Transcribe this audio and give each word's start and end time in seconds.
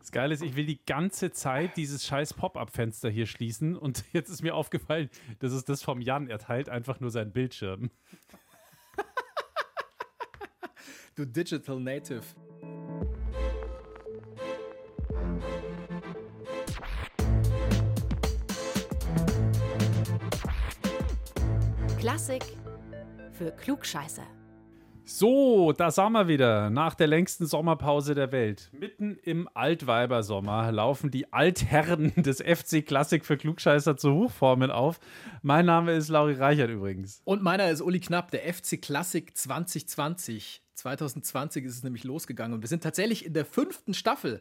Das 0.00 0.12
Geile 0.12 0.32
ist, 0.32 0.42
ich 0.42 0.56
will 0.56 0.64
die 0.64 0.82
ganze 0.86 1.30
Zeit 1.30 1.76
dieses 1.76 2.06
scheiß 2.06 2.34
Pop-Up-Fenster 2.34 3.10
hier 3.10 3.26
schließen 3.26 3.76
und 3.76 4.04
jetzt 4.12 4.30
ist 4.30 4.42
mir 4.42 4.54
aufgefallen, 4.54 5.10
das 5.38 5.52
ist 5.52 5.68
das 5.68 5.82
vom 5.82 6.00
Jan. 6.00 6.28
Er 6.28 6.38
teilt 6.38 6.68
einfach 6.68 7.00
nur 7.00 7.10
seinen 7.10 7.32
Bildschirm. 7.32 7.90
du 11.14 11.26
Digital 11.26 11.78
Native. 11.78 12.22
Klassik 21.98 22.42
für 23.32 23.52
Klugscheißer. 23.52 24.39
So, 25.12 25.72
da 25.72 25.90
sind 25.90 26.12
wir 26.12 26.28
wieder. 26.28 26.70
Nach 26.70 26.94
der 26.94 27.08
längsten 27.08 27.44
Sommerpause 27.44 28.14
der 28.14 28.30
Welt. 28.30 28.70
Mitten 28.72 29.18
im 29.24 29.48
Altweibersommer 29.54 30.70
laufen 30.70 31.10
die 31.10 31.32
Altherren 31.32 32.12
des 32.22 32.40
FC 32.40 32.86
Klassik 32.86 33.26
für 33.26 33.36
Klugscheißer 33.36 33.96
zu 33.96 34.14
Hochformen 34.14 34.70
auf. 34.70 35.00
Mein 35.42 35.66
Name 35.66 35.94
ist 35.94 36.10
Lauri 36.10 36.34
Reichert 36.34 36.70
übrigens. 36.70 37.22
Und 37.24 37.42
meiner 37.42 37.68
ist 37.70 37.82
Uli 37.82 37.98
Knapp, 37.98 38.30
der 38.30 38.54
FC 38.54 38.80
Klassik 38.80 39.36
2020. 39.36 40.62
2020 40.74 41.64
ist 41.64 41.78
es 41.78 41.82
nämlich 41.82 42.04
losgegangen 42.04 42.54
und 42.54 42.62
wir 42.62 42.68
sind 42.68 42.84
tatsächlich 42.84 43.26
in 43.26 43.34
der 43.34 43.44
fünften 43.44 43.94
Staffel. 43.94 44.40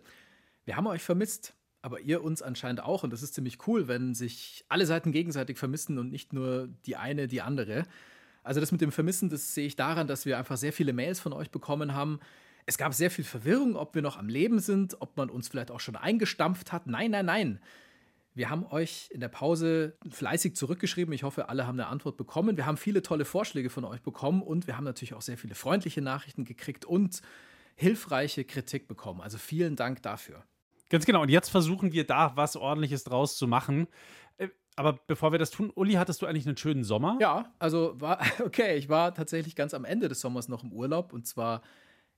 Wir 0.66 0.77
haben 0.77 0.86
euch 0.86 1.02
vermisst, 1.02 1.55
aber 1.82 1.99
ihr 1.99 2.24
uns 2.24 2.44
anscheinend 2.44 2.84
auch. 2.84 3.04
Und 3.04 3.12
das 3.12 3.24
ist 3.24 3.34
ziemlich 3.34 3.68
cool, 3.68 3.88
wenn 3.88 4.13
sich 4.13 4.66
alle 4.70 4.86
Seiten 4.86 5.12
gegenseitig 5.12 5.58
vermissen 5.58 5.98
und 5.98 6.12
nicht 6.12 6.32
nur 6.32 6.70
die 6.86 6.96
eine 6.96 7.27
die 7.27 7.41
andere. 7.41 7.86
Also 8.43 8.59
das 8.59 8.71
mit 8.71 8.81
dem 8.81 8.91
Vermissen, 8.91 9.29
das 9.29 9.53
sehe 9.53 9.67
ich 9.67 9.75
daran, 9.75 10.07
dass 10.07 10.25
wir 10.25 10.38
einfach 10.38 10.57
sehr 10.57 10.73
viele 10.73 10.93
Mails 10.93 11.20
von 11.20 11.34
euch 11.34 11.52
bekommen 11.52 11.93
haben. 11.93 12.20
Es 12.65 12.77
gab 12.77 12.93
sehr 12.93 13.12
viel 13.12 13.25
Verwirrung, 13.25 13.75
ob 13.75 13.95
wir 13.95 14.02
noch 14.02 14.17
am 14.17 14.29
Leben 14.29 14.59
sind, 14.59 15.02
ob 15.02 15.17
man 15.17 15.29
uns 15.29 15.48
vielleicht 15.48 15.71
auch 15.71 15.79
schon 15.79 15.95
eingestampft 15.95 16.71
hat. 16.71 16.88
Nein, 16.88 17.12
nein, 17.12 17.25
nein. 17.25 17.59
Wir 18.35 18.49
haben 18.49 18.65
euch 18.67 19.09
in 19.12 19.20
der 19.20 19.27
Pause 19.27 19.98
fleißig 20.09 20.55
zurückgeschrieben. 20.55 21.13
Ich 21.13 21.23
hoffe, 21.23 21.49
alle 21.49 21.65
haben 21.65 21.79
eine 21.79 21.87
Antwort 21.87 22.15
bekommen. 22.15 22.57
Wir 22.57 22.65
haben 22.65 22.77
viele 22.77 23.01
tolle 23.01 23.26
Vorschläge 23.26 23.70
von 23.70 23.84
euch 23.85 24.01
bekommen 24.01 24.41
und 24.41 24.68
wir 24.68 24.77
haben 24.77 24.84
natürlich 24.84 25.13
auch 25.13 25.21
sehr 25.21 25.37
viele 25.37 25.55
freundliche 25.55 26.01
Nachrichten 26.01 26.46
gekriegt 26.46 26.85
und 26.85 27.21
hilfreiche 27.76 28.46
Kritik 28.46 28.87
bekommen. 28.87 29.21
Also 29.21 29.37
vielen 29.37 29.76
Dank 29.76 30.03
dafür. 30.03 30.43
Ganz 30.90 31.05
genau. 31.05 31.21
Und 31.21 31.29
jetzt 31.29 31.49
versuchen 31.49 31.91
wir 31.91 32.05
da 32.05 32.35
was 32.35 32.55
Ordentliches 32.55 33.03
draus 33.03 33.37
zu 33.37 33.48
machen. 33.48 33.87
Äh, 34.80 34.82
aber 34.82 34.99
bevor 35.08 35.32
wir 35.32 35.40
das 35.40 35.52
tun, 35.52 35.72
Uli, 35.76 35.94
hattest 35.94 36.22
du 36.22 36.26
eigentlich 36.26 36.48
einen 36.48 36.58
schönen 36.58 36.84
Sommer? 36.84 37.18
Ja, 37.20 37.54
also 37.60 37.99
war, 37.99 38.20
okay, 38.46 38.77
ich 38.77 38.90
war 38.90 39.13
tatsächlich 39.13 39.55
ganz 39.55 39.74
am 39.74 39.86
Ende 39.86 40.08
des 40.08 40.21
Sommers 40.21 40.48
noch 40.48 40.63
im 40.63 40.71
Urlaub 40.71 41.13
und 41.13 41.27
zwar 41.27 41.62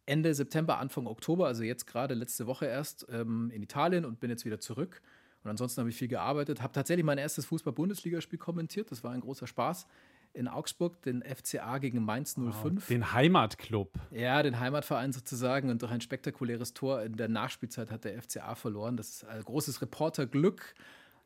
Ende 0.06 0.34
September, 0.34 0.78
Anfang 0.80 1.08
Oktober, 1.08 1.48
also 1.48 1.64
jetzt 1.64 1.86
gerade 1.86 2.14
letzte 2.14 2.48
Woche 2.48 2.66
erst 2.66 3.08
ähm, 3.12 3.52
in 3.54 3.62
Italien 3.62 4.06
und 4.06 4.20
bin 4.20 4.30
jetzt 4.30 4.46
wieder 4.46 4.60
zurück. 4.60 5.02
Und 5.44 5.50
ansonsten 5.50 5.80
habe 5.82 5.90
ich 5.90 5.96
viel 5.96 6.08
gearbeitet, 6.08 6.62
habe 6.62 6.74
tatsächlich 6.74 7.06
mein 7.06 7.18
erstes 7.18 7.46
Fußball-Bundesligaspiel 7.46 8.38
kommentiert. 8.38 8.92
Das 8.92 9.04
war 9.04 9.12
ein 9.12 9.22
großer 9.22 9.48
Spaß 9.48 9.88
in 10.34 10.48
Augsburg, 10.48 11.02
den 11.02 11.24
FCA 11.24 11.78
gegen 11.80 12.04
Mainz 12.04 12.36
05. 12.36 12.64
Wow, 12.64 12.88
den 12.88 13.14
Heimatclub. 13.14 13.92
Ja, 14.12 14.42
den 14.44 14.60
Heimatverein 14.60 15.12
sozusagen. 15.12 15.70
Und 15.70 15.82
durch 15.82 15.92
ein 15.92 16.02
spektakuläres 16.02 16.74
Tor 16.74 17.02
in 17.02 17.18
der 17.18 17.28
Nachspielzeit 17.28 17.92
hat 17.92 18.06
der 18.06 18.22
FCA 18.22 18.56
verloren. 18.56 18.98
Das 18.98 19.10
ist 19.10 19.26
ein 19.26 19.44
großes 19.44 19.82
Reporterglück, 19.82 20.76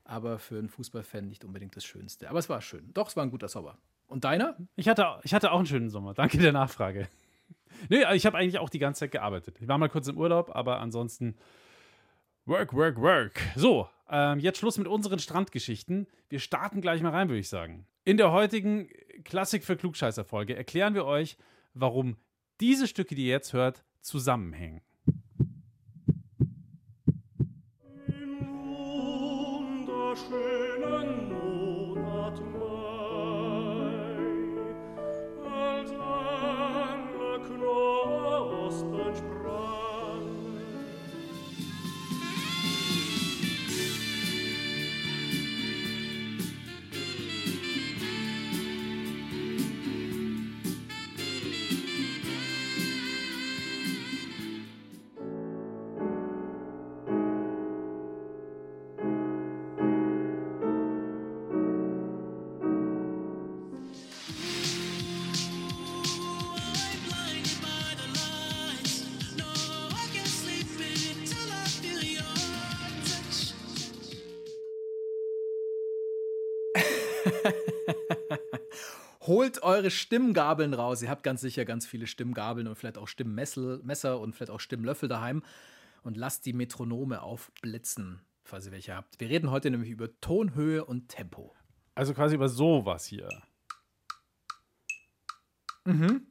aber 0.06 0.40
für 0.40 0.58
einen 0.58 0.70
Fußballfan 0.70 1.28
nicht 1.28 1.44
unbedingt 1.44 1.76
das 1.76 1.84
Schönste. 1.84 2.30
Aber 2.30 2.40
es 2.40 2.48
war 2.48 2.62
schön. 2.62 2.92
Doch, 2.94 3.10
es 3.10 3.18
war 3.18 3.24
ein 3.24 3.32
guter 3.32 3.50
Sommer. 3.50 3.78
Und 4.08 4.24
deiner? 4.24 4.56
Ich 4.76 4.88
hatte, 4.88 5.20
ich 5.24 5.34
hatte 5.34 5.52
auch 5.52 5.58
einen 5.58 5.66
schönen 5.66 5.90
Sommer. 5.90 6.14
Danke 6.14 6.38
der 6.38 6.52
Nachfrage. 6.52 7.08
nee, 7.90 8.04
ich 8.14 8.26
habe 8.26 8.38
eigentlich 8.38 8.60
auch 8.60 8.70
die 8.70 8.80
ganze 8.80 9.00
Zeit 9.00 9.12
gearbeitet. 9.12 9.58
Ich 9.60 9.68
war 9.68 9.78
mal 9.78 9.90
kurz 9.90 10.08
im 10.08 10.18
Urlaub, 10.18 10.56
aber 10.56 10.80
ansonsten 10.80 11.36
Work, 12.46 12.74
work, 12.74 13.02
work. 13.02 13.42
So, 13.56 13.90
ähm, 14.08 14.40
jetzt 14.40 14.60
Schluss 14.60 14.78
mit 14.78 14.88
unseren 14.88 15.18
Strandgeschichten. 15.18 16.06
Wir 16.30 16.40
starten 16.40 16.80
gleich 16.80 17.02
mal 17.02 17.10
rein, 17.10 17.28
würde 17.28 17.40
ich 17.40 17.50
sagen. 17.50 17.88
In 18.04 18.18
der 18.18 18.32
heutigen 18.32 18.88
Klassik 19.24 19.64
für 19.64 19.76
Klugscheißer-Folge 19.76 20.56
erklären 20.56 20.94
wir 20.94 21.06
euch, 21.06 21.38
warum 21.74 22.18
diese 22.62 22.88
Stücke, 22.88 23.16
die 23.16 23.24
ihr 23.24 23.32
jetzt 23.32 23.54
hört, 23.54 23.84
zusammenhängen. 24.02 24.82
Wunderschönen 30.16 31.28
Monat 31.28 31.65
Holt 79.36 79.64
eure 79.64 79.92
Stimmgabeln 79.92 80.74
raus. 80.74 81.02
Ihr 81.02 81.10
habt 81.10 81.24
ganz 81.24 81.42
sicher 81.42 81.66
ganz 81.66 81.86
viele 81.86 82.08
Stimmgabeln 82.08 82.70
und 82.70 82.76
vielleicht 82.78 82.98
auch 82.98 83.10
Stimmmesser 83.10 84.18
und 84.22 84.34
vielleicht 84.34 84.50
auch 84.50 84.62
Stimmlöffel 84.62 85.10
daheim. 85.10 85.44
Und 86.04 86.16
lasst 86.16 86.46
die 86.46 86.54
Metronome 86.54 87.22
aufblitzen, 87.22 88.22
falls 88.46 88.68
ihr 88.68 88.72
welche 88.72 88.96
habt. 88.96 89.20
Wir 89.20 89.28
reden 89.28 89.52
heute 89.52 89.70
nämlich 89.72 89.90
über 89.90 90.08
Tonhöhe 90.22 90.86
und 90.86 91.10
Tempo. 91.10 91.54
Also 91.96 92.14
quasi 92.14 92.36
über 92.36 92.48
sowas 92.48 93.08
hier. 93.08 93.28
Mhm. 95.84 96.28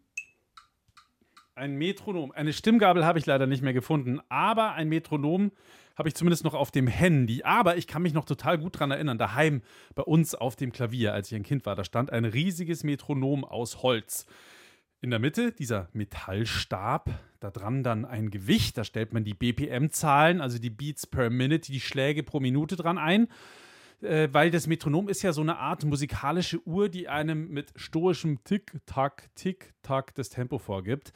Ein 1.56 1.74
Metronom. 1.74 2.32
Eine 2.32 2.54
Stimmgabel 2.54 3.04
habe 3.04 3.18
ich 3.18 3.26
leider 3.26 3.46
nicht 3.46 3.62
mehr 3.62 3.74
gefunden, 3.74 4.22
aber 4.30 4.72
ein 4.72 4.88
Metronom 4.88 5.52
habe 5.96 6.08
ich 6.08 6.14
zumindest 6.14 6.44
noch 6.44 6.54
auf 6.54 6.70
dem 6.70 6.86
Handy. 6.86 7.42
Aber 7.44 7.76
ich 7.76 7.86
kann 7.86 8.02
mich 8.02 8.14
noch 8.14 8.24
total 8.24 8.58
gut 8.58 8.76
daran 8.76 8.90
erinnern, 8.90 9.18
daheim 9.18 9.62
bei 9.94 10.02
uns 10.02 10.34
auf 10.34 10.56
dem 10.56 10.72
Klavier, 10.72 11.12
als 11.14 11.30
ich 11.30 11.36
ein 11.36 11.42
Kind 11.42 11.66
war, 11.66 11.76
da 11.76 11.84
stand 11.84 12.12
ein 12.12 12.24
riesiges 12.24 12.84
Metronom 12.84 13.44
aus 13.44 13.82
Holz. 13.82 14.26
In 15.00 15.10
der 15.10 15.18
Mitte 15.18 15.52
dieser 15.52 15.88
Metallstab, 15.92 17.10
da 17.38 17.50
dran 17.50 17.82
dann 17.82 18.04
ein 18.06 18.30
Gewicht, 18.30 18.78
da 18.78 18.84
stellt 18.84 19.12
man 19.12 19.22
die 19.22 19.34
BPM-Zahlen, 19.34 20.40
also 20.40 20.58
die 20.58 20.70
Beats 20.70 21.06
per 21.06 21.28
Minute, 21.28 21.70
die 21.70 21.80
Schläge 21.80 22.22
pro 22.22 22.40
Minute 22.40 22.76
dran 22.76 22.96
ein 22.98 23.28
äh, 24.04 24.28
weil 24.32 24.50
das 24.50 24.66
Metronom 24.66 25.08
ist 25.08 25.22
ja 25.22 25.32
so 25.32 25.40
eine 25.40 25.58
Art 25.58 25.84
musikalische 25.84 26.60
Uhr, 26.66 26.88
die 26.88 27.08
einem 27.08 27.48
mit 27.48 27.72
stoischem 27.76 28.42
Tick-Tack, 28.44 29.30
Tick-Tack 29.34 30.14
das 30.14 30.28
Tempo 30.28 30.58
vorgibt. 30.58 31.12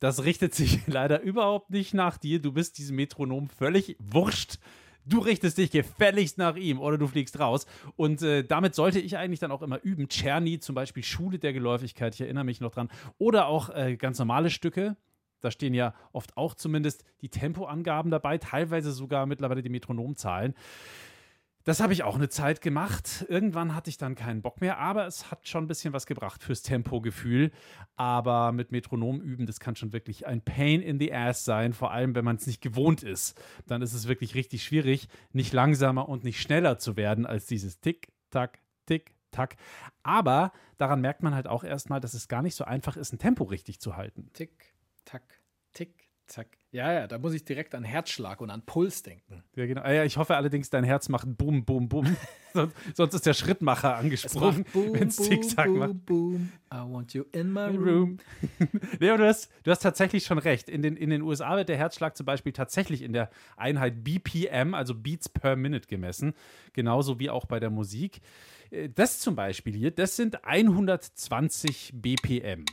Das 0.00 0.24
richtet 0.24 0.54
sich 0.54 0.80
leider 0.86 1.20
überhaupt 1.20 1.70
nicht 1.70 1.94
nach 1.94 2.18
dir. 2.18 2.40
Du 2.40 2.52
bist 2.52 2.78
diesem 2.78 2.96
Metronom 2.96 3.48
völlig 3.48 3.96
wurscht. 3.98 4.58
Du 5.04 5.20
richtest 5.20 5.56
dich 5.56 5.70
gefälligst 5.70 6.36
nach 6.36 6.56
ihm 6.56 6.78
oder 6.78 6.98
du 6.98 7.06
fliegst 7.06 7.38
raus. 7.38 7.66
Und 7.96 8.20
äh, 8.22 8.44
damit 8.44 8.74
sollte 8.74 9.00
ich 9.00 9.16
eigentlich 9.16 9.40
dann 9.40 9.50
auch 9.50 9.62
immer 9.62 9.82
üben. 9.82 10.08
Czerny, 10.08 10.60
zum 10.60 10.74
Beispiel 10.74 11.02
Schule 11.02 11.38
der 11.38 11.54
Geläufigkeit, 11.54 12.14
ich 12.14 12.20
erinnere 12.20 12.44
mich 12.44 12.60
noch 12.60 12.72
dran. 12.72 12.90
Oder 13.16 13.46
auch 13.46 13.70
äh, 13.70 13.96
ganz 13.96 14.18
normale 14.18 14.50
Stücke. 14.50 14.96
Da 15.40 15.50
stehen 15.50 15.72
ja 15.72 15.94
oft 16.12 16.36
auch 16.36 16.54
zumindest 16.54 17.04
die 17.22 17.28
Tempoangaben 17.28 18.10
dabei, 18.10 18.38
teilweise 18.38 18.92
sogar 18.92 19.24
mittlerweile 19.24 19.62
die 19.62 19.68
Metronomzahlen. 19.68 20.54
Das 21.68 21.80
habe 21.80 21.92
ich 21.92 22.02
auch 22.02 22.14
eine 22.14 22.30
Zeit 22.30 22.62
gemacht. 22.62 23.26
Irgendwann 23.28 23.74
hatte 23.74 23.90
ich 23.90 23.98
dann 23.98 24.14
keinen 24.14 24.40
Bock 24.40 24.62
mehr, 24.62 24.78
aber 24.78 25.06
es 25.06 25.30
hat 25.30 25.46
schon 25.46 25.64
ein 25.64 25.66
bisschen 25.66 25.92
was 25.92 26.06
gebracht 26.06 26.42
fürs 26.42 26.62
Tempogefühl. 26.62 27.50
Aber 27.94 28.52
mit 28.52 28.72
Metronom 28.72 29.20
üben, 29.20 29.44
das 29.44 29.60
kann 29.60 29.76
schon 29.76 29.92
wirklich 29.92 30.26
ein 30.26 30.40
Pain 30.40 30.80
in 30.80 30.98
the 30.98 31.12
Ass 31.12 31.44
sein, 31.44 31.74
vor 31.74 31.90
allem 31.90 32.14
wenn 32.14 32.24
man 32.24 32.36
es 32.36 32.46
nicht 32.46 32.62
gewohnt 32.62 33.02
ist. 33.02 33.38
Dann 33.66 33.82
ist 33.82 33.92
es 33.92 34.08
wirklich 34.08 34.34
richtig 34.34 34.64
schwierig, 34.64 35.08
nicht 35.34 35.52
langsamer 35.52 36.08
und 36.08 36.24
nicht 36.24 36.40
schneller 36.40 36.78
zu 36.78 36.96
werden 36.96 37.26
als 37.26 37.44
dieses 37.44 37.80
Tick, 37.80 38.08
Tack, 38.30 38.60
Tick, 38.86 39.14
Tack. 39.30 39.56
Aber 40.02 40.52
daran 40.78 41.02
merkt 41.02 41.22
man 41.22 41.34
halt 41.34 41.48
auch 41.48 41.64
erstmal, 41.64 42.00
dass 42.00 42.14
es 42.14 42.28
gar 42.28 42.40
nicht 42.40 42.54
so 42.54 42.64
einfach 42.64 42.96
ist, 42.96 43.12
ein 43.12 43.18
Tempo 43.18 43.44
richtig 43.44 43.78
zu 43.78 43.94
halten. 43.94 44.30
Tick, 44.32 44.72
Tack, 45.04 45.42
Tick, 45.74 46.08
Zack, 46.28 46.57
Ja, 46.70 46.92
ja, 46.92 47.06
da 47.06 47.16
muss 47.16 47.32
ich 47.32 47.46
direkt 47.46 47.74
an 47.74 47.82
Herzschlag 47.82 48.42
und 48.42 48.50
an 48.50 48.60
Puls 48.60 49.02
denken. 49.02 49.42
Ja, 49.56 49.64
genau. 49.64 49.80
Ah, 49.80 49.90
ja, 49.92 50.04
ich 50.04 50.18
hoffe 50.18 50.36
allerdings, 50.36 50.68
dein 50.68 50.84
Herz 50.84 51.08
macht 51.08 51.26
Boom, 51.38 51.64
Boom, 51.64 51.88
Boom. 51.88 52.14
sonst, 52.52 52.76
sonst 52.94 53.14
ist 53.14 53.24
der 53.24 53.32
Schrittmacher 53.32 53.96
angesprungen, 53.96 54.66
wenn 54.74 55.08
es 55.08 55.16
Zickzack 55.16 55.70
macht. 55.70 56.04
Boom, 56.04 56.52
I 56.70 56.76
want 56.76 57.14
you 57.14 57.24
in 57.32 57.50
my 57.54 57.68
room. 57.68 57.78
Room. 57.88 58.18
nee, 59.00 59.08
aber 59.08 59.16
du, 59.18 59.26
hast, 59.26 59.50
du 59.62 59.70
hast 59.70 59.78
tatsächlich 59.78 60.26
schon 60.26 60.36
recht. 60.36 60.68
In 60.68 60.82
den, 60.82 60.96
in 60.98 61.08
den 61.08 61.22
USA 61.22 61.56
wird 61.56 61.70
der 61.70 61.78
Herzschlag 61.78 62.18
zum 62.18 62.26
Beispiel 62.26 62.52
tatsächlich 62.52 63.00
in 63.00 63.14
der 63.14 63.30
Einheit 63.56 64.04
BPM, 64.04 64.74
also 64.74 64.94
Beats 64.94 65.30
per 65.30 65.56
Minute, 65.56 65.88
gemessen. 65.88 66.34
Genauso 66.74 67.18
wie 67.18 67.30
auch 67.30 67.46
bei 67.46 67.60
der 67.60 67.70
Musik. 67.70 68.20
Äh, 68.70 68.90
Das 68.90 69.20
zum 69.20 69.36
Beispiel 69.36 69.74
hier, 69.74 69.90
das 69.90 70.16
sind 70.16 70.44
120 70.44 71.92
BPM. 71.94 72.66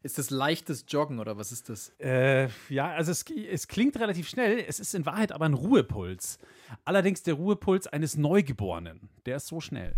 Ist 0.00 0.16
das 0.16 0.30
leichtes 0.30 0.84
Joggen 0.88 1.18
oder 1.18 1.38
was 1.38 1.50
ist 1.50 1.68
das? 1.68 1.92
Äh, 1.98 2.48
ja, 2.68 2.92
also 2.92 3.10
es, 3.10 3.24
es 3.28 3.66
klingt 3.66 3.98
relativ 3.98 4.28
schnell, 4.28 4.64
es 4.66 4.78
ist 4.78 4.94
in 4.94 5.04
Wahrheit 5.06 5.32
aber 5.32 5.46
ein 5.46 5.54
Ruhepuls. 5.54 6.38
Allerdings 6.84 7.24
der 7.24 7.34
Ruhepuls 7.34 7.88
eines 7.88 8.16
Neugeborenen. 8.16 9.08
Der 9.26 9.36
ist 9.36 9.48
so 9.48 9.60
schnell. 9.60 9.96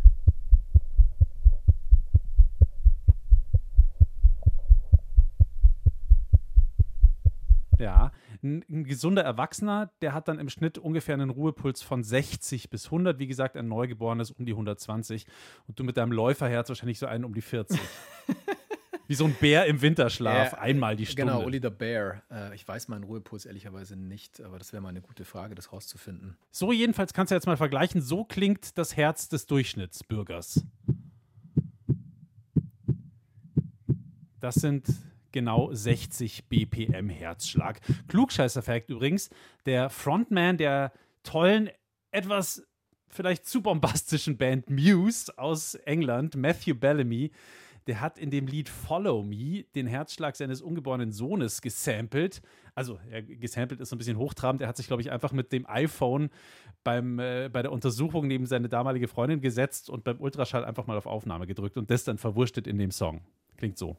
Ja, 7.78 8.12
ein, 8.42 8.64
ein 8.70 8.84
gesunder 8.84 9.22
Erwachsener, 9.22 9.90
der 10.00 10.14
hat 10.14 10.28
dann 10.28 10.38
im 10.38 10.48
Schnitt 10.48 10.78
ungefähr 10.78 11.14
einen 11.14 11.30
Ruhepuls 11.30 11.82
von 11.82 12.02
60 12.02 12.70
bis 12.70 12.86
100. 12.86 13.18
Wie 13.18 13.26
gesagt, 13.26 13.56
ein 13.56 13.68
Neugeborenes 13.68 14.30
um 14.30 14.46
die 14.46 14.52
120. 14.52 15.26
Und 15.66 15.78
du 15.78 15.84
mit 15.84 15.98
deinem 15.98 16.12
Läuferherz 16.12 16.70
wahrscheinlich 16.70 16.98
so 16.98 17.06
einen 17.06 17.24
um 17.24 17.34
die 17.34 17.42
40. 17.42 17.78
Wie 19.10 19.16
so 19.16 19.24
ein 19.24 19.34
Bär 19.34 19.66
im 19.66 19.82
Winterschlaf, 19.82 20.52
Ja, 20.52 20.58
einmal 20.58 20.94
die 20.94 21.04
Stunde. 21.04 21.32
Genau, 21.32 21.44
Uli 21.44 21.58
the 21.60 21.68
Bear. 21.68 22.22
Äh, 22.30 22.54
ich 22.54 22.68
weiß 22.68 22.86
meinen 22.86 23.02
Ruhepuls 23.02 23.44
ehrlicherweise 23.44 23.96
nicht, 23.96 24.40
aber 24.40 24.56
das 24.56 24.72
wäre 24.72 24.80
mal 24.80 24.90
eine 24.90 25.00
gute 25.00 25.24
Frage, 25.24 25.56
das 25.56 25.72
rauszufinden. 25.72 26.36
So 26.52 26.70
jedenfalls 26.70 27.12
kannst 27.12 27.32
du 27.32 27.34
jetzt 27.34 27.46
mal 27.46 27.56
vergleichen. 27.56 28.02
So 28.02 28.22
klingt 28.22 28.78
das 28.78 28.96
Herz 28.96 29.28
des 29.28 29.46
Durchschnittsbürgers. 29.46 30.64
Das 34.38 34.54
sind 34.54 34.86
genau 35.32 35.72
60 35.72 36.44
BPM 36.44 37.08
Herzschlag. 37.08 37.80
Klugscheißer-Fact 38.06 38.90
übrigens, 38.90 39.28
der 39.66 39.90
Frontman 39.90 40.56
der 40.56 40.92
tollen, 41.24 41.68
etwas 42.12 42.64
vielleicht 43.08 43.44
zu 43.44 43.60
bombastischen 43.60 44.36
Band 44.36 44.70
Muse 44.70 45.36
aus 45.36 45.74
England, 45.74 46.36
Matthew 46.36 46.76
Bellamy, 46.76 47.32
der 47.90 48.00
hat 48.00 48.18
in 48.20 48.30
dem 48.30 48.46
Lied 48.46 48.68
Follow 48.68 49.24
Me 49.24 49.64
den 49.74 49.88
Herzschlag 49.88 50.36
seines 50.36 50.62
ungeborenen 50.62 51.10
Sohnes 51.10 51.60
gesampelt. 51.60 52.40
Also, 52.76 53.00
er 53.10 53.20
gesampelt 53.20 53.80
ist 53.80 53.88
so 53.88 53.96
ein 53.96 53.98
bisschen 53.98 54.16
hochtrabend. 54.16 54.62
Er 54.62 54.68
hat 54.68 54.76
sich, 54.76 54.86
glaube 54.86 55.02
ich, 55.02 55.10
einfach 55.10 55.32
mit 55.32 55.50
dem 55.50 55.66
iPhone 55.68 56.30
beim, 56.84 57.18
äh, 57.18 57.50
bei 57.52 57.62
der 57.62 57.72
Untersuchung 57.72 58.28
neben 58.28 58.46
seine 58.46 58.68
damalige 58.68 59.08
Freundin 59.08 59.40
gesetzt 59.40 59.90
und 59.90 60.04
beim 60.04 60.20
Ultraschall 60.20 60.64
einfach 60.64 60.86
mal 60.86 60.96
auf 60.96 61.06
Aufnahme 61.06 61.48
gedrückt 61.48 61.76
und 61.76 61.90
das 61.90 62.04
dann 62.04 62.16
verwurstet 62.16 62.68
in 62.68 62.78
dem 62.78 62.92
Song. 62.92 63.22
Klingt 63.56 63.76
so. 63.76 63.96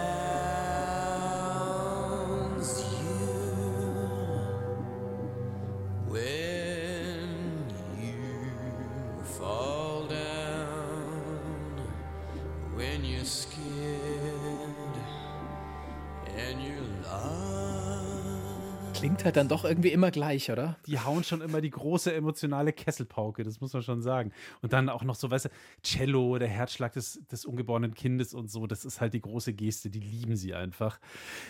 Klingt 19.03 19.25
halt 19.25 19.35
dann 19.35 19.49
doch 19.49 19.65
irgendwie 19.65 19.91
immer 19.91 20.11
gleich, 20.11 20.49
oder? 20.49 20.77
Die 20.87 20.97
hauen 20.97 21.25
schon 21.25 21.41
immer 21.41 21.59
die 21.59 21.71
große 21.71 22.13
emotionale 22.13 22.71
Kesselpauke, 22.71 23.43
das 23.43 23.59
muss 23.59 23.73
man 23.73 23.83
schon 23.83 24.01
sagen. 24.01 24.31
Und 24.61 24.71
dann 24.71 24.87
auch 24.87 25.03
noch 25.03 25.15
so, 25.15 25.29
weißt 25.29 25.43
du, 25.43 25.49
Cello, 25.83 26.39
der 26.39 26.47
Herzschlag 26.47 26.93
des, 26.93 27.19
des 27.27 27.43
ungeborenen 27.43 27.95
Kindes 27.95 28.33
und 28.33 28.49
so, 28.49 28.65
das 28.65 28.85
ist 28.85 29.01
halt 29.01 29.13
die 29.13 29.19
große 29.19 29.51
Geste, 29.51 29.89
die 29.89 29.99
lieben 29.99 30.37
sie 30.37 30.53
einfach. 30.53 31.01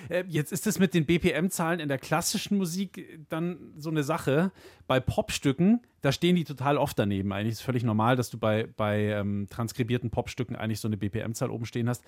Äh, 0.09 0.23
jetzt 0.29 0.51
ist 0.51 0.65
es 0.65 0.79
mit 0.79 0.95
den 0.95 1.05
BPM-Zahlen 1.05 1.79
in 1.79 1.89
der 1.89 1.99
klassischen 1.99 2.57
Musik 2.57 3.23
dann 3.29 3.59
so 3.77 3.91
eine 3.91 4.01
Sache. 4.01 4.51
Bei 4.87 4.99
Popstücken, 4.99 5.81
da 6.01 6.11
stehen 6.11 6.35
die 6.35 6.45
total 6.45 6.79
oft 6.79 6.97
daneben. 6.97 7.31
Eigentlich 7.33 7.51
ist 7.51 7.59
es 7.59 7.65
völlig 7.65 7.83
normal, 7.83 8.15
dass 8.15 8.31
du 8.31 8.39
bei, 8.39 8.67
bei 8.77 9.09
ähm, 9.09 9.45
transkribierten 9.47 10.09
Popstücken 10.09 10.55
eigentlich 10.55 10.79
so 10.79 10.87
eine 10.87 10.97
BPM-Zahl 10.97 11.51
oben 11.51 11.67
stehen 11.67 11.87
hast. 11.87 12.03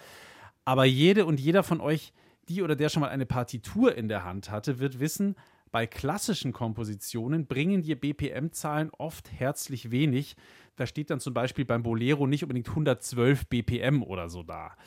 Aber 0.63 0.85
jede 0.85 1.27
und 1.27 1.39
jeder 1.39 1.61
von 1.61 1.81
euch, 1.81 2.13
die 2.49 2.61
oder 2.61 2.75
der 2.75 2.89
schon 2.89 3.01
mal 3.01 3.09
eine 3.09 3.25
Partitur 3.25 3.95
in 3.95 4.07
der 4.07 4.23
Hand 4.23 4.51
hatte, 4.51 4.79
wird 4.79 4.99
wissen, 4.99 5.35
bei 5.75 5.87
klassischen 5.87 6.53
Kompositionen 6.53 7.47
bringen 7.47 7.81
dir 7.81 7.99
BPM-Zahlen 7.99 8.91
oft 8.97 9.29
herzlich 9.29 9.91
wenig. 9.91 10.37
Da 10.77 10.85
steht 10.85 11.09
dann 11.09 11.19
zum 11.19 11.33
Beispiel 11.33 11.65
beim 11.65 11.83
Bolero 11.83 12.27
nicht 12.27 12.43
unbedingt 12.43 12.69
112 12.69 13.47
BPM 13.47 14.01
oder 14.01 14.29
so 14.29 14.41
da. 14.41 14.77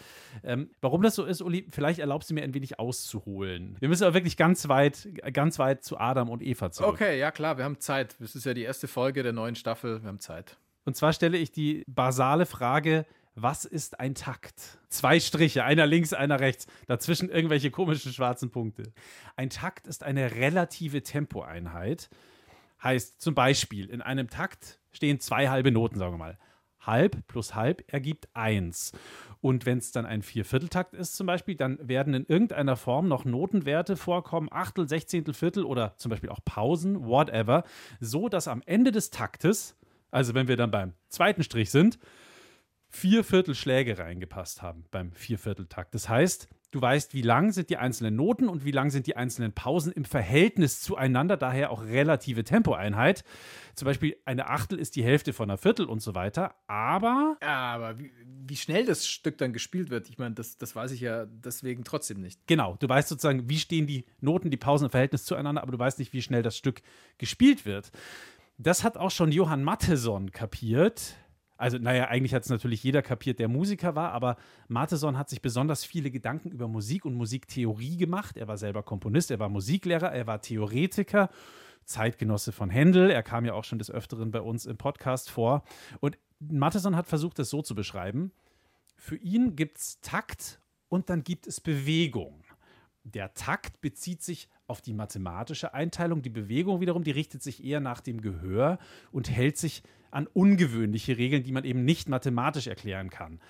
Ähm, 0.42 0.70
warum 0.80 1.02
das 1.02 1.14
so 1.14 1.26
ist, 1.26 1.42
Uli, 1.42 1.66
vielleicht 1.70 1.98
erlaubst 1.98 2.30
du 2.30 2.34
mir 2.34 2.42
ein 2.42 2.54
wenig 2.54 2.78
auszuholen. 2.78 3.76
Wir 3.80 3.90
müssen 3.90 4.04
aber 4.04 4.14
wirklich 4.14 4.38
ganz 4.38 4.68
weit, 4.68 5.08
ganz 5.34 5.58
weit 5.58 5.84
zu 5.84 5.98
Adam 5.98 6.30
und 6.30 6.42
Eva 6.42 6.70
zurück. 6.70 6.94
Okay, 6.94 7.18
ja 7.18 7.32
klar, 7.32 7.58
wir 7.58 7.64
haben 7.64 7.80
Zeit. 7.80 8.16
Das 8.18 8.34
ist 8.34 8.46
ja 8.46 8.54
die 8.54 8.62
erste 8.62 8.88
Folge 8.88 9.22
der 9.22 9.34
neuen 9.34 9.56
Staffel. 9.56 10.02
Wir 10.02 10.08
haben 10.08 10.20
Zeit. 10.20 10.56
Und 10.86 10.96
zwar 10.96 11.12
stelle 11.12 11.36
ich 11.36 11.52
die 11.52 11.84
basale 11.86 12.46
Frage, 12.46 13.04
was 13.42 13.64
ist 13.64 14.00
ein 14.00 14.14
Takt? 14.14 14.78
Zwei 14.88 15.20
Striche, 15.20 15.64
einer 15.64 15.86
links, 15.86 16.12
einer 16.12 16.40
rechts, 16.40 16.66
dazwischen 16.86 17.28
irgendwelche 17.28 17.70
komischen 17.70 18.12
schwarzen 18.12 18.50
Punkte. 18.50 18.92
Ein 19.36 19.50
Takt 19.50 19.86
ist 19.86 20.02
eine 20.02 20.32
relative 20.32 21.02
Tempoeinheit. 21.02 22.10
Heißt 22.82 23.20
zum 23.20 23.34
Beispiel, 23.34 23.88
in 23.90 24.02
einem 24.02 24.28
Takt 24.28 24.80
stehen 24.92 25.20
zwei 25.20 25.48
halbe 25.48 25.72
Noten, 25.72 25.98
sagen 25.98 26.14
wir 26.14 26.18
mal. 26.18 26.38
Halb 26.80 27.26
plus 27.26 27.54
halb 27.54 27.84
ergibt 27.92 28.28
eins. 28.34 28.92
Und 29.40 29.66
wenn 29.66 29.78
es 29.78 29.92
dann 29.92 30.06
ein 30.06 30.22
Viervierteltakt 30.22 30.94
ist 30.94 31.16
zum 31.16 31.26
Beispiel, 31.26 31.54
dann 31.54 31.78
werden 31.86 32.14
in 32.14 32.24
irgendeiner 32.24 32.76
Form 32.76 33.08
noch 33.08 33.24
Notenwerte 33.24 33.96
vorkommen, 33.96 34.48
Achtel, 34.50 34.88
Sechzehntel, 34.88 35.34
Viertel 35.34 35.64
oder 35.64 35.96
zum 35.96 36.10
Beispiel 36.10 36.30
auch 36.30 36.40
Pausen, 36.44 37.04
whatever, 37.06 37.64
so 38.00 38.28
dass 38.28 38.48
am 38.48 38.62
Ende 38.64 38.90
des 38.90 39.10
Taktes, 39.10 39.76
also 40.10 40.34
wenn 40.34 40.48
wir 40.48 40.56
dann 40.56 40.70
beim 40.70 40.94
zweiten 41.08 41.42
Strich 41.42 41.70
sind, 41.70 41.98
vier 42.90 43.24
Viertelschläge 43.24 43.98
reingepasst 43.98 44.62
haben 44.62 44.84
beim 44.90 45.12
Viervierteltakt. 45.12 45.94
Das 45.94 46.08
heißt, 46.08 46.48
du 46.70 46.80
weißt, 46.80 47.14
wie 47.14 47.22
lang 47.22 47.52
sind 47.52 47.70
die 47.70 47.76
einzelnen 47.76 48.16
Noten 48.16 48.48
und 48.48 48.64
wie 48.64 48.70
lang 48.70 48.90
sind 48.90 49.06
die 49.06 49.16
einzelnen 49.16 49.52
Pausen 49.52 49.92
im 49.92 50.04
Verhältnis 50.04 50.80
zueinander, 50.80 51.36
daher 51.36 51.70
auch 51.70 51.82
relative 51.84 52.44
Tempoeinheit. 52.44 53.24
Zum 53.74 53.86
Beispiel 53.86 54.16
eine 54.24 54.48
Achtel 54.48 54.78
ist 54.78 54.96
die 54.96 55.04
Hälfte 55.04 55.32
von 55.32 55.50
einer 55.50 55.58
Viertel 55.58 55.86
und 55.86 56.00
so 56.00 56.14
weiter, 56.14 56.54
aber 56.66 57.36
Aber 57.40 57.98
wie, 57.98 58.10
wie 58.46 58.56
schnell 58.56 58.86
das 58.86 59.06
Stück 59.06 59.38
dann 59.38 59.52
gespielt 59.52 59.90
wird, 59.90 60.08
ich 60.08 60.18
meine, 60.18 60.34
das, 60.34 60.56
das 60.56 60.74
weiß 60.74 60.90
ich 60.92 61.00
ja 61.00 61.26
deswegen 61.26 61.84
trotzdem 61.84 62.20
nicht. 62.20 62.46
genau, 62.46 62.76
du 62.80 62.88
weißt 62.88 63.08
sozusagen, 63.08 63.48
wie 63.48 63.58
stehen 63.58 63.86
die 63.86 64.04
Noten, 64.20 64.50
die 64.50 64.56
Pausen 64.56 64.86
im 64.86 64.90
Verhältnis 64.90 65.24
zueinander, 65.24 65.62
aber 65.62 65.72
du 65.72 65.78
weißt 65.78 65.98
nicht, 65.98 66.12
wie 66.12 66.22
schnell 66.22 66.42
das 66.42 66.56
Stück 66.56 66.82
gespielt 67.18 67.66
wird. 67.66 67.90
Das 68.56 68.82
hat 68.82 68.96
auch 68.96 69.10
schon 69.10 69.30
Johann 69.30 69.62
Mattheson 69.62 70.32
kapiert. 70.32 71.16
Also, 71.58 71.76
naja, 71.76 72.06
eigentlich 72.06 72.32
hat 72.34 72.44
es 72.44 72.50
natürlich 72.50 72.84
jeder 72.84 73.02
kapiert, 73.02 73.40
der 73.40 73.48
Musiker 73.48 73.96
war, 73.96 74.12
aber 74.12 74.36
Matheson 74.68 75.18
hat 75.18 75.28
sich 75.28 75.42
besonders 75.42 75.84
viele 75.84 76.10
Gedanken 76.10 76.50
über 76.52 76.68
Musik 76.68 77.04
und 77.04 77.14
Musiktheorie 77.14 77.96
gemacht. 77.96 78.36
Er 78.36 78.46
war 78.46 78.56
selber 78.56 78.84
Komponist, 78.84 79.32
er 79.32 79.40
war 79.40 79.48
Musiklehrer, 79.48 80.12
er 80.12 80.28
war 80.28 80.40
Theoretiker, 80.40 81.30
Zeitgenosse 81.84 82.52
von 82.52 82.70
Händel. 82.70 83.10
Er 83.10 83.24
kam 83.24 83.44
ja 83.44 83.54
auch 83.54 83.64
schon 83.64 83.80
des 83.80 83.90
Öfteren 83.90 84.30
bei 84.30 84.40
uns 84.40 84.66
im 84.66 84.76
Podcast 84.76 85.30
vor. 85.30 85.64
Und 85.98 86.16
Matheson 86.38 86.94
hat 86.94 87.08
versucht, 87.08 87.40
das 87.40 87.50
so 87.50 87.60
zu 87.60 87.74
beschreiben. 87.74 88.30
Für 88.96 89.16
ihn 89.16 89.56
gibt 89.56 89.78
es 89.78 90.00
Takt 90.00 90.60
und 90.88 91.10
dann 91.10 91.24
gibt 91.24 91.48
es 91.48 91.60
Bewegung. 91.60 92.44
Der 93.14 93.34
Takt 93.34 93.80
bezieht 93.80 94.22
sich 94.22 94.48
auf 94.66 94.80
die 94.80 94.92
mathematische 94.92 95.74
Einteilung. 95.74 96.22
Die 96.22 96.30
Bewegung 96.30 96.80
wiederum, 96.80 97.04
die 97.04 97.10
richtet 97.10 97.42
sich 97.42 97.64
eher 97.64 97.80
nach 97.80 98.00
dem 98.00 98.20
Gehör 98.20 98.78
und 99.12 99.30
hält 99.30 99.56
sich 99.56 99.82
an 100.10 100.26
ungewöhnliche 100.26 101.16
Regeln, 101.16 101.42
die 101.42 101.52
man 101.52 101.64
eben 101.64 101.84
nicht 101.84 102.08
mathematisch 102.08 102.66
erklären 102.66 103.10
kann. 103.10 103.40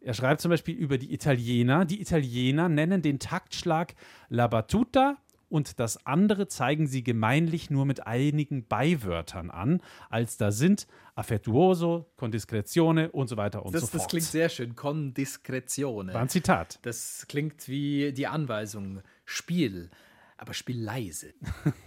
Er 0.00 0.14
schreibt 0.14 0.40
zum 0.42 0.50
Beispiel 0.50 0.74
über 0.74 0.98
die 0.98 1.12
Italiener. 1.14 1.84
Die 1.86 2.00
Italiener 2.00 2.68
nennen 2.68 3.00
den 3.00 3.18
Taktschlag 3.18 3.94
La 4.28 4.46
Battuta 4.48 5.16
und 5.54 5.78
das 5.78 6.04
andere 6.04 6.48
zeigen 6.48 6.88
sie 6.88 7.04
gemeinlich 7.04 7.70
nur 7.70 7.86
mit 7.86 8.08
einigen 8.08 8.66
Beiwörtern 8.66 9.52
an, 9.52 9.80
als 10.10 10.36
da 10.36 10.50
sind 10.50 10.88
affettuoso, 11.14 12.10
con 12.16 12.32
discrezione 12.32 13.12
und 13.12 13.28
so 13.28 13.36
weiter 13.36 13.64
und 13.64 13.72
Das, 13.72 13.82
so 13.82 13.86
fort. 13.86 14.00
das 14.02 14.08
klingt 14.08 14.24
sehr 14.24 14.48
schön. 14.48 14.74
Con 14.74 15.14
discrezione. 15.14 16.12
War 16.12 16.22
ein 16.22 16.28
Zitat. 16.28 16.80
Das 16.82 17.26
klingt 17.28 17.68
wie 17.68 18.12
die 18.12 18.26
Anweisung. 18.26 19.02
Spiel. 19.24 19.90
Aber 20.36 20.54
spiel 20.54 20.82
leise. 20.82 21.32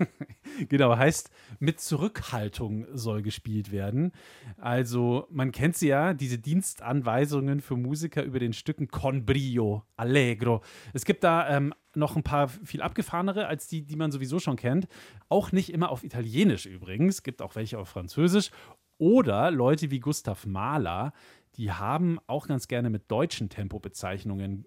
Genau, 0.70 0.98
heißt, 0.98 1.30
mit 1.60 1.80
Zurückhaltung 1.82 2.88
soll 2.94 3.22
gespielt 3.22 3.72
werden. 3.72 4.12
Also, 4.58 5.28
man 5.30 5.52
kennt 5.52 5.76
sie 5.76 5.90
ja, 5.90 6.14
diese 6.14 6.40
Dienstanweisungen 6.40 7.62
für 7.62 7.76
Musiker 7.76 8.24
über 8.24 8.40
den 8.40 8.54
Stücken 8.54 8.88
Con 8.88 9.26
brio, 9.26 9.84
Allegro. 9.98 10.64
Es 10.94 11.06
gibt 11.06 11.24
da 11.24 11.50
ähm, 11.56 11.74
noch 11.98 12.16
ein 12.16 12.24
paar 12.24 12.48
viel 12.48 12.82
abgefahrenere 12.82 13.48
als 13.48 13.68
die, 13.68 13.84
die 13.84 13.96
man 13.96 14.12
sowieso 14.12 14.40
schon 14.40 14.56
kennt. 14.56 14.88
Auch 15.30 15.52
nicht 15.52 15.74
immer 15.74 15.90
auf 15.90 16.04
Italienisch 16.04 16.66
übrigens, 16.66 17.24
gibt 17.24 17.42
auch 17.42 17.56
welche 17.56 17.80
auf 17.80 17.90
Französisch. 17.90 18.52
Oder 18.98 19.52
Leute 19.52 19.92
wie 19.92 20.00
Gustav 20.00 20.46
Mahler, 20.46 21.14
die 21.56 21.72
haben 21.72 22.20
auch 22.28 22.48
ganz 22.48 22.68
gerne 22.68 22.90
mit 22.90 23.12
deutschen 23.12 23.50
Tempobezeichnungen 23.50 24.66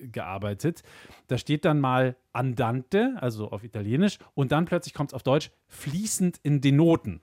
gearbeitet. 0.00 0.82
Da 1.26 1.38
steht 1.38 1.64
dann 1.64 1.80
mal 1.80 2.16
andante, 2.32 3.16
also 3.20 3.50
auf 3.50 3.64
Italienisch, 3.64 4.18
und 4.34 4.52
dann 4.52 4.64
plötzlich 4.64 4.94
kommt 4.94 5.10
es 5.10 5.14
auf 5.14 5.22
Deutsch 5.22 5.50
fließend 5.66 6.38
in 6.42 6.60
den 6.60 6.76
Noten. 6.76 7.20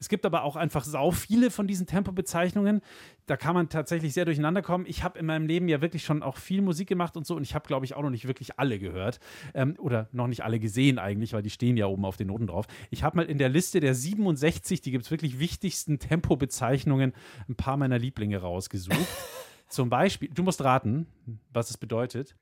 Es 0.00 0.08
gibt 0.08 0.24
aber 0.24 0.44
auch 0.44 0.56
einfach 0.56 0.84
sau 0.84 1.10
viele 1.10 1.50
von 1.50 1.66
diesen 1.66 1.86
Tempobezeichnungen. 1.86 2.82
Da 3.26 3.36
kann 3.36 3.54
man 3.54 3.68
tatsächlich 3.68 4.14
sehr 4.14 4.24
durcheinander 4.24 4.62
kommen. 4.62 4.86
Ich 4.86 5.02
habe 5.02 5.18
in 5.18 5.26
meinem 5.26 5.46
Leben 5.46 5.68
ja 5.68 5.80
wirklich 5.80 6.04
schon 6.04 6.22
auch 6.22 6.36
viel 6.36 6.62
Musik 6.62 6.88
gemacht 6.88 7.16
und 7.16 7.26
so 7.26 7.34
und 7.34 7.42
ich 7.42 7.54
habe, 7.54 7.66
glaube 7.66 7.84
ich, 7.84 7.94
auch 7.94 8.02
noch 8.02 8.10
nicht 8.10 8.28
wirklich 8.28 8.58
alle 8.58 8.78
gehört 8.78 9.18
ähm, 9.54 9.74
oder 9.78 10.08
noch 10.12 10.28
nicht 10.28 10.44
alle 10.44 10.60
gesehen 10.60 10.98
eigentlich, 10.98 11.32
weil 11.32 11.42
die 11.42 11.50
stehen 11.50 11.76
ja 11.76 11.86
oben 11.86 12.04
auf 12.04 12.16
den 12.16 12.28
Noten 12.28 12.46
drauf. 12.46 12.66
Ich 12.90 13.02
habe 13.02 13.16
mal 13.16 13.26
in 13.26 13.38
der 13.38 13.48
Liste 13.48 13.80
der 13.80 13.94
67, 13.94 14.80
die 14.80 14.90
gibt 14.92 15.04
es 15.04 15.10
wirklich 15.10 15.38
wichtigsten 15.38 15.98
Tempobezeichnungen, 15.98 17.12
ein 17.48 17.56
paar 17.56 17.76
meiner 17.76 17.98
Lieblinge 17.98 18.38
rausgesucht. 18.38 18.96
Zum 19.68 19.90
Beispiel, 19.90 20.30
du 20.32 20.42
musst 20.42 20.62
raten, 20.62 21.06
was 21.52 21.70
es 21.70 21.76
bedeutet, 21.76 22.36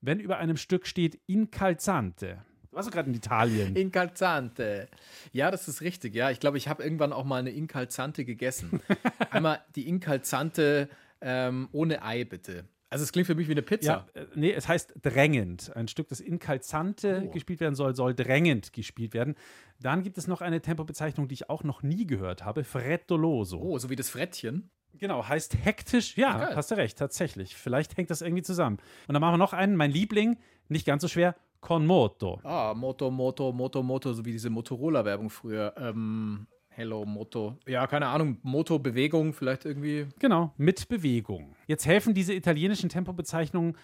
wenn 0.00 0.18
über 0.18 0.38
einem 0.38 0.56
Stück 0.56 0.86
steht 0.86 1.20
incalzante. 1.26 2.42
Du 2.70 2.76
warst 2.76 2.88
doch 2.88 2.92
gerade 2.94 3.08
in 3.08 3.14
Italien. 3.16 3.74
Incalzante. 3.74 4.88
Ja, 5.32 5.50
das 5.50 5.66
ist 5.68 5.80
richtig. 5.80 6.14
Ja, 6.14 6.30
ich 6.30 6.38
glaube, 6.40 6.56
ich 6.56 6.68
habe 6.68 6.82
irgendwann 6.82 7.12
auch 7.12 7.24
mal 7.24 7.38
eine 7.38 7.50
Incalzante 7.50 8.24
gegessen. 8.24 8.80
Einmal 9.30 9.60
die 9.74 9.88
Incalzante 9.88 10.88
ähm, 11.20 11.68
ohne 11.72 12.02
Ei, 12.04 12.24
bitte. 12.24 12.64
Also 12.88 13.04
es 13.04 13.12
klingt 13.12 13.26
für 13.26 13.34
mich 13.36 13.46
wie 13.48 13.52
eine 13.52 13.62
Pizza. 13.62 14.06
Ja, 14.14 14.20
äh, 14.20 14.26
nee, 14.34 14.52
es 14.52 14.66
heißt 14.68 14.94
drängend. 15.02 15.74
Ein 15.76 15.86
Stück, 15.88 16.08
das 16.08 16.20
incalzante 16.20 17.24
Oh. 17.26 17.30
gespielt 17.30 17.60
werden 17.60 17.74
soll, 17.74 17.94
soll 17.94 18.14
drängend 18.14 18.72
gespielt 18.72 19.14
werden. 19.14 19.34
Dann 19.80 20.02
gibt 20.02 20.18
es 20.18 20.26
noch 20.26 20.40
eine 20.40 20.60
Tempobezeichnung, 20.60 21.28
die 21.28 21.34
ich 21.34 21.50
auch 21.50 21.62
noch 21.64 21.82
nie 21.82 22.06
gehört 22.06 22.44
habe, 22.44 22.64
frettoloso. 22.64 23.60
Oh, 23.60 23.78
so 23.78 23.90
wie 23.90 23.96
das 23.96 24.10
Frettchen. 24.10 24.70
Genau, 24.94 25.26
heißt 25.28 25.56
hektisch. 25.64 26.16
Ja, 26.16 26.36
Geil. 26.38 26.56
hast 26.56 26.70
du 26.72 26.76
recht, 26.76 26.98
tatsächlich. 26.98 27.56
Vielleicht 27.56 27.96
hängt 27.96 28.10
das 28.10 28.22
irgendwie 28.22 28.42
zusammen. 28.42 28.78
Und 29.06 29.12
dann 29.14 29.20
machen 29.20 29.34
wir 29.34 29.38
noch 29.38 29.52
einen, 29.52 29.76
mein 29.76 29.92
Liebling, 29.92 30.36
nicht 30.68 30.84
ganz 30.84 31.02
so 31.02 31.08
schwer, 31.08 31.36
con 31.60 31.86
moto. 31.86 32.40
Ah, 32.42 32.74
Moto, 32.74 33.10
Moto, 33.10 33.52
Moto, 33.52 33.82
Moto, 33.82 34.12
so 34.12 34.24
wie 34.24 34.32
diese 34.32 34.50
Motorola-Werbung 34.50 35.30
früher. 35.30 35.74
Ähm, 35.76 36.46
Hello, 36.72 37.04
Moto. 37.04 37.58
Ja, 37.66 37.86
keine 37.88 38.06
Ahnung, 38.06 38.38
Moto, 38.42 38.78
Bewegung, 38.78 39.32
vielleicht 39.32 39.64
irgendwie. 39.64 40.06
Genau, 40.20 40.54
mit 40.56 40.88
Bewegung. 40.88 41.54
Jetzt 41.66 41.84
helfen 41.84 42.14
diese 42.14 42.32
italienischen 42.32 42.88
Tempobezeichnungen 42.88 43.76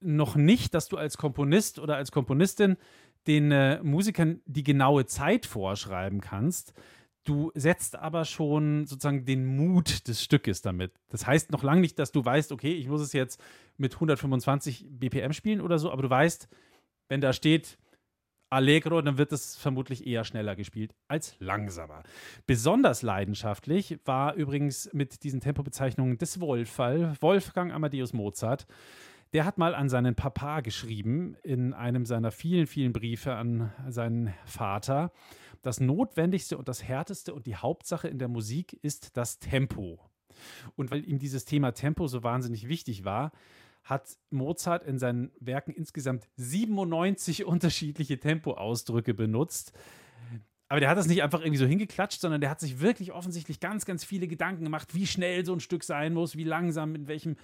noch 0.00 0.34
nicht, 0.34 0.74
dass 0.74 0.88
du 0.88 0.96
als 0.96 1.18
Komponist 1.18 1.78
oder 1.78 1.96
als 1.96 2.10
Komponistin 2.10 2.78
den 3.26 3.52
äh, 3.52 3.82
Musikern 3.82 4.40
die 4.46 4.64
genaue 4.64 5.06
Zeit 5.06 5.46
vorschreiben 5.46 6.20
kannst. 6.20 6.72
Du 7.24 7.52
setzt 7.54 7.96
aber 7.96 8.24
schon 8.24 8.86
sozusagen 8.86 9.24
den 9.24 9.44
Mut 9.46 10.08
des 10.08 10.24
Stückes 10.24 10.62
damit. 10.62 10.92
Das 11.10 11.26
heißt 11.26 11.52
noch 11.52 11.62
lange 11.62 11.82
nicht, 11.82 11.98
dass 11.98 12.10
du 12.10 12.24
weißt, 12.24 12.50
okay, 12.50 12.72
ich 12.72 12.88
muss 12.88 13.02
es 13.02 13.12
jetzt 13.12 13.40
mit 13.76 13.94
125 13.94 14.86
BPM 14.90 15.32
spielen 15.32 15.60
oder 15.60 15.78
so, 15.78 15.92
aber 15.92 16.02
du 16.02 16.10
weißt, 16.10 16.48
wenn 17.12 17.20
da 17.20 17.34
steht 17.34 17.76
Allegro, 18.48 19.02
dann 19.02 19.18
wird 19.18 19.32
es 19.32 19.54
vermutlich 19.54 20.06
eher 20.06 20.24
schneller 20.24 20.56
gespielt 20.56 20.94
als 21.08 21.36
langsamer. 21.40 22.04
Besonders 22.46 23.02
leidenschaftlich 23.02 23.98
war 24.06 24.32
übrigens 24.32 24.88
mit 24.94 25.22
diesen 25.22 25.40
Tempobezeichnungen 25.40 26.16
des 26.16 26.40
Wolffall, 26.40 27.14
Wolfgang 27.20 27.70
Amadeus 27.70 28.14
Mozart. 28.14 28.66
Der 29.34 29.44
hat 29.44 29.58
mal 29.58 29.74
an 29.74 29.90
seinen 29.90 30.14
Papa 30.14 30.62
geschrieben, 30.62 31.36
in 31.42 31.74
einem 31.74 32.06
seiner 32.06 32.30
vielen, 32.30 32.66
vielen 32.66 32.94
Briefe 32.94 33.34
an 33.34 33.70
seinen 33.90 34.32
Vater. 34.46 35.12
Das 35.60 35.80
Notwendigste 35.80 36.56
und 36.56 36.66
das 36.66 36.82
Härteste 36.82 37.34
und 37.34 37.44
die 37.44 37.56
Hauptsache 37.56 38.08
in 38.08 38.18
der 38.18 38.28
Musik 38.28 38.72
ist 38.80 39.18
das 39.18 39.38
Tempo. 39.38 40.00
Und 40.76 40.90
weil 40.90 41.06
ihm 41.06 41.18
dieses 41.18 41.44
Thema 41.44 41.72
Tempo 41.72 42.06
so 42.06 42.22
wahnsinnig 42.22 42.68
wichtig 42.68 43.04
war, 43.04 43.32
hat 43.84 44.16
Mozart 44.30 44.84
in 44.84 44.98
seinen 44.98 45.32
Werken 45.40 45.72
insgesamt 45.72 46.28
97 46.36 47.44
unterschiedliche 47.46 48.18
Tempoausdrücke 48.18 49.14
benutzt. 49.14 49.72
Aber 50.68 50.80
der 50.80 50.88
hat 50.88 50.96
das 50.96 51.06
nicht 51.06 51.22
einfach 51.22 51.40
irgendwie 51.40 51.58
so 51.58 51.66
hingeklatscht, 51.66 52.20
sondern 52.20 52.40
der 52.40 52.48
hat 52.48 52.60
sich 52.60 52.80
wirklich 52.80 53.12
offensichtlich 53.12 53.60
ganz, 53.60 53.84
ganz 53.84 54.04
viele 54.04 54.26
Gedanken 54.26 54.64
gemacht, 54.64 54.94
wie 54.94 55.06
schnell 55.06 55.44
so 55.44 55.52
ein 55.52 55.60
Stück 55.60 55.84
sein 55.84 56.14
muss, 56.14 56.36
wie 56.36 56.44
langsam, 56.44 56.94
in 56.94 57.08
welchem 57.08 57.36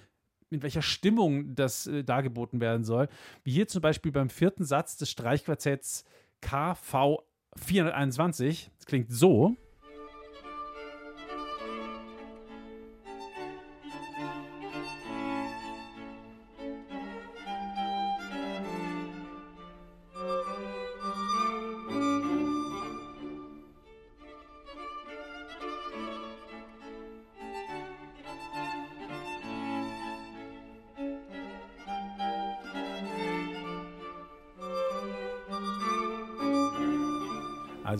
in 0.51 0.63
welcher 0.63 0.81
Stimmung 0.81 1.53
das 1.55 1.87
äh, 1.87 2.03
dargeboten 2.03 2.59
werden 2.59 2.83
soll. 2.83 3.07
Wie 3.43 3.51
hier 3.51 3.67
zum 3.67 3.81
Beispiel 3.81 4.11
beim 4.11 4.29
vierten 4.29 4.65
Satz 4.65 4.97
des 4.97 5.11
Streichquartetts 5.11 6.05
KV 6.41 7.19
421. 7.55 8.71
Das 8.77 8.85
klingt 8.85 9.11
so. 9.11 9.55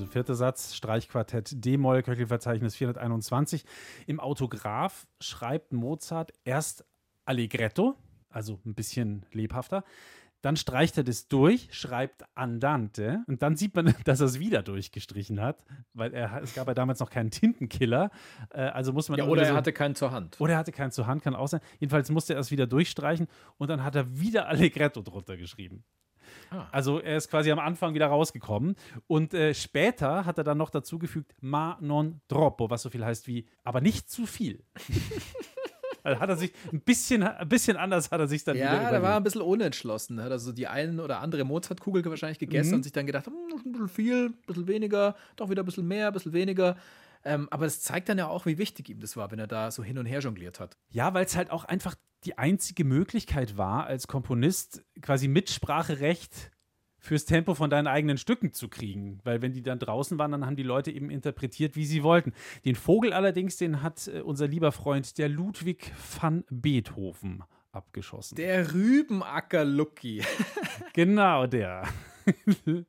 Vierter 0.09 0.35
Satz, 0.35 0.75
Streichquartett 0.75 1.63
D-Moll, 1.63 2.03
Köchelverzeichnis 2.03 2.75
421. 2.75 3.63
Im 4.07 4.19
Autograph 4.19 5.07
schreibt 5.19 5.73
Mozart 5.73 6.33
erst 6.43 6.85
Allegretto, 7.25 7.95
also 8.29 8.59
ein 8.65 8.73
bisschen 8.75 9.25
lebhafter. 9.31 9.83
Dann 10.41 10.55
streicht 10.55 10.97
er 10.97 11.03
das 11.03 11.27
durch, 11.27 11.67
schreibt 11.71 12.23
Andante 12.33 13.23
und 13.27 13.41
dann 13.41 13.57
sieht 13.57 13.75
man, 13.75 13.93
dass 14.05 14.21
er 14.21 14.27
es 14.27 14.39
wieder 14.39 14.63
durchgestrichen 14.63 15.41
hat, 15.41 15.65
weil 15.93 16.13
er, 16.13 16.41
es 16.41 16.53
gab 16.55 16.67
ja 16.67 16.73
damals 16.73 17.01
noch 17.01 17.09
keinen 17.09 17.29
Tintenkiller. 17.29 18.09
Äh, 18.51 18.61
also 18.61 18.93
muss 18.93 19.09
man 19.09 19.17
Ja, 19.19 19.25
oder 19.25 19.33
wieder 19.33 19.41
er 19.43 19.49
so- 19.49 19.55
hatte 19.57 19.73
keinen 19.73 19.95
zur 19.95 20.11
Hand. 20.11 20.39
oder 20.39 20.53
er 20.53 20.59
hatte 20.59 20.71
keinen 20.71 20.91
zur 20.91 21.07
Hand, 21.07 21.23
kann 21.23 21.35
auch 21.35 21.49
sein. 21.49 21.59
Jedenfalls 21.79 22.09
musste 22.09 22.35
er 22.35 22.39
es 22.39 22.51
wieder 22.51 22.67
durchstreichen 22.67 23.27
und 23.57 23.67
dann 23.69 23.83
hat 23.83 23.95
er 23.95 24.17
wieder 24.17 24.47
Allegretto 24.47 25.01
drunter 25.01 25.35
geschrieben. 25.35 25.83
Ah. 26.51 26.67
Also 26.71 26.99
er 26.99 27.17
ist 27.17 27.29
quasi 27.29 27.51
am 27.51 27.59
Anfang 27.59 27.93
wieder 27.93 28.07
rausgekommen. 28.07 28.75
Und 29.07 29.33
äh, 29.33 29.53
später 29.53 30.25
hat 30.25 30.37
er 30.37 30.43
dann 30.43 30.57
noch 30.57 30.69
dazugefügt, 30.69 31.33
ma 31.41 31.77
non 31.81 32.21
troppo, 32.27 32.69
was 32.69 32.81
so 32.81 32.89
viel 32.89 33.05
heißt 33.05 33.27
wie, 33.27 33.45
aber 33.63 33.81
nicht 33.81 34.09
zu 34.09 34.25
viel. 34.25 34.63
also 36.03 36.19
hat 36.21 36.29
er 36.29 36.37
sich 36.37 36.53
ein 36.71 36.81
bisschen, 36.81 37.23
ein 37.23 37.47
bisschen 37.49 37.77
anders 37.77 38.09
hat 38.11 38.19
er 38.19 38.27
sich 38.27 38.43
dann 38.43 38.55
wieder 38.55 38.65
Ja, 38.83 38.91
da 38.91 39.01
war 39.01 39.11
er 39.11 39.17
ein 39.17 39.23
bisschen 39.23 39.41
unentschlossen. 39.41 40.17
Er 40.17 40.25
hat 40.25 40.31
also 40.31 40.51
die 40.51 40.67
eine 40.67 41.03
oder 41.03 41.19
andere 41.19 41.43
Mozartkugel 41.43 42.03
wahrscheinlich 42.05 42.39
gegessen 42.39 42.69
Mhm. 42.69 42.75
und 42.75 42.83
sich 42.83 42.91
dann 42.93 43.05
gedacht, 43.05 43.27
hm, 43.27 43.33
ein 43.65 43.71
bisschen 43.71 43.89
viel, 43.89 44.25
ein 44.27 44.33
bisschen 44.47 44.67
weniger, 44.67 45.15
doch 45.35 45.49
wieder 45.49 45.63
ein 45.63 45.65
bisschen 45.65 45.87
mehr, 45.87 46.07
ein 46.07 46.13
bisschen 46.13 46.33
weniger. 46.33 46.75
Ähm, 47.23 47.47
aber 47.51 47.65
es 47.65 47.81
zeigt 47.81 48.09
dann 48.09 48.17
ja 48.17 48.27
auch, 48.27 48.45
wie 48.45 48.57
wichtig 48.57 48.89
ihm 48.89 48.99
das 48.99 49.17
war, 49.17 49.31
wenn 49.31 49.39
er 49.39 49.47
da 49.47 49.71
so 49.71 49.83
hin 49.83 49.97
und 49.97 50.05
her 50.05 50.19
jongliert 50.19 50.59
hat. 50.59 50.77
Ja, 50.89 51.13
weil 51.13 51.25
es 51.25 51.35
halt 51.35 51.51
auch 51.51 51.65
einfach 51.65 51.95
die 52.23 52.37
einzige 52.37 52.83
Möglichkeit 52.83 53.57
war, 53.57 53.85
als 53.85 54.07
Komponist 54.07 54.83
quasi 55.01 55.27
Mitspracherecht 55.27 56.51
fürs 56.99 57.25
Tempo 57.25 57.55
von 57.55 57.69
deinen 57.69 57.87
eigenen 57.87 58.17
Stücken 58.17 58.53
zu 58.53 58.67
kriegen. 58.67 59.19
Weil 59.23 59.41
wenn 59.41 59.53
die 59.53 59.63
dann 59.63 59.79
draußen 59.79 60.17
waren, 60.19 60.31
dann 60.31 60.45
haben 60.45 60.55
die 60.55 60.63
Leute 60.63 60.91
eben 60.91 61.09
interpretiert, 61.09 61.75
wie 61.75 61.85
sie 61.85 62.03
wollten. 62.03 62.33
Den 62.65 62.75
Vogel 62.75 63.13
allerdings, 63.13 63.57
den 63.57 63.81
hat 63.81 64.07
äh, 64.07 64.21
unser 64.21 64.47
lieber 64.47 64.71
Freund, 64.71 65.17
der 65.17 65.29
Ludwig 65.29 65.93
van 66.19 66.43
Beethoven, 66.49 67.43
abgeschossen. 67.71 68.35
Der 68.35 68.73
Rübenacker 68.73 69.63
Lucky. 69.63 70.23
genau 70.93 71.47
der. 71.47 71.87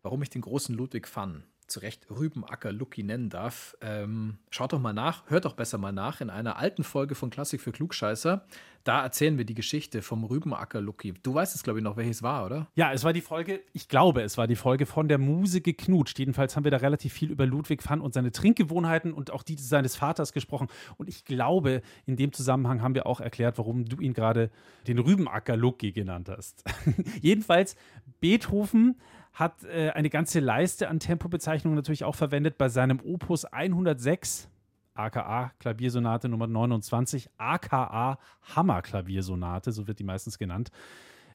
Warum 0.03 0.23
ich 0.23 0.31
den 0.31 0.43
großen 0.43 0.75
Ludwig 0.75 1.07
fan? 1.07 1.45
Zu 1.71 1.81
Recht 1.81 2.07
Rübenacker 2.11 2.73
Lucky 2.73 3.03
nennen 3.03 3.31
darf. 3.31 3.77
Ähm, 3.81 4.39
schaut 4.51 4.73
doch 4.73 4.81
mal 4.81 4.93
nach, 4.93 5.29
hört 5.31 5.45
doch 5.45 5.55
besser 5.55 5.79
mal 5.79 5.93
nach 5.93 6.21
in 6.21 6.31
einer 6.31 6.57
alten 6.57 6.85
Folge 6.85 7.15
von 7.15 7.31
Klassik 7.31 7.61
für 7.61 7.73
Klugscheißer. 7.73 8.45
Da 8.83 9.03
erzählen 9.03 9.37
wir 9.37 9.45
die 9.45 9.55
Geschichte 9.55 10.01
vom 10.01 10.25
Rübenacker 10.25 10.81
Lucky. 10.81 11.13
Du 11.23 11.35
weißt 11.35 11.55
es, 11.55 11.63
glaube 11.63 11.81
ich, 11.81 11.85
noch, 11.85 11.97
welches 11.97 12.23
war, 12.23 12.47
oder? 12.47 12.67
Ja, 12.75 12.93
es 12.93 13.05
war 13.05 13.13
die 13.13 13.21
Folge, 13.21 13.61
ich 13.75 13.89
glaube, 13.89 14.23
es 14.23 14.39
war 14.39 14.47
die 14.47 14.57
Folge 14.57 14.87
von 14.87 15.07
der 15.07 15.19
Muse 15.19 15.61
geknutscht. 15.61 16.19
Jedenfalls 16.19 16.57
haben 16.57 16.65
wir 16.65 16.71
da 16.71 16.79
relativ 16.79 17.13
viel 17.13 17.31
über 17.31 17.45
Ludwig 17.45 17.89
van 17.89 18.01
und 18.01 18.15
seine 18.15 18.33
Trinkgewohnheiten 18.33 19.13
und 19.13 19.33
auch 19.33 19.43
die 19.43 19.57
seines 19.57 19.97
Vaters 19.97 20.33
gesprochen. 20.33 20.69
Und 20.97 21.09
ich 21.09 21.25
glaube, 21.27 21.83
in 22.07 22.17
dem 22.17 22.33
Zusammenhang 22.33 22.81
haben 22.81 22.95
wir 22.95 23.07
auch 23.07 23.21
erklärt, 23.21 23.59
warum 23.59 23.85
du 23.85 24.01
ihn 24.01 24.15
gerade 24.15 24.51
den 24.87 24.99
Rübenacker 24.99 25.57
Lucky 25.57 25.93
genannt 25.93 26.31
hast. 26.31 26.65
Jedenfalls, 27.21 27.77
Beethoven 28.21 28.97
hat 29.33 29.65
äh, 29.65 29.91
eine 29.91 30.11
ganze 30.11 30.41
Leiste 30.41 30.89
an 30.89 31.01
Tempobezeichnungen 31.01 31.77
natürlich 31.77 32.05
auch 32.05 32.15
verwendet 32.15 32.59
bei 32.59 32.69
seinem 32.69 33.01
Opus 33.01 33.45
106 33.45 34.49
aka 34.95 35.53
Klaviersonate 35.59 36.29
Nummer 36.29 36.47
29, 36.47 37.31
aka 37.39 38.19
Hammerklaviersonate, 38.55 39.73
so 39.73 39.87
wird 39.87 39.99
die 39.99 40.05
meistens 40.05 40.39
genannt. 40.39 40.71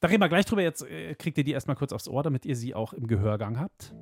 Da 0.00 0.08
reden 0.08 0.20
wir 0.20 0.28
gleich 0.28 0.44
drüber. 0.44 0.62
Jetzt 0.62 0.82
äh, 0.82 1.14
kriegt 1.14 1.38
ihr 1.38 1.44
die 1.44 1.52
erstmal 1.52 1.76
kurz 1.76 1.92
aufs 1.92 2.08
Ohr, 2.08 2.22
damit 2.22 2.44
ihr 2.44 2.56
sie 2.56 2.74
auch 2.74 2.92
im 2.92 3.06
Gehörgang 3.06 3.58
habt. 3.58 3.94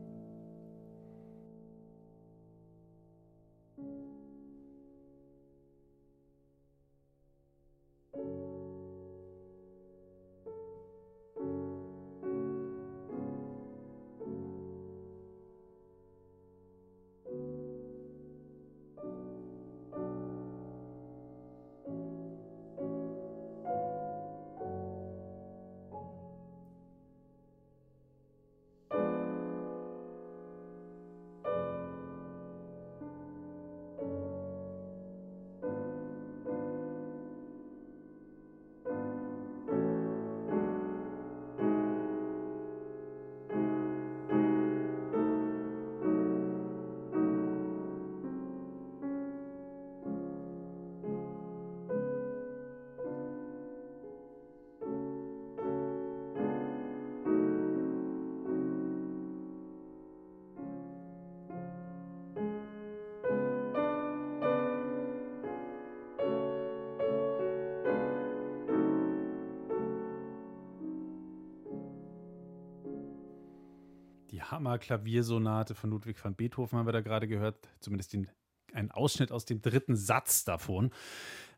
Hammer-Klaviersonate 74.54 75.74
von 75.74 75.90
Ludwig 75.90 76.24
van 76.24 76.36
Beethoven 76.36 76.78
haben 76.78 76.86
wir 76.86 76.92
da 76.92 77.00
gerade 77.00 77.26
gehört, 77.26 77.56
zumindest 77.80 78.12
den, 78.12 78.28
ein 78.72 78.92
Ausschnitt 78.92 79.32
aus 79.32 79.44
dem 79.44 79.60
dritten 79.60 79.96
Satz 79.96 80.44
davon. 80.44 80.90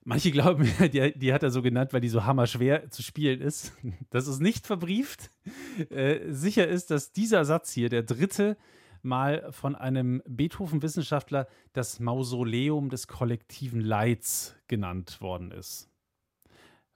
Manche 0.03 0.31
glauben, 0.31 0.65
die, 0.93 1.19
die 1.19 1.33
hat 1.33 1.43
er 1.43 1.51
so 1.51 1.61
genannt, 1.61 1.93
weil 1.93 2.01
die 2.01 2.09
so 2.09 2.25
hammerschwer 2.25 2.91
zu 2.91 3.03
spielen 3.03 3.41
ist. 3.41 3.73
Das 4.11 4.27
ist 4.29 4.41
nicht 4.41 4.67
verbrieft. 4.67 5.31
Äh, 5.91 6.33
sicher 6.33 6.67
ist, 6.67 6.91
dass 6.91 7.13
dieser 7.13 7.45
Satz 7.45 7.73
hier, 7.73 7.91
der 7.91 8.03
dritte, 8.03 8.57
mal 9.03 9.53
von 9.53 9.77
einem 9.77 10.23
Beethoven-Wissenschaftler 10.27 11.49
das 11.75 12.01
Mausoleum 12.01 12.89
des 12.89 13.09
kollektiven 13.09 13.81
Leids 13.81 14.57
genannt 14.69 15.21
worden 15.21 15.53
ist. 15.53 15.91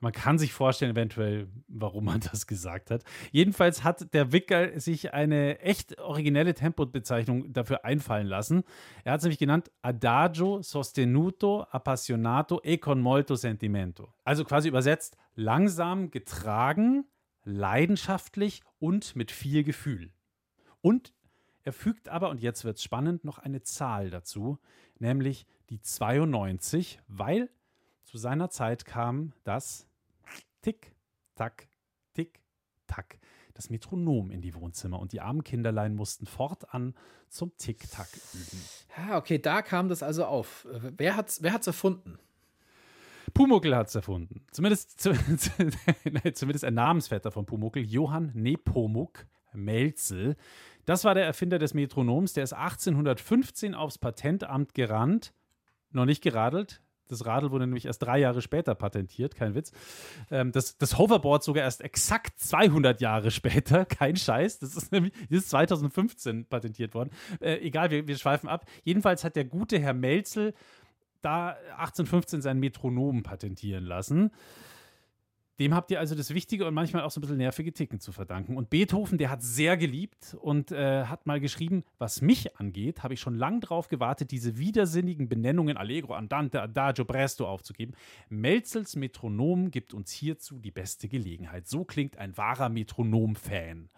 Man 0.02 0.12
kann 0.12 0.38
sich 0.38 0.54
vorstellen, 0.54 0.92
eventuell, 0.92 1.46
warum 1.68 2.06
man 2.06 2.20
das 2.20 2.46
gesagt 2.46 2.90
hat. 2.90 3.04
Jedenfalls 3.32 3.84
hat 3.84 4.14
der 4.14 4.32
Wicker 4.32 4.80
sich 4.80 5.12
eine 5.12 5.60
echt 5.60 5.98
originelle 5.98 6.54
Tempobezeichnung 6.54 7.52
dafür 7.52 7.84
einfallen 7.84 8.26
lassen. 8.26 8.64
Er 9.04 9.12
hat 9.12 9.18
es 9.18 9.24
nämlich 9.24 9.38
genannt 9.38 9.70
Adagio 9.82 10.62
sostenuto 10.62 11.66
appassionato 11.70 12.60
e 12.64 12.78
con 12.78 13.00
molto 13.00 13.34
sentimento. 13.34 14.14
Also 14.24 14.44
quasi 14.44 14.68
übersetzt 14.68 15.18
langsam, 15.34 16.10
getragen, 16.10 17.04
leidenschaftlich 17.44 18.62
und 18.78 19.14
mit 19.16 19.30
viel 19.30 19.64
Gefühl. 19.64 20.12
Und 20.80 21.12
er 21.62 21.74
fügt 21.74 22.08
aber, 22.08 22.30
und 22.30 22.40
jetzt 22.40 22.64
wird 22.64 22.78
es 22.78 22.82
spannend, 22.82 23.24
noch 23.24 23.38
eine 23.38 23.62
Zahl 23.62 24.08
dazu, 24.08 24.58
nämlich 24.98 25.46
die 25.68 25.80
92, 25.82 27.00
weil 27.06 27.50
zu 28.04 28.16
seiner 28.16 28.48
Zeit 28.48 28.86
kam 28.86 29.34
das 29.44 29.89
Tick, 30.62 30.94
Tack, 31.34 31.68
Tick, 32.14 32.40
Tack. 32.86 33.18
Das 33.54 33.68
Metronom 33.68 34.30
in 34.30 34.40
die 34.40 34.54
Wohnzimmer 34.54 34.98
und 34.98 35.12
die 35.12 35.20
armen 35.20 35.44
Kinderlein 35.44 35.94
mussten 35.94 36.26
fortan 36.26 36.94
zum 37.28 37.56
Tick-Tack 37.56 38.08
üben. 38.32 38.62
Ja, 38.96 39.18
okay, 39.18 39.38
da 39.38 39.60
kam 39.62 39.88
das 39.88 40.02
also 40.02 40.24
auf. 40.24 40.66
Wer 40.96 41.16
hat's, 41.16 41.42
wer 41.42 41.52
hat's 41.52 41.66
erfunden? 41.66 42.18
Pumuckel 43.34 43.76
hat 43.76 43.88
es 43.88 43.94
erfunden. 43.94 44.44
Zumindest, 44.50 45.00
zumindest 45.00 46.64
ein 46.64 46.74
Namensvetter 46.74 47.30
von 47.30 47.46
Pumuckel, 47.46 47.84
Johann 47.84 48.32
Nepomuk 48.34 49.26
Melzel. 49.52 50.36
Das 50.84 51.04
war 51.04 51.14
der 51.14 51.24
Erfinder 51.24 51.58
des 51.58 51.74
Metronoms. 51.74 52.32
Der 52.32 52.44
ist 52.44 52.52
1815 52.52 53.74
aufs 53.74 53.98
Patentamt 53.98 54.74
gerannt. 54.74 55.32
Noch 55.92 56.04
nicht 56.04 56.22
geradelt, 56.22 56.80
das 57.10 57.26
Radl 57.26 57.50
wurde 57.50 57.66
nämlich 57.66 57.86
erst 57.86 58.02
drei 58.02 58.18
Jahre 58.18 58.42
später 58.42 58.74
patentiert, 58.74 59.34
kein 59.34 59.54
Witz. 59.54 59.72
Ähm, 60.30 60.52
das, 60.52 60.78
das 60.78 60.98
Hoverboard 60.98 61.42
sogar 61.42 61.64
erst 61.64 61.82
exakt 61.82 62.38
200 62.38 63.00
Jahre 63.00 63.30
später, 63.30 63.84
kein 63.86 64.16
Scheiß. 64.16 64.58
Das 64.58 64.76
ist 64.76 64.92
nämlich 64.92 65.12
das 65.28 65.40
ist 65.40 65.50
2015 65.50 66.46
patentiert 66.46 66.94
worden. 66.94 67.10
Äh, 67.40 67.56
egal, 67.56 67.90
wir, 67.90 68.06
wir 68.06 68.16
schweifen 68.16 68.48
ab. 68.48 68.66
Jedenfalls 68.84 69.24
hat 69.24 69.36
der 69.36 69.44
gute 69.44 69.78
Herr 69.78 69.94
Melzel 69.94 70.54
da 71.22 71.50
1815 71.76 72.40
sein 72.40 72.58
Metronom 72.58 73.22
patentieren 73.22 73.84
lassen. 73.84 74.30
Dem 75.60 75.74
habt 75.74 75.90
ihr 75.90 76.00
also 76.00 76.14
das 76.14 76.32
wichtige 76.32 76.66
und 76.66 76.72
manchmal 76.72 77.02
auch 77.02 77.10
so 77.10 77.18
ein 77.18 77.22
bisschen 77.22 77.36
nervige 77.36 77.74
Ticken 77.74 78.00
zu 78.00 78.12
verdanken. 78.12 78.56
Und 78.56 78.70
Beethoven, 78.70 79.18
der 79.18 79.28
hat 79.28 79.42
sehr 79.42 79.76
geliebt 79.76 80.34
und 80.40 80.72
äh, 80.72 81.04
hat 81.04 81.26
mal 81.26 81.38
geschrieben, 81.38 81.84
was 81.98 82.22
mich 82.22 82.56
angeht, 82.56 83.02
habe 83.02 83.12
ich 83.12 83.20
schon 83.20 83.34
lange 83.34 83.60
darauf 83.60 83.88
gewartet, 83.88 84.30
diese 84.30 84.56
widersinnigen 84.56 85.28
Benennungen 85.28 85.76
Allegro, 85.76 86.14
Andante, 86.14 86.62
Adagio, 86.62 87.04
Presto 87.04 87.46
aufzugeben. 87.46 87.92
Melzels 88.30 88.96
Metronom 88.96 89.70
gibt 89.70 89.92
uns 89.92 90.10
hierzu 90.10 90.58
die 90.60 90.70
beste 90.70 91.08
Gelegenheit. 91.08 91.68
So 91.68 91.84
klingt 91.84 92.16
ein 92.16 92.38
wahrer 92.38 92.70
Metronom-Fan. 92.70 93.90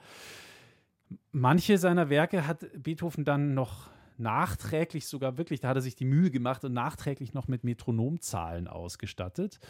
Manche 1.31 1.79
seiner 1.79 2.11
Werke 2.11 2.45
hat 2.45 2.67
Beethoven 2.75 3.25
dann 3.25 3.55
noch 3.55 3.89
nachträglich 4.19 5.07
sogar 5.07 5.39
wirklich, 5.39 5.61
da 5.61 5.69
hat 5.69 5.77
er 5.77 5.83
sich 5.83 5.95
die 5.95 6.07
Mühe 6.07 6.33
gemacht 6.33 6.65
und 6.65 6.73
nachträglich 6.73 7.35
noch 7.35 7.47
mit 7.47 7.63
Metronomzahlen 7.63 8.67
ausgestattet. 8.67 9.61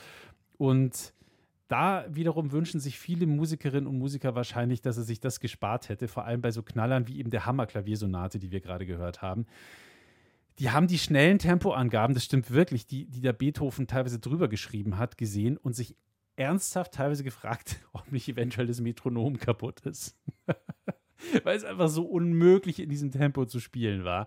Und 0.57 1.13
da 1.73 2.05
wiederum 2.11 2.53
wünschen 2.53 2.81
sich 2.81 2.99
viele 2.99 3.27
Musikerinnen 3.27 3.87
und 3.87 3.97
Musiker 3.97 4.35
wahrscheinlich, 4.35 4.83
dass 4.83 4.99
er 4.99 5.05
sich 5.05 5.21
das 5.21 5.41
gespart 5.41 5.89
hätte, 5.89 6.07
vor 6.07 6.27
allem 6.27 6.43
bei 6.43 6.51
so 6.51 6.63
Knallern 6.63 7.09
wie 7.09 7.19
eben 7.19 7.31
der 7.31 7.47
Hammerklaviersonate, 7.47 8.39
die 8.39 8.51
wir 8.51 8.61
gerade 8.61 8.85
gehört 8.85 9.23
haben. 9.23 9.47
Die 10.59 10.71
haben 10.71 10.87
die 10.87 10.99
schnellen 10.99 11.39
Tempoangaben, 11.39 12.13
das 12.13 12.25
stimmt 12.25 12.51
wirklich, 12.51 12.87
die, 12.87 13.07
die 13.07 13.23
der 13.23 13.33
Beethoven 13.33 13.87
teilweise 13.87 14.19
drüber 14.19 14.49
geschrieben 14.49 14.99
hat, 14.99 15.17
gesehen 15.17 15.57
und 15.57 15.75
sich 15.75 15.97
ernsthaft 16.37 16.93
teilweise 16.93 17.25
gefragt, 17.25 17.81
ob 17.95 18.13
nicht 18.13 18.29
eventuell 18.29 18.67
das 18.67 18.83
Metronom 18.83 19.39
kaputt 19.39 19.81
ist. 19.81 20.15
Weil 21.43 21.57
es 21.57 21.65
einfach 21.65 21.89
so 21.89 22.05
unmöglich 22.05 22.81
in 22.81 22.91
diesem 22.91 23.13
Tempo 23.13 23.47
zu 23.47 23.61
spielen 23.61 24.05
war. 24.05 24.27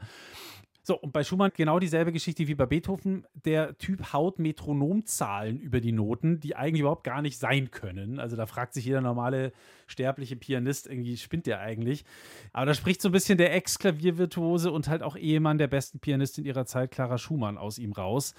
So, 0.87 0.95
und 0.95 1.13
bei 1.13 1.23
Schumann 1.23 1.49
genau 1.55 1.79
dieselbe 1.79 2.11
Geschichte 2.11 2.47
wie 2.47 2.53
bei 2.53 2.67
Beethoven. 2.67 3.25
Der 3.33 3.75
Typ 3.79 4.13
haut 4.13 4.37
Metronomzahlen 4.37 5.59
über 5.59 5.81
die 5.81 5.91
Noten, 5.91 6.39
die 6.39 6.55
eigentlich 6.55 6.81
überhaupt 6.81 7.03
gar 7.03 7.23
nicht 7.23 7.39
sein 7.39 7.71
können. 7.71 8.19
Also 8.19 8.35
da 8.35 8.45
fragt 8.45 8.75
sich 8.75 8.85
jeder 8.85 9.01
normale 9.01 9.51
sterbliche 9.87 10.35
Pianist, 10.35 10.85
irgendwie 10.85 11.17
spinnt 11.17 11.47
der 11.47 11.59
eigentlich. 11.59 12.05
Aber 12.53 12.67
da 12.67 12.75
spricht 12.75 13.01
so 13.01 13.09
ein 13.09 13.13
bisschen 13.13 13.39
der 13.39 13.55
Ex-Klaviervirtuose 13.55 14.71
und 14.71 14.87
halt 14.87 15.01
auch 15.01 15.15
Ehemann 15.15 15.57
der 15.57 15.69
besten 15.69 15.97
Pianistin 15.97 16.45
ihrer 16.45 16.67
Zeit, 16.67 16.91
Clara 16.91 17.17
Schumann, 17.17 17.57
aus 17.57 17.79
ihm 17.79 17.91
raus. 17.91 18.35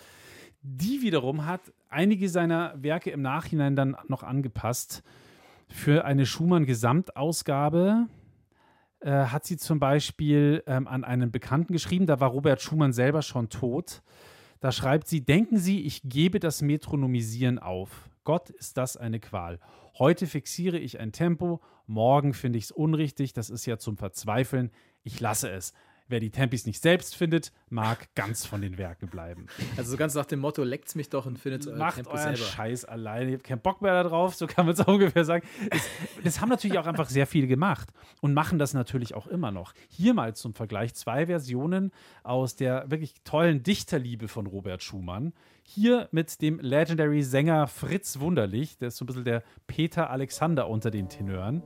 Die 0.63 1.03
wiederum 1.03 1.47
hat 1.47 1.73
einige 1.89 2.29
seiner 2.29 2.81
Werke 2.81 3.11
im 3.11 3.23
Nachhinein 3.23 3.75
dann 3.75 3.97
noch 4.07 4.23
angepasst 4.23 5.03
für 5.69 6.05
eine 6.05 6.27
Schumann-Gesamtausgabe 6.27 8.07
äh, 9.01 9.11
hat 9.11 9.45
sie 9.45 9.57
zum 9.57 9.79
Beispiel 9.79 10.63
ähm, 10.67 10.87
an 10.87 11.05
einen 11.05 11.31
Bekannten 11.31 11.73
geschrieben, 11.73 12.07
da 12.07 12.21
war 12.21 12.31
Robert 12.31 12.61
Schumann 12.61 12.93
selber 12.93 13.23
schon 13.23 13.49
tot. 13.49 14.03
Da 14.61 14.73
schreibt 14.73 15.07
sie, 15.07 15.25
denken 15.25 15.59
Sie, 15.59 15.83
ich 15.83 16.03
gebe 16.03 16.41
das 16.41 16.63
Metronomisieren 16.63 17.59
auf. 17.59 18.09
Gott 18.25 18.51
ist 18.51 18.77
das 18.77 18.97
eine 18.97 19.21
Qual. 19.21 19.61
Heute 19.99 20.27
fixiere 20.27 20.79
ich 20.79 20.99
ein 20.99 21.13
Tempo, 21.13 21.61
morgen 21.87 22.35
finde 22.35 22.59
ich 22.59 22.65
es 22.65 22.71
unrichtig, 22.73 23.33
das 23.33 23.51
ist 23.51 23.67
ja 23.67 23.79
zum 23.79 23.97
Verzweifeln. 23.97 24.71
Ich 25.05 25.21
lasse 25.21 25.51
es. 25.51 25.73
Wer 26.09 26.21
die 26.21 26.31
Tempis 26.31 26.67
nicht 26.67 26.81
selbst 26.81 27.17
findet, 27.17 27.51
mag 27.69 28.15
ganz 28.15 28.47
von 28.47 28.61
den 28.61 28.79
Werken 28.79 29.09
bleiben. 29.09 29.47
Also 29.77 29.91
so 29.91 29.97
ganz 29.97 30.15
nach 30.15 30.27
dem 30.27 30.39
Motto, 30.39 30.63
leckt's 30.63 30.95
mich 30.95 31.09
doch 31.09 31.27
und 31.27 31.37
findet 31.37 31.67
euer 31.67 31.77
Macht 31.77 31.97
Tempo 31.97 32.11
euren 32.11 32.37
selber. 32.37 32.51
Scheiß 32.51 32.85
alleine. 32.85 33.31
Ihr 33.31 33.37
habt 33.39 33.45
keinen 33.45 33.61
Bock 33.61 33.83
mehr 33.83 34.05
darauf, 34.05 34.37
so 34.37 34.47
kann 34.47 34.67
man 34.67 34.75
es 34.75 34.81
ungefähr 34.87 35.25
sagen. 35.25 35.45
Das, 35.69 35.89
das 36.23 36.41
haben 36.41 36.49
natürlich 36.49 36.79
auch 36.79 36.87
einfach 36.87 37.09
sehr 37.09 37.27
viele 37.27 37.49
gemacht 37.49 37.89
und 38.21 38.35
machen 38.35 38.61
das 38.61 38.73
natürlich 38.73 39.15
auch 39.15 39.27
immer 39.27 39.51
noch. 39.51 39.73
Hier 39.89 40.15
mal 40.15 40.37
zum 40.37 40.55
Vergleich 40.55 40.95
zwei 40.95 41.27
Versionen 41.27 41.91
aus 42.23 42.55
der 42.55 42.89
wirklich 42.89 43.15
tollen 43.25 43.65
Dichterliebe 43.65 44.29
von 44.29 44.47
Robert 44.47 44.85
Schumann. 44.85 45.33
Hier 45.65 46.09
mit 46.13 46.41
dem 46.41 46.61
Legendary 46.61 47.25
Sänger 47.25 47.67
Fritz 47.67 48.21
Wunderlich, 48.21 48.79
der 48.79 48.89
ist 48.89 48.97
so 48.99 49.05
ein 49.05 49.07
bisschen 49.07 49.25
der 49.25 49.43
Peter 49.67 50.11
Alexander 50.11 50.69
unter 50.69 50.93
den 50.93 51.09
Tenören. 51.09 51.65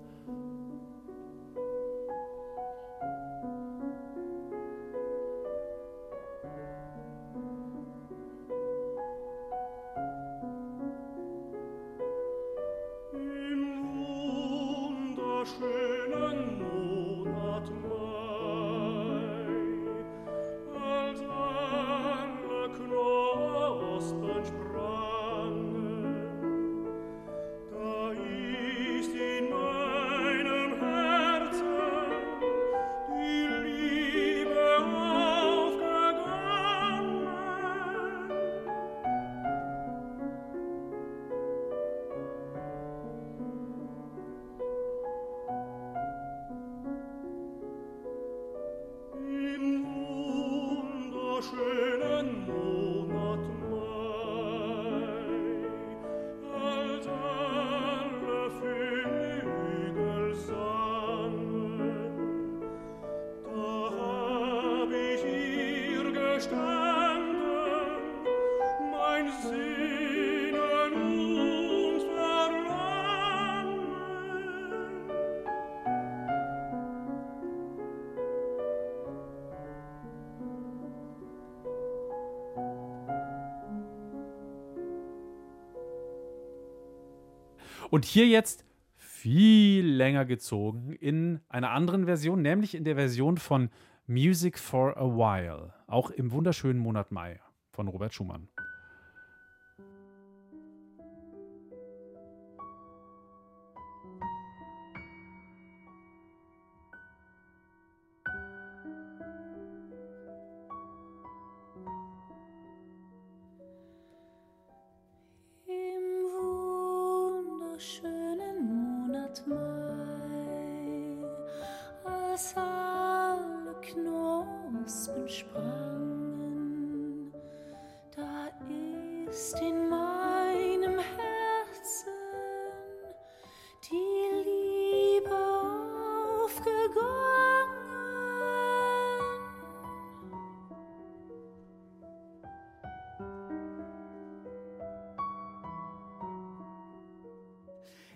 Und 87.91 88.05
hier 88.05 88.29
jetzt 88.29 88.65
viel 88.97 89.85
länger 89.85 90.25
gezogen 90.25 90.93
in 90.93 91.41
einer 91.49 91.71
anderen 91.71 92.05
Version, 92.05 92.41
nämlich 92.41 92.77
in 92.77 92.85
der 92.85 92.95
Version 92.95 93.37
von 93.37 93.69
Music 94.07 94.59
for 94.59 94.97
a 94.97 95.05
While, 95.05 95.75
auch 95.89 96.11
im 96.11 96.31
wunderschönen 96.31 96.79
Monat 96.79 97.11
Mai 97.11 97.41
von 97.73 97.89
Robert 97.89 98.15
Schumann. 98.15 98.49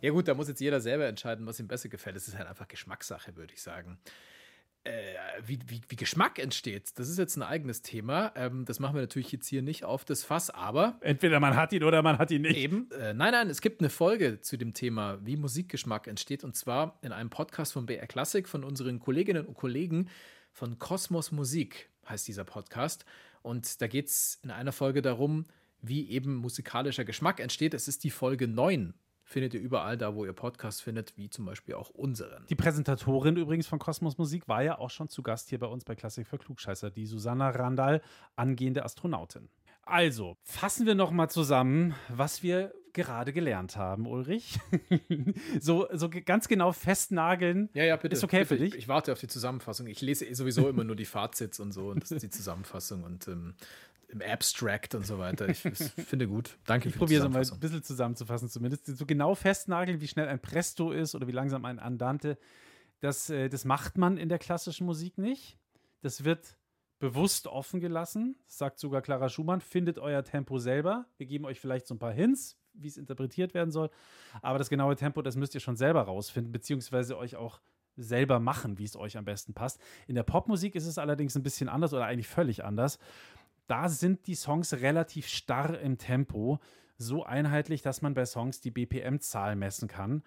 Ja 0.05 0.11
gut, 0.11 0.29
da 0.29 0.35
muss 0.35 0.49
jetzt 0.49 0.61
jeder 0.61 0.83
selber 0.83 1.07
entscheiden, 1.07 1.47
was 1.47 1.59
ihm 1.59 1.67
besser 1.67 1.89
gefällt. 1.89 2.15
Es 2.15 2.29
ist 2.29 2.37
halt 2.37 2.47
einfach 2.47 2.69
Geschmackssache, 2.69 3.37
würde 3.37 3.55
ich 3.55 3.63
sagen. 3.63 3.99
Äh, 4.85 5.15
wie, 5.47 5.59
wie, 5.67 5.81
wie 5.89 5.97
Geschmack 5.97 6.39
entsteht, 6.39 6.99
das 6.99 7.09
ist 7.09 7.17
jetzt 7.17 7.37
ein 7.37 7.43
eigenes 7.43 7.81
Thema. 7.81 8.33
Ähm, 8.37 8.67
das 8.67 8.81
machen 8.81 8.95
wir 8.95 9.01
natürlich 9.01 9.33
jetzt 9.33 9.49
hier 9.49 9.63
nicht 9.63 9.83
auf 9.83 10.05
das 10.05 10.23
Fass, 10.23 10.51
aber 10.51 10.99
Entweder 11.01 11.41
man 11.41 11.57
hat 11.57 11.73
ihn 11.73 11.85
oder 11.85 12.03
man 12.03 12.19
hat 12.19 12.31
ihn 12.31 12.43
nicht. 12.43 12.59
Eben. 12.59 12.91
Äh, 12.91 13.15
nein, 13.15 13.33
nein, 13.33 13.49
es 13.49 13.63
gibt 13.63 13.81
eine 13.81 13.89
Folge 13.89 14.43
zu 14.43 14.59
dem 14.59 14.75
Thema, 14.75 15.19
wie 15.25 15.39
Musikgeschmack 15.39 16.07
entsteht. 16.07 16.45
Und 16.45 16.55
zwar 16.55 16.99
in 17.01 17.13
einem 17.13 17.31
Podcast 17.31 17.73
von 17.73 17.87
BR 17.87 18.07
Classic 18.07 18.47
von 18.47 18.63
unseren 18.63 19.01
Kolleginnen 19.01 19.47
und 19.47 19.55
Kollegen 19.55 20.11
von 20.53 20.79
Kosmos 20.79 21.33
Musik, 21.33 21.89
heißt 22.07 22.29
dieser 22.29 22.45
Podcast. 22.45 23.07
Und 23.41 23.81
da 23.81 23.87
geht 23.87 24.09
es 24.09 24.39
in 24.43 24.51
einer 24.51 24.73
Folge 24.73 25.01
darum, 25.01 25.45
wie 25.81 26.11
eben 26.11 26.37
musikalischer 26.37 27.07
Geschmack 27.07 27.41
entsteht. 27.41 27.73
Es 27.73 27.89
ist 27.89 28.05
die 28.05 28.11
Folge 28.11 28.49
9. 28.49 28.93
Findet 29.27 29.55
ihr 29.55 29.61
überall 29.61 29.97
da, 29.97 30.15
wo 30.15 30.25
ihr 30.25 30.35
Podcast 30.35 30.83
findet, 30.83 31.17
wie 31.17 31.31
zum 31.31 31.47
Beispiel 31.47 31.75
auch 31.75 31.89
unseren. 31.89 32.47
Die 32.49 32.55
Präsentatorin 32.55 33.37
übrigens 33.37 33.67
von 33.67 33.79
Kosmos 33.79 34.19
Musik 34.19 34.49
war 34.49 34.63
ja 34.63 34.79
auch 34.79 34.91
schon 34.91 35.09
zu 35.09 35.23
Gast 35.23 35.49
hier 35.49 35.59
bei 35.59 35.67
uns 35.67 35.85
bei 35.85 35.95
Klassik 35.95 36.27
für 36.27 36.39
Klugscheißer, 36.39 36.91
die 36.91 37.07
Susanna 37.07 37.49
Randall, 37.49 38.03
angehende 38.37 38.85
Astronautin. 38.85 39.49
Also, 39.87 40.37
fassen 40.43 40.87
wir 40.87 40.95
noch 40.95 41.11
mal 41.11 41.29
zusammen, 41.29 41.95
was 42.09 42.43
wir 42.43 42.73
gerade 42.95 43.33
gelernt 43.33 43.77
haben, 43.77 44.07
Ulrich. 44.07 44.59
so, 45.61 45.89
so 45.93 46.09
ganz 46.09 46.49
genau 46.49 46.73
festnageln. 46.73 47.69
Ja, 47.75 47.85
ja, 47.85 47.97
bitte. 47.97 48.15
Ist 48.15 48.25
okay 48.25 48.41
bitte. 48.41 48.49
für 48.49 48.57
dich? 48.57 48.73
Ich, 48.75 48.81
ich 48.81 48.89
warte 48.89 49.13
auf 49.13 49.21
die 49.21 49.27
Zusammenfassung. 49.27 49.87
Ich 49.89 50.01
lese 50.01 50.33
sowieso 50.35 50.69
immer 50.69 50.85
nur 50.85 50.97
die 50.97 51.05
Fazits 51.05 51.61
und 51.61 51.73
so 51.73 51.91
und 51.91 52.03
das 52.03 52.13
ist 52.13 52.23
die 52.23 52.31
Zusammenfassung 52.31 53.03
und 53.05 53.29
ähm, 53.29 53.55
im 54.09 54.23
Abstract 54.23 54.95
und 54.95 55.07
so 55.07 55.19
weiter. 55.19 55.49
Ich, 55.49 55.59
finde 56.07 56.29
gut. 56.29 56.57
Danke 56.67 56.89
Ich 56.89 56.97
probiere 56.97 57.27
es 57.27 57.33
mal 57.33 57.43
ein 57.43 57.61
bisschen 57.61 57.83
zusammenzufassen, 57.83 58.49
zumindest. 58.49 58.87
So 58.87 59.07
genau 59.07 59.35
festnageln, 59.35 60.01
wie 60.01 60.09
schnell 60.09 60.29
ein 60.29 60.41
Presto 60.41 60.93
ist 60.93 61.15
oder 61.15 61.27
wie 61.27 61.33
langsam 61.33 61.65
ein 61.65 61.79
Andante, 61.79 62.39
das, 63.01 63.29
äh, 63.31 63.49
das 63.49 63.65
macht 63.65 63.99
man 63.99 64.17
in 64.17 64.29
der 64.29 64.39
klassischen 64.39 64.87
Musik 64.87 65.19
nicht. 65.19 65.59
Das 66.01 66.25
wird 66.25 66.57
bewusst 66.99 67.47
offen 67.47 67.81
gelassen, 67.81 68.37
das 68.47 68.59
sagt 68.59 68.79
sogar 68.79 69.03
Clara 69.03 69.29
Schumann. 69.29 69.61
Findet 69.61 69.99
euer 69.99 70.25
Tempo 70.25 70.59
selber. 70.59 71.07
Wir 71.19 71.27
geben 71.27 71.45
euch 71.45 71.61
vielleicht 71.61 71.87
so 71.87 71.95
ein 71.95 71.99
paar 71.99 72.13
Hints, 72.13 72.57
wie 72.73 72.89
es 72.89 72.97
interpretiert 72.97 73.53
werden 73.53 73.71
soll. 73.71 73.91
Aber 74.41 74.59
das 74.59 74.71
genaue 74.71 74.97
Tempo, 74.97 75.21
das 75.21 75.37
müsst 75.37 75.55
ihr 75.55 75.61
schon 75.61 75.77
selber 75.77 76.03
rausfinden, 76.03 76.53
beziehungsweise 76.53 77.19
euch 77.19 77.37
auch 77.37 77.61
selber 77.97 78.41
machen, 78.41 78.79
wie 78.79 78.85
es 78.85 78.97
euch 78.97 79.17
am 79.17 79.25
besten 79.25 79.55
passt. 79.55 79.81
In 80.07 80.15
der 80.15 80.23
Popmusik 80.23 80.75
ist 80.75 80.87
es 80.87 80.99
allerdings 80.99 81.37
ein 81.37 81.43
bisschen 81.43 81.69
anders 81.69 81.93
oder 81.93 82.07
eigentlich 82.07 82.29
völlig 82.29 82.65
anders. 82.65 82.99
Da 83.67 83.89
sind 83.89 84.27
die 84.27 84.35
Songs 84.35 84.75
relativ 84.75 85.27
starr 85.29 85.79
im 85.81 85.99
Tempo, 85.99 86.59
so 86.99 87.25
einheitlich, 87.25 87.83
dass 87.83 88.03
man 88.03 88.15
bei 88.15 88.25
Songs 88.27 88.61
die 88.61 88.71
BPM-Zahl 88.71 89.57
messen 89.57 89.89
kann. 89.89 90.23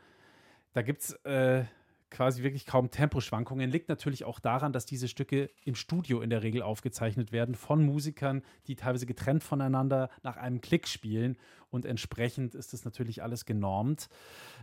Da 0.73 0.82
gibt 0.82 1.02
es 1.02 1.13
äh, 1.23 1.65
quasi 2.10 2.43
wirklich 2.43 2.65
kaum 2.65 2.89
Temposchwankungen. 2.89 3.69
Liegt 3.69 3.89
natürlich 3.89 4.23
auch 4.26 4.39
daran, 4.39 4.73
dass 4.73 4.86
diese 4.86 5.08
Stücke 5.08 5.50
im 5.63 5.76
Studio 5.76 6.21
in 6.21 6.30
der 6.30 6.43
Regel 6.43 6.62
aufgezeichnet 6.62 7.32
werden 7.32 7.56
von 7.56 7.84
Musikern, 7.86 8.43
die 8.67 8.76
teilweise 8.76 9.06
getrennt 9.06 9.43
voneinander 9.43 10.10
nach 10.23 10.38
einem 10.38 10.62
Klick 10.62 10.88
spielen 10.88 11.38
und 11.78 11.86
entsprechend 11.86 12.56
ist 12.56 12.74
das 12.74 12.84
natürlich 12.84 13.24
alles 13.24 13.46
genormt. 13.46 14.10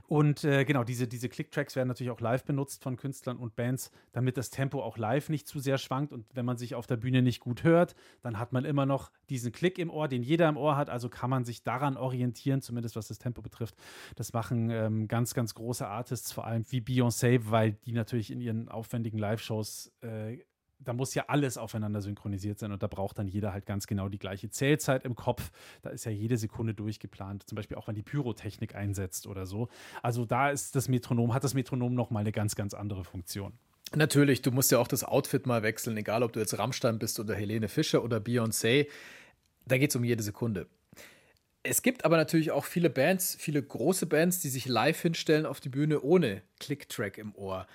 Und 0.07 0.45
äh, 0.45 0.65
genau, 0.67 0.85
diese, 0.85 1.09
diese 1.09 1.31
Click-Tracks 1.31 1.77
werden 1.77 1.89
natürlich 1.89 2.11
auch 2.11 2.21
live 2.21 2.45
benutzt 2.45 2.83
von 2.83 2.97
Künstlern 2.97 3.39
und 3.39 3.57
Bands, 3.57 3.91
damit 4.13 4.37
das 4.37 4.51
Tempo 4.51 4.83
auch 4.83 4.99
live 4.99 5.31
nicht 5.31 5.49
zu 5.49 5.61
sehr 5.61 5.79
schwankt 5.79 6.13
und 6.13 6.27
wenn 6.35 6.45
man 6.45 6.59
sich 6.59 6.75
auf 6.75 6.87
der 6.87 6.97
Bühne 6.97 7.23
nicht 7.23 7.41
gut 7.41 7.65
hört, 7.65 7.95
dann 8.21 8.39
hat 8.39 8.53
man 8.53 8.67
immer 8.67 8.85
noch 8.85 9.11
diesen 9.31 9.53
Klick 9.53 9.79
im 9.79 9.89
Ohr, 9.89 10.09
den 10.09 10.23
jeder 10.23 10.49
im 10.49 10.57
Ohr 10.57 10.77
hat, 10.77 10.91
also 10.91 11.09
kann 11.09 11.31
man 11.31 11.45
sich 11.45 11.63
daran 11.63 11.97
orientieren, 11.97 12.61
zumindest 12.61 12.97
was 12.97 13.09
das 13.09 13.19
Tempo 13.19 13.41
betrifft. 13.41 13.77
Das 14.17 14.33
machen 14.33 14.69
ähm, 14.71 15.09
ganz, 15.09 15.33
ganz 15.33 15.55
große 15.55 15.87
Artists, 15.87 16.33
vor 16.33 16.47
allem 16.47 16.65
wie 16.71 16.81
Beyoncé, 16.81 17.41
weil 17.45 17.73
die 17.87 17.93
natürlich 17.93 18.31
in 18.31 18.41
ihren 18.41 18.69
aufwendigen 18.69 19.19
Live-Shows 19.19 19.93
äh, 20.03 20.39
da 20.85 20.93
muss 20.93 21.15
ja 21.15 21.25
alles 21.29 21.59
aufeinander 21.59 22.01
synchronisiert 22.01 22.59
sein 22.59 22.73
und 22.73 22.83
da 22.83 22.87
braucht 22.87 23.19
dann 23.19 23.29
jeder 23.29 23.53
halt 23.53 23.67
ganz 23.67 23.87
genau 23.87 24.09
die 24.09 24.19
gleiche 24.19 24.51
Zählzeit 24.51 25.05
im 25.05 25.15
Kopf. 25.15 25.51
Da 25.83 25.91
ist 25.91 26.05
ja 26.05 26.13
jede 26.13 26.37
Sekunde 26.37 26.75
durchgeplant, 26.75 27.49
zum 27.49 27.57
Beispiel 27.57 27.77
auch, 27.77 27.89
wenn 27.89 27.95
die 27.95 28.03
Pyrotechnik 28.03 28.75
einsetzt 28.75 29.27
oder 29.27 29.47
so. 29.47 29.69
Also 30.03 30.25
da 30.25 30.51
ist 30.51 30.77
das 30.77 30.89
Metronom, 30.89 31.35
hat 31.35 31.45
das 31.45 31.55
Metronom 31.55 31.95
nochmal 31.95 32.21
eine 32.21 32.33
ganz, 32.33 32.55
ganz 32.55 32.75
andere 32.75 33.05
Funktion. 33.05 33.53
Natürlich, 33.95 34.43
du 34.43 34.51
musst 34.51 34.73
ja 34.73 34.79
auch 34.79 34.89
das 34.89 35.05
Outfit 35.05 35.47
mal 35.47 35.63
wechseln, 35.63 35.97
egal 35.97 36.23
ob 36.23 36.33
du 36.33 36.41
jetzt 36.41 36.59
Rammstein 36.59 36.99
bist 36.99 37.21
oder 37.21 37.35
Helene 37.35 37.69
Fischer 37.69 38.03
oder 38.03 38.19
Beyoncé. 38.19 38.89
Da 39.67 39.79
geht 39.79 39.91
es 39.91 39.97
um 39.97 40.05
jede 40.05 40.23
Sekunde. 40.23 40.67
Es 41.63 41.81
gibt 41.81 42.05
aber 42.05 42.17
natürlich 42.17 42.51
auch 42.51 42.65
viele 42.65 42.91
Bands, 42.91 43.37
viele 43.39 43.63
große 43.63 44.07
Bands, 44.07 44.41
die 44.41 44.51
sich 44.51 44.67
live 44.67 45.01
hinstellen 45.01 45.47
auf 45.47 45.61
die 45.61 45.71
Bühne 45.71 46.03
ohne 46.03 46.43
Click-Track 46.61 47.17
im 47.17 47.35
Ohr. 47.35 47.67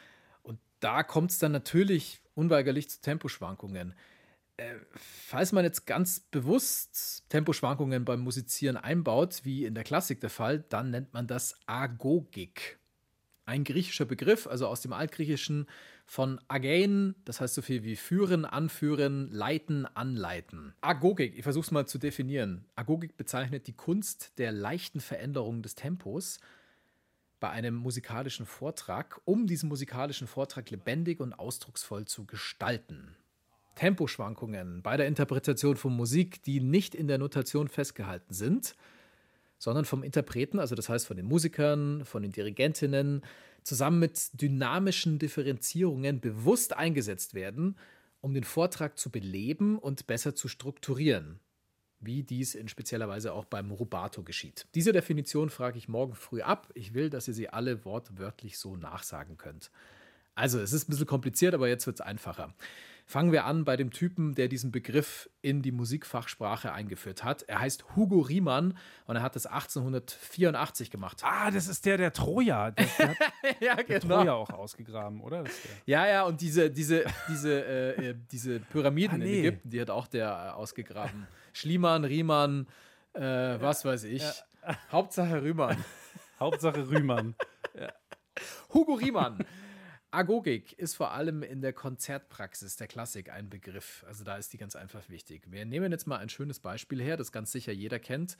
Und 0.44 0.60
da 0.80 1.02
kommt 1.02 1.32
es 1.32 1.40
dann 1.40 1.52
natürlich 1.52 2.22
unweigerlich 2.40 2.90
zu 2.90 3.02
Temposchwankungen. 3.02 3.94
Äh, 4.58 4.76
falls 4.96 5.52
man 5.52 5.66
jetzt 5.66 5.86
ganz 5.86 6.20
bewusst 6.20 7.30
Temposchwankungen 7.30 8.06
beim 8.06 8.22
Musizieren 8.22 8.78
einbaut, 8.78 9.42
wie 9.44 9.66
in 9.66 9.76
der 9.76 9.84
Klassik 9.84 10.22
der 10.22 10.30
Fall, 10.30 10.60
dann 10.70 10.90
nennt 10.90 11.14
man 11.14 11.28
das 11.28 11.56
Agogik. 11.66 12.80
Ein 13.46 13.64
griechischer 13.64 14.06
Begriff, 14.06 14.48
also 14.48 14.68
aus 14.68 14.82
dem 14.82 14.94
Altgriechischen 14.94 15.68
von 16.06 16.40
agein, 16.48 17.16
das 17.26 17.42
heißt 17.42 17.56
so 17.56 17.62
viel 17.62 17.84
wie 17.84 17.96
führen, 17.96 18.46
anführen, 18.46 19.30
leiten, 19.32 19.86
anleiten. 19.86 20.74
Agogik, 20.82 21.38
ich 21.38 21.44
versuche 21.44 21.66
es 21.66 21.72
mal 21.72 21.88
zu 21.88 21.98
definieren. 21.98 22.66
Agogik 22.76 23.18
bezeichnet 23.18 23.68
die 23.68 23.76
Kunst 23.76 24.38
der 24.38 24.52
leichten 24.52 25.02
Veränderung 25.02 25.62
des 25.62 25.76
Tempos 25.76 26.40
bei 27.40 27.50
einem 27.50 27.76
musikalischen 27.76 28.46
Vortrag, 28.46 29.22
um 29.26 29.48
diesen 29.48 29.70
musikalischen 29.70 30.28
Vortrag 30.28 30.70
lebendig 30.70 31.20
und 31.20 31.34
ausdrucksvoll 31.34 32.06
zu 32.06 32.26
gestalten. 32.26 33.16
Temposchwankungen 33.76 34.82
bei 34.82 34.98
der 34.98 35.08
Interpretation 35.08 35.78
von 35.78 35.96
Musik, 35.96 36.44
die 36.44 36.60
nicht 36.60 36.96
in 36.96 37.08
der 37.08 37.18
Notation 37.18 37.68
festgehalten 37.68 38.34
sind, 38.34 38.76
sondern 39.58 39.86
vom 39.86 40.04
Interpreten, 40.04 40.60
also 40.60 40.76
das 40.76 40.90
heißt 40.90 41.08
von 41.08 41.18
den 41.18 41.26
Musikern, 41.26 42.04
von 42.06 42.22
den 42.22 42.32
Dirigentinnen, 42.32 43.22
zusammen 43.64 44.00
mit 44.00 44.42
dynamischen 44.42 45.20
Differenzierungen 45.20 46.20
bewusst 46.20 46.76
eingesetzt 46.76 47.34
werden, 47.34 47.78
um 48.22 48.34
den 48.34 48.44
Vortrag 48.44 48.98
zu 48.98 49.10
beleben 49.10 49.78
und 49.78 50.08
besser 50.08 50.36
zu 50.36 50.48
strukturieren 50.48 51.40
wie 52.02 52.24
dies 52.24 52.56
in 52.56 52.68
spezieller 52.68 53.08
Weise 53.10 53.34
auch 53.34 53.46
beim 53.46 53.72
Rubato 53.72 54.24
geschieht. 54.24 54.68
Diese 54.76 54.92
Definition 54.94 55.50
frage 55.50 55.78
ich 55.78 55.88
morgen 55.88 56.16
früh 56.16 56.42
ab. 56.42 56.70
Ich 56.74 56.94
will, 56.94 57.10
dass 57.10 57.28
ihr 57.28 57.34
sie 57.34 57.50
alle 57.50 57.84
wortwörtlich 57.86 58.58
so 58.58 58.76
nachsagen 58.76 59.38
könnt. 59.38 59.72
Also, 60.36 60.60
es 60.60 60.72
ist 60.72 60.88
ein 60.88 60.92
bisschen 60.92 61.06
kompliziert, 61.08 61.54
aber 61.54 61.68
jetzt 61.68 61.86
wird 61.86 62.00
es 62.00 62.02
einfacher. 62.02 62.54
Fangen 63.06 63.32
wir 63.32 63.46
an 63.46 63.66
bei 63.66 63.76
dem 63.76 63.90
Typen, 63.92 64.36
der 64.36 64.48
diesen 64.48 64.72
Begriff 64.72 65.30
in 65.42 65.64
die 65.64 65.72
Musikfachsprache 65.72 66.72
eingeführt 66.72 67.24
hat. 67.24 67.42
Er 67.44 67.60
heißt 67.60 67.96
Hugo 67.96 68.20
Riemann 68.20 68.78
und 69.08 69.16
er 69.16 69.24
hat 69.24 69.36
das 69.36 69.48
1884 69.48 70.92
gemacht. 70.92 71.22
Ah, 71.24 71.50
das 71.52 71.68
ist 71.68 71.86
der, 71.86 71.98
der 71.98 72.14
Troja. 72.14 72.70
Der, 72.72 72.86
der 72.96 73.08
hat 73.50 73.62
ja, 73.62 73.76
der 73.84 74.00
Troja 74.00 74.34
auch 74.34 74.52
ausgegraben, 74.52 75.22
oder? 75.22 75.44
Ja, 75.88 76.08
ja, 76.08 76.24
und 76.24 76.40
diese, 76.40 76.70
diese, 76.70 77.04
diese, 77.28 77.66
äh, 77.66 78.10
äh, 78.10 78.16
diese 78.32 78.60
Pyramiden 78.60 79.22
Ah, 79.22 79.26
in 79.26 79.32
nee. 79.32 79.40
Ägypten, 79.40 79.70
die 79.72 79.82
hat 79.82 79.90
auch 79.90 80.08
der 80.08 80.28
äh, 80.28 80.56
ausgegraben. 80.56 81.28
Schliemann, 81.54 82.04
Riemann, 82.04 82.68
äh, 83.14 83.22
was 83.22 83.86
weiß 83.86 84.04
ich. 84.06 84.24
Hauptsache 84.92 85.44
Riemann. 85.44 85.84
Hauptsache 86.40 86.90
Rühmann. 86.90 87.36
Hugo 88.74 88.94
Riemann. 88.94 89.46
Agogik 90.12 90.74
ist 90.74 90.96
vor 90.96 91.12
allem 91.12 91.44
in 91.44 91.62
der 91.62 91.74
Konzertpraxis 91.74 92.78
der 92.78 92.88
Klassik 92.88 93.30
ein 93.32 93.50
Begriff. 93.50 94.04
Also 94.08 94.24
da 94.24 94.38
ist 94.38 94.54
die 94.54 94.58
ganz 94.58 94.76
einfach 94.76 95.08
wichtig. 95.10 95.44
Wir 95.52 95.66
nehmen 95.66 95.92
jetzt 95.92 96.08
mal 96.08 96.18
ein 96.18 96.30
schönes 96.30 96.60
Beispiel 96.60 97.02
her, 97.02 97.18
das 97.18 97.32
ganz 97.32 97.52
sicher 97.52 97.72
jeder 97.72 98.00
kennt. 98.00 98.38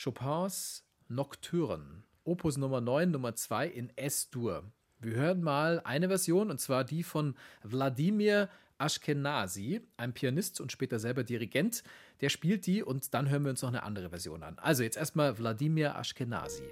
Chopins 0.00 0.84
Nocturne, 1.08 2.04
Opus 2.22 2.58
Nummer 2.58 2.80
9, 2.80 3.10
Nummer 3.10 3.34
2 3.34 3.66
in 3.66 3.90
S-Dur. 3.96 4.70
Wir 5.00 5.14
hören 5.14 5.42
mal 5.42 5.80
eine 5.84 6.08
Version, 6.08 6.50
und 6.50 6.60
zwar 6.60 6.84
die 6.84 7.02
von 7.02 7.34
Wladimir 7.62 8.48
Ashkenazi, 8.78 9.80
ein 9.96 10.12
Pianist 10.14 10.60
und 10.60 10.72
später 10.72 10.98
selber 10.98 11.24
Dirigent. 11.24 11.82
Der 12.20 12.28
spielt 12.28 12.66
die 12.66 12.82
und 12.82 13.12
dann 13.14 13.28
hören 13.28 13.44
wir 13.44 13.50
uns 13.50 13.62
noch 13.62 13.68
eine 13.68 13.82
andere 13.82 14.10
Version 14.10 14.42
an. 14.42 14.58
Also 14.58 14.82
jetzt 14.82 14.96
erstmal 14.96 15.38
Wladimir 15.38 15.94
Ashkenazi. 15.96 16.64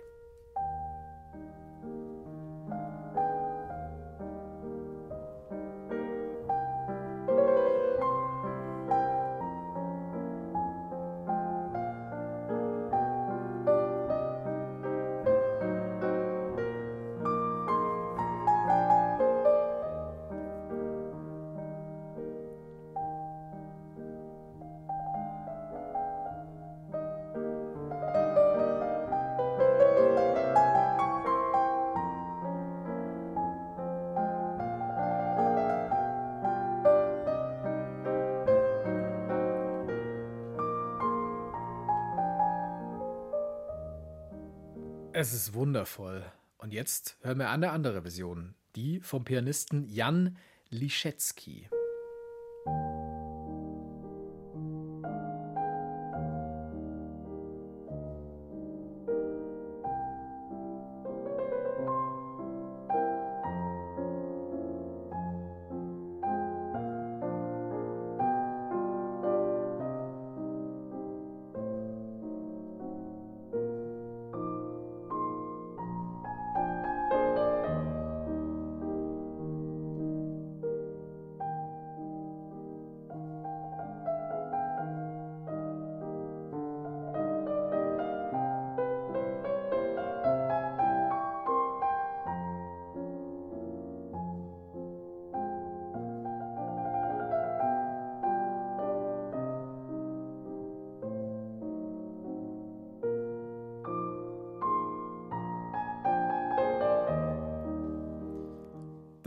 Es 45.19 45.33
ist 45.33 45.55
wundervoll. 45.55 46.23
Und 46.59 46.75
jetzt 46.75 47.17
hören 47.23 47.39
wir 47.39 47.49
eine 47.49 47.71
andere 47.71 48.03
Version, 48.03 48.55
die 48.75 49.01
vom 49.01 49.25
Pianisten 49.25 49.89
Jan 49.89 50.37
Liszewski. 50.69 51.71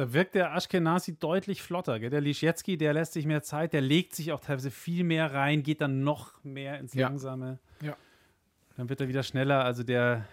Da 0.10 0.13
wirkt 0.13 0.34
der 0.34 0.56
Ashkenazi 0.56 1.17
deutlich 1.19 1.62
flotter. 1.62 2.00
Gell? 2.00 2.10
Der 2.10 2.19
Liszewski, 2.22 2.78
der 2.78 2.93
lässt 2.93 3.13
sich 3.13 3.26
mehr 3.28 3.43
Zeit, 3.43 3.74
der 3.74 3.82
legt 3.82 4.15
sich 4.15 4.32
auch 4.32 4.39
teilweise 4.39 4.72
viel 4.72 5.04
mehr 5.04 5.32
rein, 5.34 5.62
geht 5.62 5.82
dann 5.82 6.04
noch 6.04 6.43
mehr 6.43 6.80
ins 6.80 6.95
Ja. 6.95 7.08
Langsame. 7.10 7.60
Ja. 7.82 7.95
Dann 8.76 8.89
wird 8.89 9.02
er 9.02 9.08
wieder 9.08 9.22
schneller. 9.22 9.63
Also 9.63 9.84
der, 9.84 10.26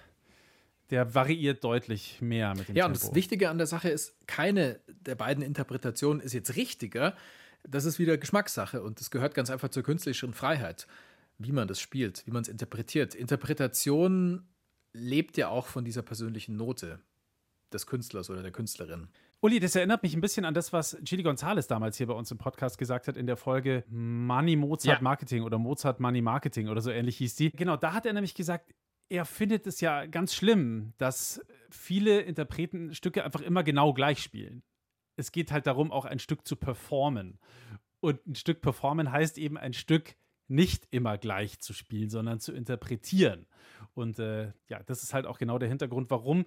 der 0.89 1.15
variiert 1.15 1.62
deutlich 1.62 2.23
mehr 2.23 2.55
mit 2.55 2.69
dem 2.69 2.77
Ja, 2.77 2.87
und 2.87 2.93
Tempo. 2.95 3.09
das 3.09 3.15
Wichtige 3.15 3.51
an 3.51 3.59
der 3.59 3.67
Sache 3.67 3.91
ist, 3.91 4.15
keine 4.27 4.81
der 4.87 5.15
beiden 5.15 5.43
Interpretationen 5.43 6.21
ist 6.23 6.33
jetzt 6.33 6.57
richtiger. 6.57 7.15
Das 7.69 7.85
ist 7.85 7.99
wieder 7.99 8.17
Geschmackssache 8.17 8.83
und 8.83 9.01
das 9.01 9.11
gehört 9.11 9.35
ganz 9.35 9.51
einfach 9.51 9.69
zur 9.69 9.83
künstlerischen 9.83 10.33
Freiheit. 10.33 10.87
wie 11.39 11.53
man 11.53 11.69
das 11.69 11.81
spielt, 11.81 12.27
wie 12.27 12.31
man 12.31 12.41
es 12.41 12.49
interpretiert. 12.49 13.15
Interpretation 13.15 14.43
lebt 14.95 15.37
ja 15.37 15.49
auch 15.49 15.67
von 15.67 15.85
dieser 15.85 16.01
persönlichen 16.01 16.57
Note 16.57 16.99
des 17.75 17.87
Künstlers 17.87 18.31
oder 18.31 18.41
der 18.43 18.53
Künstlerin. 18.53 19.09
Uli, 19.42 19.61
das 19.61 19.77
erinnert 19.77 20.03
mich 20.03 20.14
ein 20.14 20.20
bisschen 20.20 20.44
an 20.44 20.55
das, 20.55 20.72
was 20.72 20.96
Chili 21.05 21.22
Gonzalez 21.22 21.66
damals 21.66 21.99
hier 21.99 22.07
bei 22.07 22.14
uns 22.14 22.31
im 22.31 22.38
Podcast 22.38 22.79
gesagt 22.79 23.07
hat 23.07 23.16
in 23.16 23.27
der 23.27 23.37
Folge 23.37 23.85
Money 23.88 24.57
Mozart 24.57 24.99
Ja. 24.99 25.03
Marketing 25.03 25.42
oder 25.42 25.59
Mozart 25.59 26.01
Money 26.01 26.22
Marketing 26.22 26.68
oder 26.68 26.81
so 26.81 26.90
ähnlich 26.90 27.18
hieß 27.18 27.37
die. 27.37 27.51
Genau, 27.51 27.77
da 27.77 27.92
hat 27.92 28.07
er 28.07 28.12
nämlich 28.14 28.35
gesagt, 28.35 28.75
er 29.09 29.25
findet 29.25 29.66
es 29.66 29.81
ja 29.81 30.07
ganz 30.07 30.35
schlimm, 30.35 30.94
dass 30.99 31.40
viele 31.70 32.20
Interpreten 32.22 32.94
Stücke 32.94 33.25
einfach 33.25 33.42
immer 33.42 33.62
genau 33.62 33.92
gleich 33.92 34.20
spielen. 34.22 34.62
Es 35.16 35.33
geht 35.33 35.53
halt 35.53 35.66
darum, 35.66 35.92
auch 35.92 36.07
ein 36.07 36.18
Stück 36.18 36.46
zu 36.46 36.57
performen. 36.57 37.38
Und 38.01 38.27
ein 38.27 38.35
Stück 38.35 38.62
performen 38.62 39.12
heißt 39.12 39.38
eben 39.38 39.57
ein 39.59 39.75
Stück 39.75 40.16
nicht 40.49 40.87
immer 40.90 41.18
gleich 41.18 41.59
zu 41.61 41.72
spielen, 41.72 42.09
sondern 42.09 42.40
zu 42.40 42.53
interpretieren. 42.53 43.46
Und 43.94 44.18
äh, 44.18 44.53
ja, 44.68 44.83
das 44.85 45.03
ist 45.03 45.12
halt 45.14 45.27
auch 45.27 45.38
genau 45.38 45.59
der 45.59 45.68
Hintergrund, 45.68 46.11
warum 46.11 46.46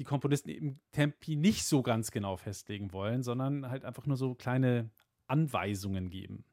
die 0.00 0.04
Komponisten 0.04 0.48
eben 0.48 0.80
Tempi 0.92 1.36
nicht 1.36 1.66
so 1.66 1.82
ganz 1.82 2.10
genau 2.10 2.38
festlegen 2.38 2.90
wollen, 2.94 3.22
sondern 3.22 3.68
halt 3.68 3.84
einfach 3.84 4.06
nur 4.06 4.16
so 4.16 4.34
kleine 4.34 4.88
Anweisungen 5.26 6.08
geben. 6.08 6.46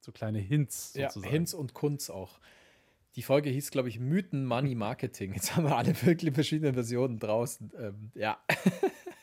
So 0.00 0.10
kleine 0.10 0.40
Hints 0.40 0.92
Ja, 0.94 1.08
sozusagen. 1.08 1.32
Hinz 1.32 1.54
und 1.54 1.74
Kunz 1.74 2.10
auch. 2.10 2.40
Die 3.14 3.22
Folge 3.22 3.50
hieß, 3.50 3.70
glaube 3.70 3.88
ich, 3.88 4.00
Mythen 4.00 4.44
Money 4.44 4.74
Marketing. 4.74 5.32
Jetzt 5.32 5.54
haben 5.54 5.64
wir 5.64 5.76
alle 5.76 5.94
wirklich 6.02 6.34
verschiedene 6.34 6.74
Versionen 6.74 7.20
draußen. 7.20 7.70
Ähm, 7.78 8.10
ja. 8.16 8.42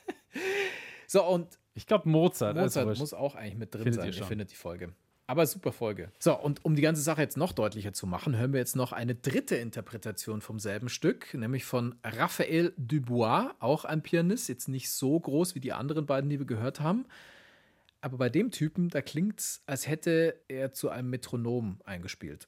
so, 1.08 1.26
und 1.26 1.60
Ich 1.74 1.86
glaube 1.86 2.08
Mozart. 2.08 2.58
also 2.58 2.80
Mozart 2.80 2.98
muss 3.00 3.13
auch 3.13 3.36
eigentlich 3.36 3.58
mit 3.58 3.76
drin 3.76 3.84
Findet 3.84 4.02
sein. 4.02 4.13
ihr 4.13 4.17
Ihr 4.19 4.26
findet 4.26 4.52
die 4.52 4.56
Folge. 4.56 4.93
Aber 5.29 5.45
super 5.45 5.71
Folge. 5.71 6.11
So, 6.17 6.35
und 6.35 6.65
um 6.65 6.75
die 6.75 6.81
ganze 6.81 7.03
Sache 7.03 7.21
jetzt 7.21 7.37
noch 7.37 7.51
deutlicher 7.51 7.93
zu 7.93 8.07
machen, 8.07 8.35
hören 8.35 8.51
wir 8.51 8.59
jetzt 8.59 8.75
noch 8.75 8.93
eine 8.93 9.13
dritte 9.13 9.57
Interpretation 9.57 10.41
vom 10.41 10.57
selben 10.57 10.89
Stück, 10.89 11.35
nämlich 11.35 11.65
von 11.65 11.93
Raphael 12.03 12.73
Dubois, 12.77 13.51
auch 13.59 13.85
ein 13.85 14.01
Pianist, 14.01 14.49
jetzt 14.49 14.69
nicht 14.69 14.89
so 14.89 15.19
groß 15.19 15.53
wie 15.53 15.59
die 15.59 15.71
anderen 15.71 16.07
beiden, 16.07 16.31
die 16.31 16.39
wir 16.39 16.47
gehört 16.47 16.79
haben. 16.79 17.05
Aber 18.01 18.17
bei 18.17 18.29
dem 18.29 18.49
Typen, 18.49 18.89
da 18.89 19.03
klingt 19.03 19.39
es, 19.39 19.61
als 19.67 19.87
hätte 19.87 20.33
er 20.47 20.73
zu 20.73 20.89
einem 20.89 21.11
Metronom 21.11 21.79
eingespielt. 21.85 22.47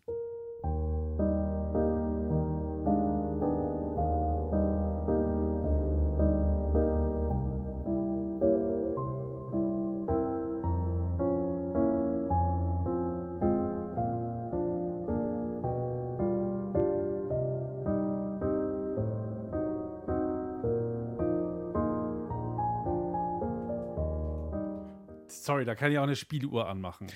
Sorry, 25.31 25.65
da 25.65 25.75
kann 25.75 25.91
ich 25.91 25.97
auch 25.97 26.03
eine 26.03 26.15
Spieluhr 26.15 26.67
anmachen. 26.67 27.07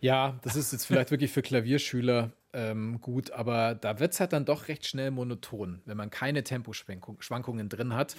Ja, 0.00 0.38
das 0.42 0.56
ist 0.56 0.72
jetzt 0.72 0.86
vielleicht 0.86 1.10
wirklich 1.10 1.30
für 1.30 1.42
Klavierschüler 1.42 2.32
ähm, 2.52 3.00
gut, 3.00 3.30
aber 3.32 3.74
da 3.74 4.00
wird 4.00 4.12
es 4.14 4.20
halt 4.20 4.32
dann 4.32 4.44
doch 4.44 4.68
recht 4.68 4.86
schnell 4.86 5.10
monoton, 5.10 5.82
wenn 5.84 5.96
man 5.96 6.10
keine 6.10 6.42
Temposchwankungen 6.42 7.68
drin 7.68 7.94
hat. 7.94 8.16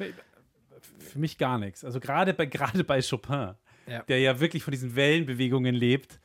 Für 0.99 1.19
mich 1.19 1.37
gar 1.37 1.57
nichts. 1.57 1.83
Also 1.83 1.99
gerade 1.99 2.33
bei, 2.33 2.45
gerade 2.47 2.83
bei 2.83 3.01
Chopin, 3.01 3.55
Ja. 3.87 4.03
der 4.03 4.19
ja 4.19 4.39
wirklich 4.39 4.63
von 4.63 4.71
diesen 4.71 4.95
Wellenbewegungen 4.95 5.73
lebt. 5.75 6.19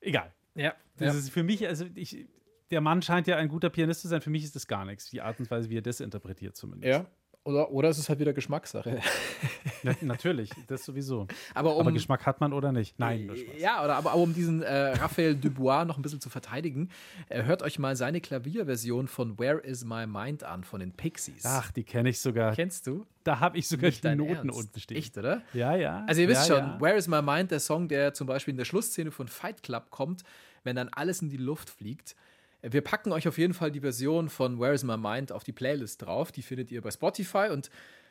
Egal. 0.00 0.32
Ja, 0.54 0.74
Das 0.96 1.14
ist 1.16 1.30
für 1.30 1.42
mich, 1.42 1.66
also 1.66 1.84
ich, 1.94 2.26
der 2.70 2.80
Mann 2.80 3.02
scheint 3.02 3.26
ja 3.26 3.36
ein 3.36 3.48
guter 3.48 3.68
Pianist 3.70 4.02
zu 4.02 4.08
sein. 4.08 4.20
Für 4.20 4.30
mich 4.30 4.44
ist 4.44 4.54
das 4.56 4.66
gar 4.66 4.84
nichts. 4.84 5.10
Die 5.10 5.20
Art 5.20 5.38
und 5.40 5.50
Weise, 5.50 5.70
wie 5.70 5.78
er 5.78 5.82
das 5.82 6.00
interpretiert 6.00 6.56
zumindest. 6.56 6.88
ja. 6.88 7.06
Oder, 7.42 7.70
oder 7.70 7.88
es 7.88 7.98
ist 7.98 8.10
halt 8.10 8.18
wieder 8.18 8.34
Geschmackssache. 8.34 9.00
Na, 9.82 9.94
natürlich, 10.02 10.50
das 10.66 10.84
sowieso. 10.84 11.26
Aber 11.54 11.74
um, 11.74 11.80
Aber 11.80 11.92
Geschmack 11.92 12.26
hat 12.26 12.38
man 12.40 12.52
oder 12.52 12.70
nicht? 12.70 12.98
Nein. 12.98 13.30
Ja, 13.58 13.82
oder 13.82 13.96
aber 13.96 14.12
auch 14.12 14.22
um 14.22 14.34
diesen 14.34 14.62
äh, 14.62 14.92
Raphael 14.92 15.34
Dubois 15.34 15.86
noch 15.86 15.96
ein 15.96 16.02
bisschen 16.02 16.20
zu 16.20 16.28
verteidigen, 16.28 16.90
äh, 17.30 17.42
hört 17.44 17.62
euch 17.62 17.78
mal 17.78 17.96
seine 17.96 18.20
Klavierversion 18.20 19.08
von 19.08 19.38
Where 19.38 19.58
Is 19.58 19.86
My 19.86 20.06
Mind 20.06 20.44
an 20.44 20.64
von 20.64 20.80
den 20.80 20.92
Pixies. 20.92 21.46
Ach, 21.46 21.72
die 21.72 21.82
kenne 21.82 22.10
ich 22.10 22.20
sogar. 22.20 22.54
Kennst 22.54 22.86
du? 22.86 23.06
Da 23.24 23.40
habe 23.40 23.56
ich 23.56 23.68
sogar 23.68 23.88
Nicht 23.88 24.04
die 24.04 24.14
Noten 24.14 24.48
Ernst? 24.48 24.58
unten 24.58 24.80
stehen. 24.80 24.98
Echt, 24.98 25.16
oder? 25.16 25.40
Ja, 25.54 25.74
ja. 25.76 26.04
Also 26.06 26.20
ihr 26.20 26.28
wisst 26.28 26.46
ja, 26.46 26.56
schon, 26.56 26.66
ja. 26.66 26.80
Where 26.80 26.96
is 26.96 27.08
My 27.08 27.22
Mind, 27.22 27.50
der 27.50 27.60
Song, 27.60 27.88
der 27.88 28.12
zum 28.12 28.26
Beispiel 28.26 28.52
in 28.52 28.58
der 28.58 28.66
Schlussszene 28.66 29.10
von 29.10 29.28
Fight 29.28 29.62
Club 29.62 29.90
kommt, 29.90 30.24
wenn 30.62 30.76
dann 30.76 30.90
alles 30.90 31.22
in 31.22 31.30
die 31.30 31.38
Luft 31.38 31.70
fliegt. 31.70 32.16
Wir 32.62 32.80
packen 32.82 33.12
euch 33.12 33.26
auf 33.26 33.38
jeden 33.38 33.54
Fall 33.54 33.70
die 33.70 33.80
Version 33.80 34.28
von 34.28 34.60
Where 34.60 34.74
is 34.74 34.84
My 34.84 34.96
Mind 34.96 35.32
auf 35.32 35.44
die 35.44 35.52
Playlist 35.52 36.02
drauf. 36.02 36.32
Die 36.32 36.42
findet 36.42 36.70
ihr 36.70 36.82
bei 36.82 36.90
Spotify 36.90 37.48
und 37.50 37.70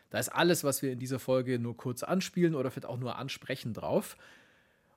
da 0.10 0.18
ist 0.18 0.30
alles, 0.30 0.64
was 0.64 0.82
wir 0.82 0.92
in 0.92 1.00
dieser 1.00 1.20
Folge 1.20 1.60
nur 1.60 1.78
kurz 1.78 2.04
anspielen 2.04 2.56
oder 2.56 2.72
vielleicht 2.72 2.88
auch 2.88 2.98
nur 2.98 3.18
ansprechen 3.18 3.74
drauf. 3.74 4.18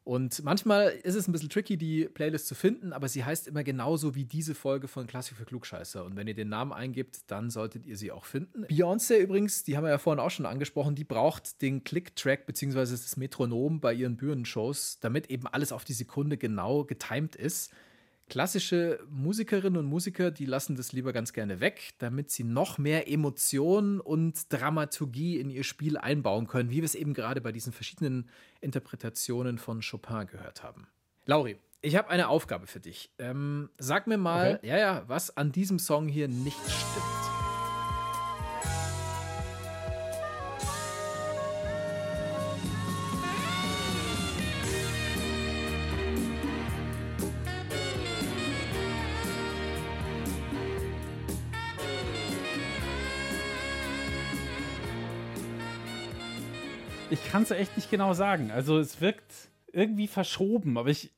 Und 0.05 0.43
manchmal 0.43 0.89
ist 0.89 1.15
es 1.15 1.29
ein 1.29 1.33
bisschen 1.33 1.49
tricky, 1.49 1.77
die 1.77 2.07
Playlist 2.07 2.49
zu 2.49 2.57
finden, 2.57 2.93
aber 2.93 3.09
sie 3.09 3.25
heißt 3.25 3.47
immer 3.47 3.63
genauso 3.63 4.17
wie 4.17 4.25
diese 4.25 4.57
Folge 4.57 4.89
von 4.89 5.07
Klassik 5.07 5.37
für 5.37 5.45
Klugscheißer. 5.45 6.05
Und 6.05 6.17
wenn 6.17 6.27
ihr 6.27 6.35
den 6.35 6.49
Namen 6.49 6.73
eingibt, 6.73 7.31
dann 7.31 7.51
solltet 7.51 7.87
ihr 7.87 7.97
sie 7.97 8.11
auch 8.11 8.25
finden. 8.25 8.65
Beyoncé 8.65 9.19
übrigens, 9.19 9.63
die 9.63 9.77
haben 9.77 9.85
wir 9.85 9.91
ja 9.91 9.99
vorhin 9.99 10.19
auch 10.19 10.31
schon 10.31 10.47
angesprochen, 10.47 10.97
die 10.97 11.05
braucht 11.05 11.63
den 11.63 11.85
Click-Track 11.85 12.47
bzw. 12.47 12.81
das 12.81 13.17
Metronom 13.17 13.81
bei 13.81 13.95
ihren 13.95 14.17
Bühnenshows, 14.17 14.99
damit 14.99 15.31
eben 15.31 15.47
alles 15.47 15.71
auf 15.71 15.85
die 15.85 15.93
Sekunde 15.93 16.37
genau 16.37 16.83
getimed 16.83 17.37
ist. 17.37 17.73
Klassische 18.33 18.99
Musikerinnen 19.11 19.77
und 19.77 19.85
Musiker, 19.85 20.31
die 20.31 20.47
lassen 20.47 20.75
das 20.75 20.93
lieber 20.93 21.13
ganz 21.13 21.35
gerne 21.35 21.61
weg, 21.61 21.91
damit 21.99 22.31
sie 22.31 22.45
noch 22.45 22.79
mehr 22.79 23.07
Emotionen 23.07 24.01
und 24.01 24.51
Dramaturgie 24.51 25.39
in 25.39 25.51
ihr 25.51 25.65
Spiel 25.65 25.99
einbauen 25.99 26.47
können, 26.47 26.71
wie 26.71 26.77
wir 26.77 26.85
es 26.85 26.95
eben 26.95 27.13
gerade 27.13 27.43
bei 27.43 27.53
diesen 27.53 27.75
verschiedenen 27.75 28.31
Interpretationen 28.63 29.59
von 29.59 29.83
Chopin 29.83 30.29
gehört 30.29 30.63
haben. 30.63 30.87
Lauri, 31.27 31.59
ich 31.83 31.95
habe 31.95 32.09
eine 32.09 32.29
Aufgabe 32.29 32.67
für 32.67 32.81
dich. 32.81 33.11
Ähm, 33.19 33.69
sag 33.77 34.07
mir 34.07 34.17
mal, 34.17 34.59
ja, 34.63 34.79
ja, 34.79 35.05
was 35.09 35.37
an 35.37 35.53
diesem 35.53 35.79
Song 35.79 36.09
hier 36.09 36.29
nicht 36.29 36.57
stimmt. 36.57 37.32
Ich 57.13 57.25
kann 57.31 57.43
es 57.43 57.51
echt 57.51 57.77
nicht 57.77 57.91
genau 57.91 58.15
sagen. 58.15 58.51
Also 58.51 58.79
es 58.79 59.01
wirkt 59.01 59.33
irgendwie 59.73 60.07
verschoben, 60.07 60.77
aber 60.79 60.89
ich. 60.91 61.13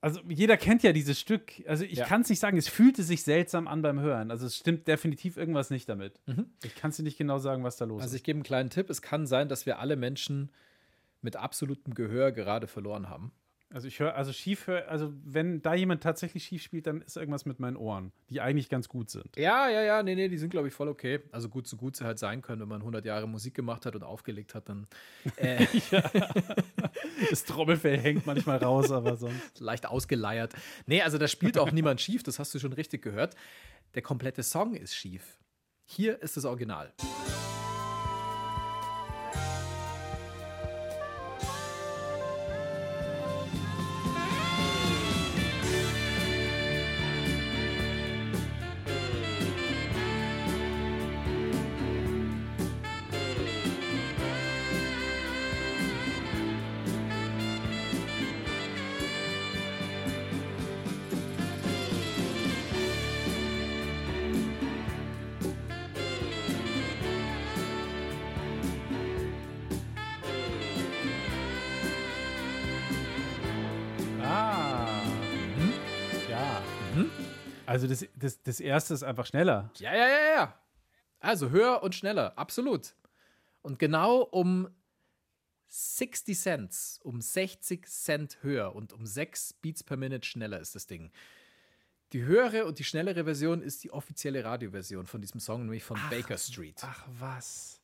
Also 0.00 0.20
jeder 0.28 0.56
kennt 0.56 0.84
ja 0.84 0.92
dieses 0.92 1.18
Stück. 1.18 1.52
Also 1.66 1.84
ich 1.84 1.98
Ja. 1.98 2.06
kann 2.06 2.20
es 2.22 2.28
nicht 2.28 2.38
sagen. 2.38 2.56
Es 2.56 2.68
fühlte 2.68 3.02
sich 3.02 3.22
seltsam 3.24 3.66
an 3.66 3.82
beim 3.82 3.98
Hören. 4.00 4.30
Also 4.30 4.46
es 4.46 4.56
stimmt 4.56 4.86
definitiv 4.86 5.36
irgendwas 5.36 5.70
nicht 5.70 5.88
damit. 5.88 6.20
Ich 6.62 6.76
kann 6.76 6.90
es 6.90 6.96
dir 6.96 7.02
nicht 7.02 7.18
genau 7.18 7.38
sagen, 7.38 7.64
was 7.64 7.76
da 7.76 7.84
los 7.84 8.00
Also 8.02 8.14
ist. 8.14 8.20
ich 8.20 8.24
gebe 8.24 8.36
einen 8.36 8.44
kleinen 8.44 8.70
Tipp. 8.70 8.88
Es 8.90 9.02
kann 9.02 9.26
sein, 9.26 9.48
dass 9.48 9.66
wir 9.66 9.80
alle 9.80 9.96
Menschen 9.96 10.50
mit 11.20 11.34
absolutem 11.36 11.94
Gehör 11.94 12.30
gerade 12.30 12.68
verloren 12.68 13.08
haben. 13.08 13.32
Also 13.70 13.86
ich 13.86 14.00
höre, 14.00 14.14
also 14.14 14.32
schief 14.32 14.66
höre, 14.66 14.88
also 14.88 15.12
wenn 15.24 15.60
da 15.60 15.74
jemand 15.74 16.02
tatsächlich 16.02 16.44
schief 16.44 16.62
spielt, 16.62 16.86
dann 16.86 17.02
ist 17.02 17.18
irgendwas 17.18 17.44
mit 17.44 17.60
meinen 17.60 17.76
Ohren, 17.76 18.12
die 18.30 18.40
eigentlich 18.40 18.70
ganz 18.70 18.88
gut 18.88 19.10
sind. 19.10 19.36
Ja, 19.36 19.68
ja, 19.68 19.82
ja, 19.82 20.02
nee, 20.02 20.14
nee, 20.14 20.28
die 20.28 20.38
sind, 20.38 20.48
glaube 20.48 20.68
ich, 20.68 20.74
voll 20.74 20.88
okay. 20.88 21.20
Also 21.32 21.50
gut, 21.50 21.66
so 21.66 21.76
gut 21.76 21.94
sie 21.94 22.04
halt 22.04 22.18
sein 22.18 22.40
können, 22.40 22.62
wenn 22.62 22.68
man 22.68 22.80
100 22.80 23.04
Jahre 23.04 23.28
Musik 23.28 23.54
gemacht 23.54 23.84
hat 23.84 23.94
und 23.94 24.02
aufgelegt 24.02 24.54
hat, 24.54 24.70
dann 24.70 24.86
äh, 25.36 25.66
Das 27.30 27.44
Trommelfell 27.44 27.98
hängt 27.98 28.26
manchmal 28.26 28.58
raus, 28.58 28.90
aber 28.90 29.16
sonst. 29.16 29.38
leicht 29.60 29.86
ausgeleiert. 29.86 30.54
Nee, 30.86 31.02
also 31.02 31.18
da 31.18 31.28
spielt 31.28 31.58
auch 31.58 31.70
niemand 31.70 32.00
schief, 32.00 32.22
das 32.22 32.38
hast 32.38 32.54
du 32.54 32.58
schon 32.58 32.72
richtig 32.72 33.02
gehört. 33.02 33.34
Der 33.94 34.02
komplette 34.02 34.42
Song 34.42 34.74
ist 34.74 34.94
schief. 34.94 35.38
Hier 35.84 36.22
ist 36.22 36.36
das 36.36 36.44
Original. 36.44 36.92
Also 77.78 77.86
das, 77.86 78.06
das, 78.16 78.42
das 78.42 78.58
erste 78.58 78.92
ist 78.92 79.04
einfach 79.04 79.26
schneller. 79.26 79.70
Ja, 79.78 79.94
ja, 79.94 80.08
ja, 80.08 80.34
ja. 80.34 80.60
Also 81.20 81.50
höher 81.50 81.80
und 81.84 81.94
schneller, 81.94 82.36
absolut. 82.36 82.96
Und 83.62 83.78
genau 83.78 84.22
um 84.22 84.68
60 85.68 86.36
Cent, 86.36 87.00
um 87.04 87.20
60 87.20 87.86
Cent 87.86 88.38
höher 88.42 88.74
und 88.74 88.92
um 88.92 89.06
6 89.06 89.52
Beats 89.54 89.84
per 89.84 89.96
Minute 89.96 90.26
schneller 90.26 90.58
ist 90.58 90.74
das 90.74 90.88
Ding. 90.88 91.12
Die 92.12 92.22
höhere 92.24 92.64
und 92.64 92.80
die 92.80 92.84
schnellere 92.84 93.22
Version 93.22 93.62
ist 93.62 93.84
die 93.84 93.92
offizielle 93.92 94.44
Radioversion 94.44 95.06
von 95.06 95.20
diesem 95.20 95.38
Song, 95.38 95.62
nämlich 95.62 95.84
von 95.84 96.00
Baker 96.10 96.38
Street. 96.38 96.80
Ach 96.82 97.04
was. 97.20 97.77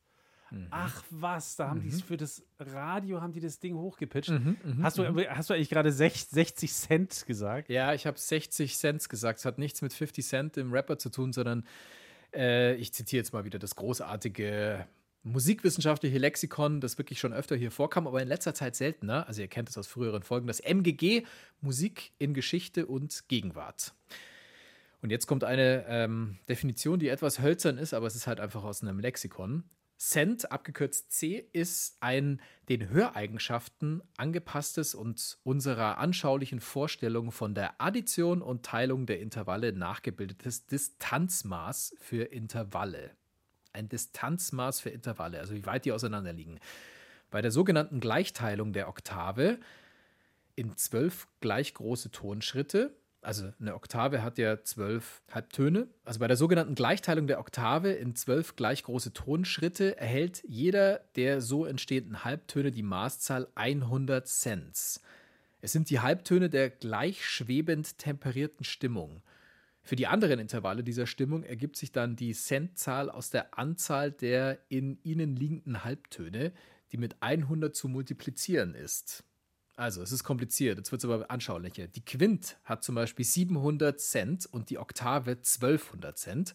Ach 0.71 1.03
was, 1.11 1.57
da 1.57 1.69
haben 1.71 1.81
die 1.83 1.91
für 1.91 2.17
das 2.17 2.43
Radio 2.59 3.21
haben 3.21 3.33
die 3.33 3.41
das 3.41 3.59
Ding 3.59 3.75
hochgepitcht. 3.77 4.31
hast, 4.83 4.99
du, 4.99 5.05
hast 5.31 5.51
du 5.51 5.55
eigentlich 5.55 5.71
gerade 5.71 5.91
sech- 5.91 6.29
60 6.31 6.73
Cent 6.73 7.25
gesagt? 7.27 7.69
Ja, 7.69 7.95
ich 7.95 8.07
habe 8.07 8.19
60 8.19 8.77
Cent 8.77 9.09
gesagt. 9.09 9.39
Es 9.41 9.45
hat 9.45 9.59
nichts 9.59 9.83
mit 9.83 9.93
50 9.93 10.25
Cent 10.27 10.57
im 10.57 10.73
Rapper 10.73 10.99
zu 10.99 11.11
tun, 11.11 11.33
sondern 11.33 11.65
äh, 12.35 12.75
ich 12.77 12.93
zitiere 12.93 13.21
jetzt 13.21 13.33
mal 13.33 13.45
wieder 13.45 13.59
das 13.59 13.75
großartige 13.77 14.87
musikwissenschaftliche 15.27 16.19
Lexikon, 16.19 16.81
das 16.83 16.99
wirklich 16.99 17.19
schon 17.19 17.33
öfter 17.33 17.57
hier 17.57 17.71
vorkam, 17.71 18.07
aber 18.07 18.21
in 18.21 18.29
letzter 18.29 18.53
Zeit 18.55 18.77
seltener. 18.77 19.27
Also 19.27 19.41
ihr 19.41 19.49
kennt 19.49 19.71
es 19.71 19.79
aus 19.79 19.87
früheren 19.87 20.23
Folgen, 20.23 20.47
das 20.47 20.61
MGG, 20.61 21.25
Musik 21.63 22.13
in 22.19 22.35
Geschichte 22.35 22.87
und 22.87 23.27
Gegenwart. 23.29 23.95
Und 25.01 25.11
jetzt 25.11 25.27
kommt 25.27 25.45
eine 25.45 25.85
ähm, 25.89 26.39
Definition, 26.49 26.99
die 26.99 27.09
etwas 27.09 27.41
hölzern 27.41 27.79
ist, 27.79 27.95
aber 27.95 28.07
es 28.07 28.15
ist 28.17 28.27
halt 28.27 28.39
einfach 28.41 28.65
aus 28.65 28.83
einem 28.83 28.99
Lexikon. 29.01 29.65
Cent, 30.09 30.53
abgekürzt 30.53 31.13
C, 31.13 31.49
ist 31.53 31.97
ein 32.01 32.41
den 32.69 32.91
Höreigenschaften 32.91 34.03
angepasstes 34.19 34.95
und 34.95 35.39
unserer 35.45 35.97
anschaulichen 35.97 36.61
Vorstellung 36.61 37.33
von 37.33 37.55
der 37.55 37.81
Addition 37.81 38.43
und 38.43 38.67
Teilung 38.67 39.07
der 39.07 39.21
Intervalle 39.21 39.73
nachgebildetes 39.73 40.67
Distanzmaß 40.67 41.97
für 41.99 42.25
Intervalle. 42.25 43.13
Ein 43.73 43.89
Distanzmaß 43.89 44.81
für 44.81 44.91
Intervalle, 44.91 45.39
also 45.39 45.55
wie 45.55 45.65
weit 45.65 45.87
die 45.87 45.93
auseinander 45.93 46.35
liegen. 46.35 46.61
Bei 47.31 47.41
der 47.41 47.51
sogenannten 47.51 47.99
Gleichteilung 47.99 48.75
der 48.75 48.89
Oktave 48.89 49.59
in 50.55 50.77
zwölf 50.77 51.27
gleich 51.41 51.73
große 51.73 52.11
Tonschritte. 52.11 52.95
Also 53.25 53.51
eine 53.59 53.75
Oktave 53.75 54.23
hat 54.23 54.37
ja 54.37 54.63
zwölf 54.63 55.23
Halbtöne. 55.31 55.89
Also 56.05 56.21
bei 56.21 56.29
der 56.29 56.37
sogenannten 56.37 56.75
Gleichteilung 56.75 57.27
der 57.27 57.41
Oktave 57.41 57.91
in 57.93 58.15
zwölf 58.15 58.55
gleich 58.55 58.83
große 58.83 59.15
Tonschritte 59.15 59.97
erhält 59.97 60.43
jeder 60.47 61.01
der 61.17 61.41
so 61.41 61.65
entstehenden 61.65 62.25
Halbtöne 62.25 62.71
die 62.71 62.83
Maßzahl 62.83 63.49
100 63.55 64.29
Cents. 64.29 65.01
Es 65.63 65.73
sind 65.73 65.89
die 65.89 66.01
Halbtöne 66.01 66.51
der 66.51 66.69
gleichschwebend 66.69 67.97
temperierten 67.97 68.65
Stimmung. 68.65 69.23
Für 69.83 69.97
die 69.97 70.07
anderen 70.07 70.39
Intervalle 70.39 70.85
dieser 70.85 71.07
Stimmung 71.07 71.45
ergibt 71.45 71.77
sich 71.77 71.93
dann 71.93 72.17
die 72.17 72.35
Centzahl 72.35 73.09
aus 73.09 73.31
der 73.31 73.59
Anzahl 73.59 74.13
der 74.13 74.59
in 74.69 74.99
ihnen 75.03 75.35
liegenden 75.35 75.83
Halbtöne, 75.83 76.53
die 76.93 76.99
mit 76.99 77.17
100 77.21 77.75
zu 77.75 77.89
multiplizieren 77.89 78.75
ist. 78.75 79.25
Also, 79.77 80.03
es 80.03 80.13
ist 80.13 80.23
kompliziert, 80.23 80.79
jetzt 80.79 80.93
wird 80.93 81.03
es 81.03 81.11
aber 81.11 81.31
anschaulicher. 81.31 81.89
Die 81.89 82.05
Quint 82.05 82.57
hat 82.65 82.85
zum 82.85 82.95
Beispiel 82.95 83.25
700 83.25 84.01
Cent 84.01 84.47
und 84.47 84.71
die 84.71 84.79
Oktave 84.79 85.33
1200 85.33 86.17
Cent. 86.17 86.55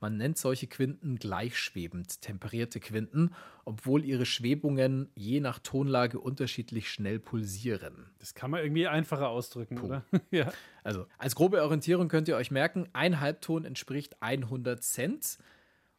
Man 0.00 0.16
nennt 0.16 0.38
solche 0.38 0.66
Quinten 0.66 1.16
gleichschwebend 1.16 2.22
temperierte 2.22 2.80
Quinten, 2.80 3.34
obwohl 3.66 4.02
ihre 4.02 4.24
Schwebungen 4.24 5.10
je 5.14 5.40
nach 5.40 5.58
Tonlage 5.58 6.18
unterschiedlich 6.18 6.90
schnell 6.90 7.18
pulsieren. 7.18 8.10
Das 8.18 8.34
kann 8.34 8.50
man 8.50 8.62
irgendwie 8.62 8.88
einfacher 8.88 9.28
ausdrücken, 9.28 9.78
oder? 9.80 10.04
ja. 10.30 10.50
Also, 10.84 11.06
als 11.18 11.34
grobe 11.34 11.62
Orientierung 11.62 12.08
könnt 12.08 12.28
ihr 12.28 12.36
euch 12.36 12.50
merken, 12.50 12.88
ein 12.94 13.20
Halbton 13.20 13.66
entspricht 13.66 14.16
100 14.22 14.82
Cent. 14.82 15.38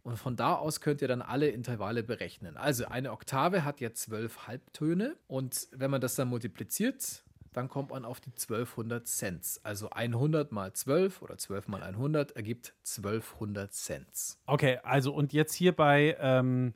Und 0.03 0.17
von 0.17 0.35
da 0.35 0.55
aus 0.55 0.81
könnt 0.81 1.01
ihr 1.01 1.07
dann 1.07 1.21
alle 1.21 1.49
Intervalle 1.49 2.03
berechnen. 2.03 2.57
Also 2.57 2.85
eine 2.85 3.11
Oktave 3.11 3.63
hat 3.63 3.79
ja 3.81 3.93
zwölf 3.93 4.47
Halbtöne 4.47 5.15
und 5.27 5.67
wenn 5.71 5.91
man 5.91 6.01
das 6.01 6.15
dann 6.15 6.27
multipliziert, 6.27 7.23
dann 7.53 7.67
kommt 7.67 7.91
man 7.91 8.05
auf 8.05 8.19
die 8.19 8.31
1200 8.31 9.05
Cent. 9.07 9.59
Also 9.63 9.89
100 9.89 10.51
mal 10.51 10.73
12 10.73 11.21
oder 11.21 11.37
12 11.37 11.67
mal 11.67 11.83
100 11.83 12.31
ergibt 12.31 12.73
1200 12.79 13.73
Cent. 13.73 14.37
Okay, 14.45 14.79
also 14.83 15.13
und 15.13 15.33
jetzt 15.33 15.53
hier 15.53 15.75
bei, 15.75 16.15
ähm, 16.19 16.73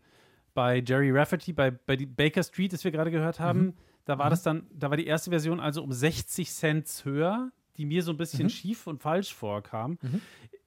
bei 0.53 0.83
Jerry 0.85 1.11
Rafferty, 1.11 1.53
bei, 1.53 1.71
bei 1.71 1.95
Baker 2.05 2.43
Street, 2.43 2.73
das 2.73 2.83
wir 2.83 2.91
gerade 2.91 3.11
gehört 3.11 3.39
haben, 3.39 3.75
da 4.05 4.19
war 4.19 4.29
das 4.29 4.43
dann, 4.43 4.67
da 4.71 4.89
war 4.89 4.97
die 4.97 5.07
erste 5.07 5.31
Version 5.31 5.59
also 5.59 5.81
um 5.81 5.91
60 5.91 6.51
Cent 6.51 7.01
höher, 7.05 7.51
die 7.77 7.85
mir 7.85 8.03
so 8.03 8.11
ein 8.11 8.17
bisschen 8.17 8.49
schief 8.49 8.85
und 8.85 9.01
falsch 9.01 9.33
vorkam. 9.33 9.97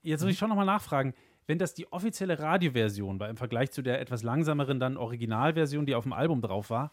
Jetzt 0.03 0.23
muss 0.23 0.33
ich 0.33 0.39
schon 0.39 0.49
nochmal 0.49 0.67
nachfragen, 0.67 1.15
wenn 1.49 1.59
das 1.59 1.75
die 1.75 1.91
offizielle 1.91 2.39
Radioversion 2.39 3.19
war 3.19 3.29
im 3.31 3.39
Vergleich 3.39 3.71
zu 3.71 3.81
der 3.83 4.01
etwas 4.01 4.23
langsameren 4.23 4.79
dann 4.79 4.99
Originalversion, 4.99 5.87
die 5.87 5.95
auf 5.95 6.05
dem 6.05 6.13
Album 6.13 6.43
drauf 6.43 6.69
war, 6.69 6.93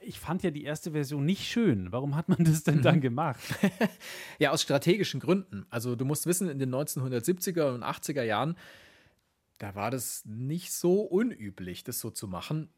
ich 0.00 0.18
fand 0.18 0.42
ja 0.42 0.50
die 0.50 0.64
erste 0.64 0.90
Version 0.90 1.24
nicht 1.24 1.48
schön. 1.48 1.92
Warum 1.92 2.16
hat 2.16 2.28
man 2.28 2.42
das 2.44 2.64
denn 2.64 2.82
dann 2.82 3.00
gemacht? 3.00 3.40
Ja, 4.40 4.50
aus 4.50 4.62
strategischen 4.62 5.20
Gründen. 5.20 5.64
Also 5.70 5.94
du 5.94 6.04
musst 6.04 6.26
wissen, 6.26 6.48
in 6.48 6.58
den 6.58 6.74
1970er 6.74 7.72
und 7.72 7.84
80er 7.84 8.24
Jahren, 8.24 8.56
da 9.58 9.76
war 9.76 9.92
das 9.92 10.24
nicht 10.24 10.72
so 10.72 11.02
unüblich, 11.02 11.84
das 11.84 12.00
so 12.00 12.10
zu 12.10 12.26
machen. 12.26 12.68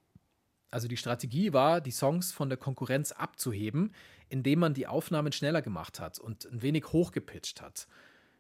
Also 0.71 0.87
die 0.87 0.99
Strategie 0.99 1.55
war, 1.55 1.81
die 1.81 1.93
Songs 1.93 2.31
von 2.31 2.51
der 2.51 2.59
Konkurrenz 2.59 3.13
abzuheben, 3.13 3.93
indem 4.29 4.59
man 4.59 4.75
die 4.75 4.87
Aufnahmen 4.87 5.33
schneller 5.33 5.63
gemacht 5.63 5.99
hat 5.99 6.19
und 6.19 6.45
ein 6.45 6.61
wenig 6.61 6.93
hochgepitcht 6.93 7.63
hat. 7.63 7.89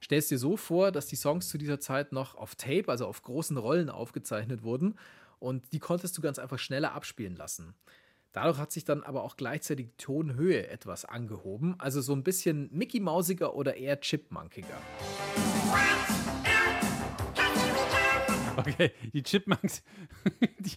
Stellst 0.04 0.30
dir 0.30 0.38
so 0.38 0.58
vor, 0.58 0.92
dass 0.92 1.06
die 1.06 1.16
Songs 1.16 1.48
zu 1.48 1.56
dieser 1.56 1.80
Zeit 1.80 2.12
noch 2.12 2.34
auf 2.34 2.56
Tape, 2.56 2.88
also 2.88 3.06
auf 3.06 3.22
großen 3.22 3.56
Rollen 3.56 3.88
aufgezeichnet 3.88 4.62
wurden 4.62 4.98
und 5.38 5.72
die 5.72 5.78
konntest 5.78 6.18
du 6.18 6.20
ganz 6.20 6.38
einfach 6.38 6.58
schneller 6.58 6.92
abspielen 6.92 7.36
lassen. 7.36 7.74
Dadurch 8.32 8.58
hat 8.58 8.70
sich 8.70 8.84
dann 8.84 9.02
aber 9.02 9.22
auch 9.22 9.38
gleichzeitig 9.38 9.86
die 9.86 9.96
Tonhöhe 9.96 10.68
etwas 10.68 11.06
angehoben, 11.06 11.80
also 11.80 12.02
so 12.02 12.12
ein 12.12 12.22
bisschen 12.22 12.68
Mickey 12.70 13.00
Mausiger 13.00 13.54
oder 13.54 13.78
eher 13.78 13.98
Chipmunkiger. 13.98 14.78
Okay, 18.56 18.92
die 19.14 19.22
Chipmunks, 19.22 19.82
die, 20.58 20.72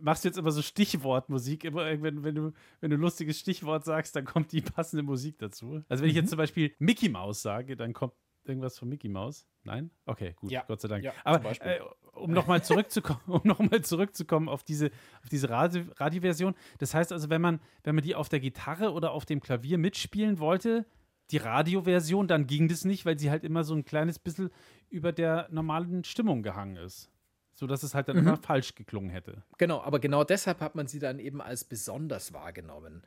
machst 0.00 0.24
du 0.24 0.28
jetzt 0.28 0.38
immer 0.38 0.50
so 0.50 0.60
Stichwortmusik, 0.60 1.62
immer 1.62 1.84
wenn, 2.02 2.24
wenn, 2.24 2.34
du, 2.34 2.52
wenn 2.80 2.90
du 2.90 2.96
ein 2.96 3.00
lustiges 3.00 3.38
Stichwort 3.38 3.84
sagst, 3.84 4.16
dann 4.16 4.24
kommt 4.24 4.50
die 4.50 4.60
passende 4.60 5.04
Musik 5.04 5.38
dazu. 5.38 5.84
Also 5.88 6.02
wenn 6.02 6.10
ich 6.10 6.16
jetzt 6.16 6.30
zum 6.30 6.38
Beispiel 6.38 6.74
Mickey 6.80 7.08
Mouse 7.08 7.42
sage, 7.42 7.76
dann 7.76 7.92
kommt 7.92 8.12
irgendwas 8.44 8.78
von 8.78 8.88
Mickey 8.88 9.08
Mouse. 9.08 9.46
Nein? 9.64 9.90
Okay, 10.06 10.34
gut, 10.36 10.50
Ja. 10.50 10.64
Gott 10.66 10.80
sei 10.80 10.88
Dank. 10.88 11.04
Ja, 11.04 11.12
zum 11.12 11.20
Aber 11.24 11.38
Beispiel. 11.40 11.70
äh, 11.72 11.80
um 12.14 12.32
nochmal 12.32 12.62
zurückzukommen, 12.64 13.20
um 13.26 13.40
noch 13.44 13.58
mal 13.60 13.82
zurückzukommen 13.82 14.48
auf 14.48 14.64
diese, 14.64 14.90
auf 15.22 15.28
diese 15.30 15.48
Radio, 15.48 15.84
Radioversion. 15.96 16.54
Das 16.78 16.94
heißt 16.94 17.12
also, 17.12 17.30
wenn 17.30 17.40
man, 17.40 17.60
wenn 17.84 17.94
man 17.94 18.04
die 18.04 18.14
auf 18.14 18.28
der 18.28 18.40
Gitarre 18.40 18.92
oder 18.92 19.12
auf 19.12 19.24
dem 19.24 19.40
Klavier 19.40 19.78
mitspielen 19.78 20.38
wollte, 20.38 20.84
die 21.30 21.38
Radioversion, 21.38 22.28
dann 22.28 22.46
ging 22.46 22.68
das 22.68 22.84
nicht, 22.84 23.06
weil 23.06 23.18
sie 23.18 23.30
halt 23.30 23.44
immer 23.44 23.64
so 23.64 23.74
ein 23.74 23.84
kleines 23.84 24.18
bisschen 24.18 24.50
über 24.90 25.12
der 25.12 25.48
normalen 25.50 26.04
Stimmung 26.04 26.42
gehangen 26.42 26.76
ist. 26.76 27.08
So 27.54 27.66
dass 27.66 27.82
es 27.82 27.94
halt 27.94 28.08
dann 28.08 28.16
immer 28.16 28.36
falsch 28.36 28.74
geklungen 28.74 29.10
hätte. 29.10 29.42
Genau, 29.58 29.80
aber 29.82 29.98
genau 30.00 30.24
deshalb 30.24 30.60
hat 30.60 30.74
man 30.74 30.86
sie 30.88 30.98
dann 30.98 31.18
eben 31.18 31.40
als 31.40 31.64
besonders 31.64 32.32
wahrgenommen. 32.32 33.02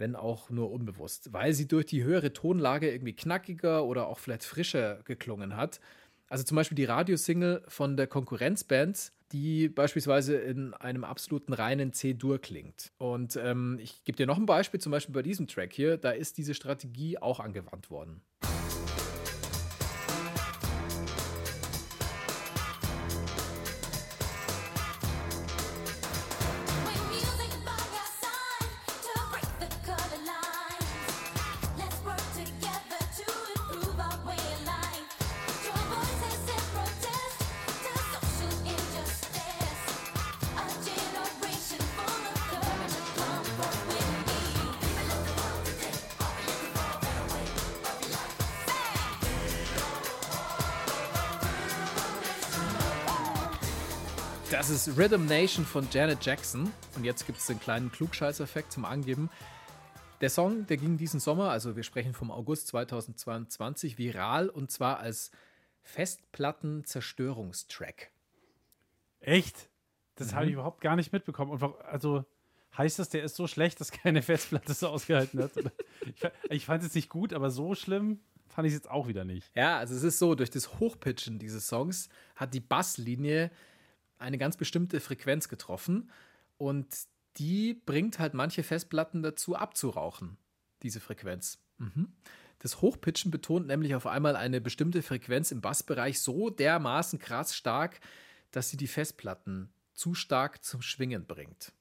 Wenn 0.00 0.16
auch 0.16 0.50
nur 0.50 0.72
unbewusst. 0.72 1.32
Weil 1.32 1.52
sie 1.52 1.68
durch 1.68 1.86
die 1.86 2.02
höhere 2.02 2.32
Tonlage 2.32 2.90
irgendwie 2.90 3.12
knackiger 3.12 3.84
oder 3.84 4.08
auch 4.08 4.18
vielleicht 4.18 4.44
frischer 4.44 5.02
geklungen 5.04 5.56
hat. 5.56 5.78
Also 6.26 6.42
zum 6.42 6.56
Beispiel 6.56 6.76
die 6.76 6.84
Radiosingle 6.84 7.62
von 7.68 7.96
der 7.96 8.06
Konkurrenzband, 8.06 9.12
die 9.32 9.68
beispielsweise 9.68 10.36
in 10.36 10.74
einem 10.74 11.04
absoluten 11.04 11.52
reinen 11.52 11.92
C-Dur 11.92 12.40
klingt. 12.40 12.92
Und 12.98 13.36
ähm, 13.36 13.78
ich 13.80 14.04
gebe 14.04 14.16
dir 14.16 14.26
noch 14.26 14.38
ein 14.38 14.46
Beispiel, 14.46 14.80
zum 14.80 14.92
Beispiel 14.92 15.14
bei 15.14 15.22
diesem 15.22 15.46
Track 15.46 15.72
hier, 15.72 15.96
da 15.96 16.10
ist 16.10 16.38
diese 16.38 16.54
Strategie 16.54 17.18
auch 17.18 17.40
angewandt 17.40 17.90
worden. 17.90 18.22
Ist 54.90 54.98
Rhythm 54.98 55.26
Nation 55.26 55.64
von 55.64 55.86
Janet 55.90 56.24
Jackson. 56.24 56.70
Und 56.96 57.04
jetzt 57.04 57.26
gibt 57.26 57.38
es 57.38 57.46
den 57.46 57.60
kleinen 57.60 57.90
Klugscheißeffekt 57.92 58.72
zum 58.72 58.84
Angeben. 58.84 59.30
Der 60.20 60.30
Song, 60.30 60.66
der 60.66 60.76
ging 60.76 60.96
diesen 60.96 61.18
Sommer, 61.20 61.50
also 61.50 61.76
wir 61.76 61.82
sprechen 61.82 62.12
vom 62.12 62.30
August 62.30 62.68
2022, 62.68 63.96
viral 63.98 64.48
und 64.50 64.70
zwar 64.70 65.00
als 65.00 65.30
Festplatten-Zerstörungstrack. 65.82 68.10
Echt? 69.20 69.68
Das 70.16 70.32
Mhm. 70.32 70.36
habe 70.36 70.46
ich 70.46 70.52
überhaupt 70.52 70.80
gar 70.82 70.96
nicht 70.96 71.12
mitbekommen. 71.12 71.52
Und 71.52 71.62
also 71.84 72.24
heißt 72.76 72.98
das, 72.98 73.08
der 73.08 73.22
ist 73.24 73.36
so 73.36 73.46
schlecht, 73.46 73.80
dass 73.80 73.90
keine 73.92 74.20
Festplatte 74.22 74.74
so 74.74 74.88
ausgehalten 74.88 75.42
hat? 75.42 75.52
Ich, 76.06 76.22
ich 76.50 76.66
fand 76.66 76.82
es 76.82 76.94
nicht 76.94 77.08
gut, 77.08 77.32
aber 77.32 77.50
so 77.50 77.74
schlimm 77.74 78.20
fand 78.48 78.66
ich 78.66 78.74
es 78.74 78.80
jetzt 78.80 78.90
auch 78.90 79.08
wieder 79.08 79.24
nicht. 79.24 79.50
Ja, 79.54 79.78
also 79.78 79.94
es 79.94 80.02
ist 80.02 80.18
so, 80.18 80.34
durch 80.34 80.50
das 80.50 80.78
Hochpitchen 80.80 81.38
dieses 81.38 81.66
Songs 81.68 82.10
hat 82.36 82.52
die 82.52 82.60
Basslinie 82.60 83.50
eine 84.20 84.38
ganz 84.38 84.56
bestimmte 84.56 85.00
Frequenz 85.00 85.48
getroffen 85.48 86.10
und 86.56 86.86
die 87.36 87.74
bringt 87.74 88.18
halt 88.18 88.34
manche 88.34 88.62
Festplatten 88.62 89.22
dazu 89.22 89.56
abzurauchen, 89.56 90.36
diese 90.82 91.00
Frequenz. 91.00 91.58
Mhm. 91.78 92.12
Das 92.58 92.82
Hochpitchen 92.82 93.30
betont 93.30 93.66
nämlich 93.66 93.94
auf 93.94 94.06
einmal 94.06 94.36
eine 94.36 94.60
bestimmte 94.60 95.02
Frequenz 95.02 95.50
im 95.50 95.60
Bassbereich 95.60 96.20
so 96.20 96.50
dermaßen 96.50 97.18
krass 97.18 97.56
stark, 97.56 98.00
dass 98.50 98.68
sie 98.68 98.76
die 98.76 98.86
Festplatten 98.86 99.72
zu 99.94 100.14
stark 100.14 100.62
zum 100.62 100.82
Schwingen 100.82 101.26
bringt. 101.26 101.72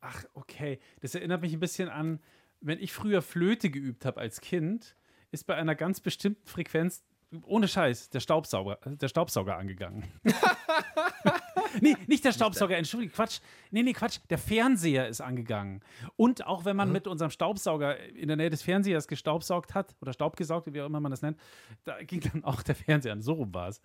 Ach, 0.00 0.24
okay. 0.34 0.78
Das 1.00 1.14
erinnert 1.14 1.40
mich 1.40 1.52
ein 1.52 1.60
bisschen 1.60 1.88
an, 1.88 2.20
wenn 2.60 2.78
ich 2.78 2.92
früher 2.92 3.22
Flöte 3.22 3.70
geübt 3.70 4.04
habe 4.04 4.20
als 4.20 4.40
Kind, 4.40 4.96
ist 5.30 5.46
bei 5.46 5.54
einer 5.54 5.74
ganz 5.74 6.00
bestimmten 6.00 6.46
Frequenz, 6.46 7.02
ohne 7.42 7.68
Scheiß, 7.68 8.10
der 8.10 8.20
Staubsauger, 8.20 8.78
der 8.84 9.08
Staubsauger 9.08 9.56
angegangen. 9.56 10.04
nee, 11.80 11.96
nicht 12.06 12.24
der 12.24 12.32
Staubsauger, 12.32 12.76
entschuldige, 12.76 13.12
Quatsch. 13.12 13.40
Nee, 13.70 13.82
nee, 13.82 13.92
Quatsch, 13.92 14.18
der 14.30 14.38
Fernseher 14.38 15.08
ist 15.08 15.20
angegangen. 15.20 15.82
Und 16.16 16.46
auch 16.46 16.64
wenn 16.64 16.76
man 16.76 16.92
mit 16.92 17.06
unserem 17.06 17.30
Staubsauger 17.30 17.98
in 17.98 18.28
der 18.28 18.36
Nähe 18.36 18.50
des 18.50 18.62
Fernsehers 18.62 19.08
gestaubsaugt 19.08 19.74
hat, 19.74 19.94
oder 20.00 20.12
Staubgesaugt, 20.12 20.72
wie 20.72 20.80
auch 20.80 20.86
immer 20.86 21.00
man 21.00 21.10
das 21.10 21.22
nennt, 21.22 21.38
da 21.84 22.02
ging 22.02 22.20
dann 22.20 22.44
auch 22.44 22.62
der 22.62 22.74
Fernseher 22.74 23.12
an. 23.12 23.22
So 23.22 23.34
rum 23.34 23.52
war 23.54 23.68
es. 23.68 23.80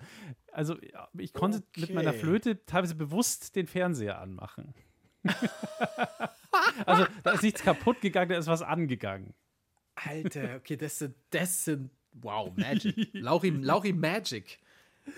Also, 0.52 0.76
ich 1.18 1.34
konnte 1.34 1.64
mit 1.78 1.94
meiner 1.94 2.12
Okay. 2.12 2.20
Flöte 2.20 2.66
teilweise 2.66 2.96
bewusst 2.96 3.56
den 3.56 3.68
Fernseher 3.68 4.20
anmachen. 4.20 4.74
Also, 6.86 7.06
da 7.24 7.32
ist 7.32 7.44
nichts 7.44 7.64
kaputt 7.64 8.02
gegangen, 8.02 8.30
da 8.30 8.38
ist 8.38 8.48
was 8.48 8.62
angegangen. 8.62 9.34
Alter, 9.96 10.56
okay, 10.58 10.76
das 10.76 11.00
sind, 11.00 11.16
das 11.30 11.66
sind, 11.66 11.92
wow, 12.14 12.52
Magic. 12.56 13.10
Lauri, 13.14 13.50
Lauri 13.50 13.94
Magic. 13.94 14.60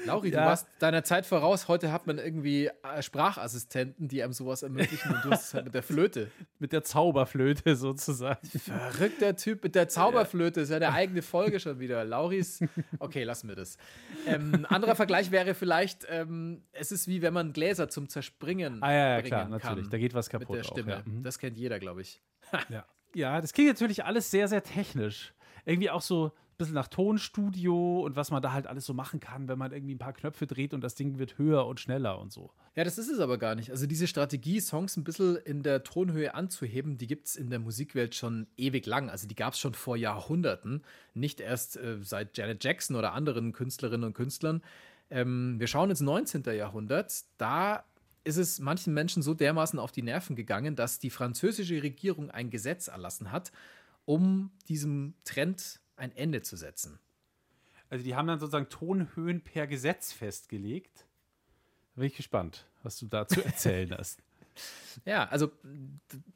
Lauri, 0.06 0.32
du 0.32 0.38
Ja. 0.38 0.46
warst 0.46 0.68
deiner 0.80 1.04
Zeit 1.04 1.26
voraus. 1.26 1.68
Heute 1.68 1.92
hat 1.92 2.08
man 2.08 2.18
irgendwie 2.18 2.68
äh, 2.68 3.02
Sprachassistenten, 3.02 4.08
die 4.08 4.24
einem 4.24 4.34
sowas 4.34 4.64
ermöglichen 4.64 5.14
und 5.14 5.26
du 5.26 5.32
hast 5.32 5.48
es 5.48 5.54
halt 5.54 5.66
mit 5.66 5.74
der 5.74 5.84
Flöte. 5.84 6.30
Mit 6.60 6.72
der 6.72 6.84
Zauberflöte 6.84 7.76
sozusagen. 7.76 8.40
Verrückter 8.48 9.36
Typ 9.36 9.64
mit 9.64 9.76
der 9.76 9.90
Zauberflöte, 9.90 10.62
ist 10.62 10.70
ja 10.70 10.78
eine 10.78 10.94
eigene 10.94 11.22
Folge 11.22 11.60
schon 11.60 11.80
wieder. 11.80 12.06
Lauris, 12.06 12.64
okay, 13.00 13.24
lassen 13.24 13.50
wir 13.50 13.56
das. 13.56 13.78
Ähm, 14.26 14.66
anderer 14.70 14.96
Vergleich 14.96 15.32
wäre 15.32 15.54
vielleicht, 15.56 16.06
ähm, 16.10 16.64
es 16.72 16.92
ist 16.94 17.08
wie 17.10 17.22
wenn 17.22 17.34
man 17.34 17.52
Gläser 17.52 17.90
zum 17.90 18.08
Zerspringen 18.08 18.82
Ah, 18.82 18.92
ja, 18.94 18.98
ja, 18.98 19.16
bringen 19.16 19.28
klar, 19.28 19.42
kann 19.42 19.52
natürlich. 19.52 19.90
Da 19.90 19.98
geht 19.98 20.14
was 20.14 20.32
mit 20.32 20.42
kaputt 20.42 20.58
der 20.58 20.64
Stimme. 20.64 20.94
Auch, 20.96 21.06
ja. 21.06 21.12
Mhm. 21.12 21.24
Das 21.24 21.38
kennt 21.38 21.58
jeder, 21.58 21.80
glaube 21.80 22.02
ich. 22.02 22.22
Ja. 22.70 22.86
ja, 23.14 23.42
das 23.42 23.52
klingt 23.52 23.70
natürlich 23.70 24.06
alles 24.06 24.32
sehr, 24.32 24.48
sehr 24.48 24.64
technisch. 24.64 25.34
Irgendwie 25.66 25.90
auch 25.90 26.02
so 26.02 26.32
bisschen 26.64 26.76
nach 26.76 26.88
Tonstudio 26.88 28.02
und 28.02 28.16
was 28.16 28.32
man 28.32 28.42
da 28.42 28.54
halt 28.54 28.68
alles 28.68 28.86
so 28.86 28.94
machen 28.94 29.20
kann, 29.20 29.48
wenn 29.48 29.58
man 29.58 29.72
irgendwie 29.72 29.96
ein 29.96 30.00
paar 30.00 30.14
Knöpfe 30.14 30.48
dreht 30.48 30.74
und 30.74 30.82
das 30.82 30.96
Ding 30.96 31.20
wird 31.20 31.38
höher 31.38 31.66
und 31.66 31.80
schneller 31.80 32.20
und 32.20 32.32
so. 32.32 32.52
Ja, 32.76 32.84
das 32.84 32.98
ist 32.98 33.10
es 33.10 33.20
aber 33.20 33.38
gar 33.38 33.56
nicht. 33.56 33.70
Also 33.70 33.86
diese 33.86 34.08
Strategie, 34.08 34.60
Songs 34.60 34.98
ein 34.98 35.04
bisschen 35.04 35.36
in 35.36 35.62
der 35.62 35.84
Tonhöhe 35.84 36.34
anzuheben, 36.34 36.98
die 36.98 37.08
gibt 37.08 37.28
es 37.28 37.36
in 37.36 37.50
der 37.50 37.60
Musikwelt 37.60 38.16
schon 38.16 38.48
ewig 38.58 38.86
lang. 38.86 39.10
Also 39.10 39.28
die 39.28 39.36
gab 39.36 39.54
es 39.54 39.60
schon 39.60 39.74
vor 39.74 39.96
Jahrhunderten, 39.96 40.84
nicht 41.14 41.40
erst 41.40 41.78
äh, 41.78 41.98
seit 42.02 42.38
Janet 42.38 42.64
Jackson 42.64 42.96
oder 42.96 43.14
anderen 43.14 43.54
Künstlerinnen 43.54 44.06
und 44.06 44.14
Künstlern. 44.14 44.64
Ähm, 45.12 45.60
wir 45.60 45.68
schauen 45.68 45.90
ins 45.90 46.02
19. 46.02 46.44
Jahrhundert. 46.46 47.14
Da 47.38 47.84
ist 48.24 48.38
es 48.38 48.60
manchen 48.60 48.94
Menschen 48.94 49.22
so 49.22 49.34
dermaßen 49.34 49.80
auf 49.80 49.92
die 49.92 50.02
Nerven 50.02 50.36
gegangen, 50.36 50.76
dass 50.76 51.00
die 51.00 51.10
französische 51.10 51.84
Regierung 51.84 52.32
ein 52.32 52.50
Gesetz 52.50 52.88
erlassen 52.88 53.32
hat, 53.32 53.52
um 54.06 54.52
diesem 54.68 55.14
Trend 55.26 55.80
ein 55.96 56.16
Ende 56.16 56.42
zu 56.42 56.56
setzen. 56.56 57.00
Also 57.90 58.04
die 58.04 58.16
haben 58.16 58.28
dann 58.28 58.40
sozusagen 58.40 58.70
Tonhöhen 58.70 59.42
per 59.44 59.68
Gesetz 59.68 60.12
festgelegt. 60.12 61.06
Da 61.96 62.02
bin 62.02 62.08
ich 62.08 62.16
gespannt, 62.16 62.66
was 62.82 62.98
du 62.98 63.08
dazu 63.08 63.42
erzählen 63.42 63.92
hast. 63.98 64.22
Ja, 65.06 65.28
also 65.30 65.52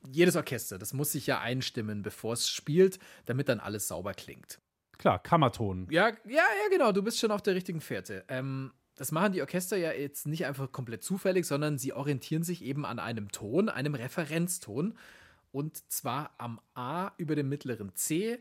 jedes 0.08 0.36
Orchester, 0.36 0.78
das 0.78 0.94
muss 0.94 1.12
sich 1.12 1.28
ja 1.28 1.40
einstimmen, 1.40 2.02
bevor 2.02 2.34
es 2.34 2.50
spielt, 2.50 3.00
damit 3.26 3.50
dann 3.50 3.60
alles 3.60 3.88
sauber 3.88 4.14
klingt. 4.14 4.60
Klar, 4.98 5.20
Kammerton. 5.20 5.88
Ja, 5.92 6.10
ja, 6.10 6.16
ja, 6.26 6.70
genau, 6.72 6.92
du 6.92 7.04
bist 7.04 7.20
schon 7.20 7.32
auf 7.32 7.42
der 7.42 7.56
richtigen 7.56 7.82
Fährte. 7.82 8.26
Ähm, 8.28 8.72
das 8.96 9.12
machen 9.12 9.34
die 9.34 9.42
Orchester 9.42 9.78
ja 9.78 9.92
jetzt 9.92 10.26
nicht 10.26 10.46
einfach 10.46 10.72
komplett 10.72 11.04
zufällig, 11.04 11.46
sondern 11.46 11.78
sie 11.78 11.94
orientieren 11.94 12.44
sich 12.44 12.64
eben 12.64 12.86
an 12.86 12.98
einem 12.98 13.32
Ton, 13.32 13.70
einem 13.70 13.94
Referenzton. 13.94 14.98
Und 15.52 15.92
zwar 15.92 16.34
am 16.40 16.60
A 16.74 17.12
über 17.18 17.36
dem 17.36 17.48
mittleren 17.48 17.96
C, 17.96 18.40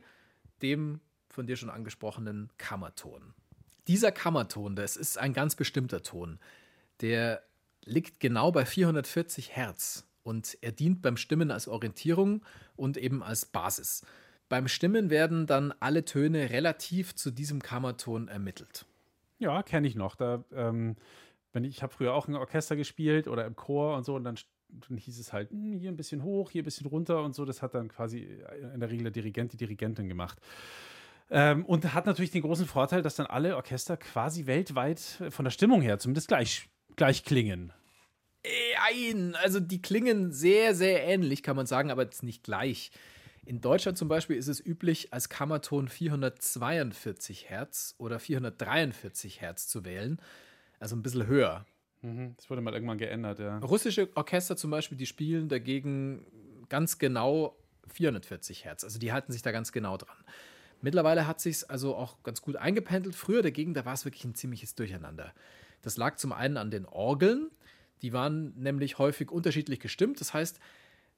dem 0.63 1.01
von 1.37 1.47
dir 1.47 1.57
schon 1.57 1.71
angesprochenen 1.71 2.51
Kammerton. 2.59 3.35
Dieser 3.87 4.11
Kammerton, 4.11 4.75
das 4.75 4.97
ist 4.97 5.19
ein 5.19 5.33
ganz 5.33 5.55
bestimmter 5.55 6.03
Ton. 6.03 6.41
Der 7.01 7.43
liegt 7.85 8.19
genau 8.19 8.51
bei 8.51 8.65
440 8.65 9.55
Hertz 9.55 10.09
und 10.25 10.59
er 10.61 10.73
dient 10.73 11.03
beim 11.03 11.17
Stimmen 11.17 11.53
als 11.53 11.69
Orientierung 11.69 12.43
und 12.75 12.97
eben 12.97 13.23
als 13.23 13.45
Basis. 13.45 14.05
Beim 14.49 14.67
Stimmen 14.67 15.11
werden 15.11 15.47
dann 15.47 15.73
alle 15.79 16.05
Töne 16.05 16.51
relativ 16.51 17.15
zu 17.15 17.31
diesem 17.31 17.63
Kammerton 17.63 18.29
ermittelt. 18.29 18.87
Ja, 19.39 19.63
kenne 19.63 19.87
ich 19.87 19.95
noch. 19.95 20.17
Da, 20.17 20.43
ähm, 20.55 20.97
wenn 21.53 21.65
ich, 21.65 21.77
ich 21.77 21.83
habe 21.83 21.93
früher 21.93 22.15
auch 22.15 22.29
im 22.29 22.35
Orchester 22.35 22.77
gespielt 22.77 23.29
oder 23.29 23.45
im 23.45 23.57
Chor 23.57 23.97
und 23.97 24.05
so 24.05 24.17
und 24.17 24.25
dann, 24.25 24.37
dann 24.89 24.97
hieß 24.97 25.19
es 25.19 25.33
halt, 25.33 25.51
hm, 25.51 25.79
hier 25.79 25.91
ein 25.91 25.97
bisschen 25.97 26.23
hoch, 26.23 26.51
hier 26.51 26.63
ein 26.63 26.65
bisschen 26.65 26.87
runter 26.87 27.23
und 27.23 27.35
so. 27.35 27.45
Das 27.45 27.61
hat 27.61 27.75
dann 27.75 27.89
quasi 27.89 28.27
in 28.73 28.81
der 28.81 28.91
Regel 28.91 29.05
der 29.05 29.13
Dirigent, 29.13 29.53
die 29.53 29.59
Dirigentin 29.59 30.09
gemacht. 30.09 30.41
Ähm, 31.29 31.65
und 31.65 31.93
hat 31.93 32.07
natürlich 32.07 32.31
den 32.31 32.43
großen 32.43 32.67
Vorteil, 32.67 33.03
dass 33.03 33.17
dann 33.17 33.27
alle 33.27 33.57
Orchester 33.57 33.97
quasi 33.97 34.47
weltweit 34.47 35.01
von 35.31 35.45
der 35.45 35.51
Stimmung 35.51 35.83
her 35.83 35.99
zumindest 35.99 36.29
gleich, 36.29 36.69
gleich 36.95 37.25
klingen. 37.25 37.73
Nein, 38.45 39.35
also 39.43 39.59
die 39.59 39.83
klingen 39.83 40.33
sehr, 40.33 40.75
sehr 40.75 41.05
ähnlich, 41.05 41.43
kann 41.43 41.57
man 41.57 41.67
sagen, 41.67 41.91
aber 41.91 42.05
jetzt 42.05 42.23
nicht 42.23 42.45
gleich. 42.45 42.93
In 43.45 43.61
Deutschland 43.61 43.99
zum 43.99 44.09
Beispiel 44.09 44.37
ist 44.37 44.49
es 44.49 44.65
üblich, 44.65 45.13
als 45.13 45.29
Kammerton 45.29 45.89
442 45.89 47.49
Hertz 47.49 47.95
oder 47.99 48.19
443 48.19 49.41
Hertz 49.41 49.69
zu 49.69 49.85
wählen. 49.85 50.21
Also 50.79 50.97
ein 50.97 51.03
bisschen 51.03 51.27
höher. 51.27 51.65
Das 52.37 52.51
wurde 52.51 52.61
mal 52.61 52.75
irgendwann 52.75 52.99
geändert, 52.99 53.39
ja. 53.39 53.59
Russische 53.59 54.09
Orchester 54.15 54.57
zum 54.57 54.71
Beispiel, 54.71 54.99
die 54.99 55.07
spielen 55.07 55.49
dagegen 55.49 56.25
ganz 56.69 56.99
genau 56.99 57.57
440 57.89 58.65
Hertz. 58.65 58.85
Also 58.85 58.99
die 58.99 59.13
halten 59.13 59.33
sich 59.33 59.43
da 59.43 59.51
ganz 59.51 59.73
genau 59.73 59.97
dran. 59.97 60.17
Mittlerweile 60.83 61.27
hat 61.27 61.41
sich 61.41 61.69
also 61.71 61.97
auch 61.97 62.23
ganz 62.23 62.43
gut 62.43 62.57
eingependelt. 62.57 63.15
Früher 63.15 63.43
dagegen, 63.43 63.75
da 63.75 63.85
war 63.85 63.95
es 63.95 64.05
wirklich 64.05 64.25
ein 64.25 64.35
ziemliches 64.35 64.75
Durcheinander. 64.75 65.33
Das 65.83 65.97
lag 65.97 66.17
zum 66.17 66.33
einen 66.33 66.57
an 66.57 66.71
den 66.71 66.87
Orgeln. 66.87 67.51
Die 68.03 68.13
waren 68.13 68.53
nämlich 68.57 68.99
häufig 68.99 69.31
unterschiedlich 69.31 69.81
gestimmt. 69.81 70.21
Das 70.21 70.35
heißt, 70.35 70.61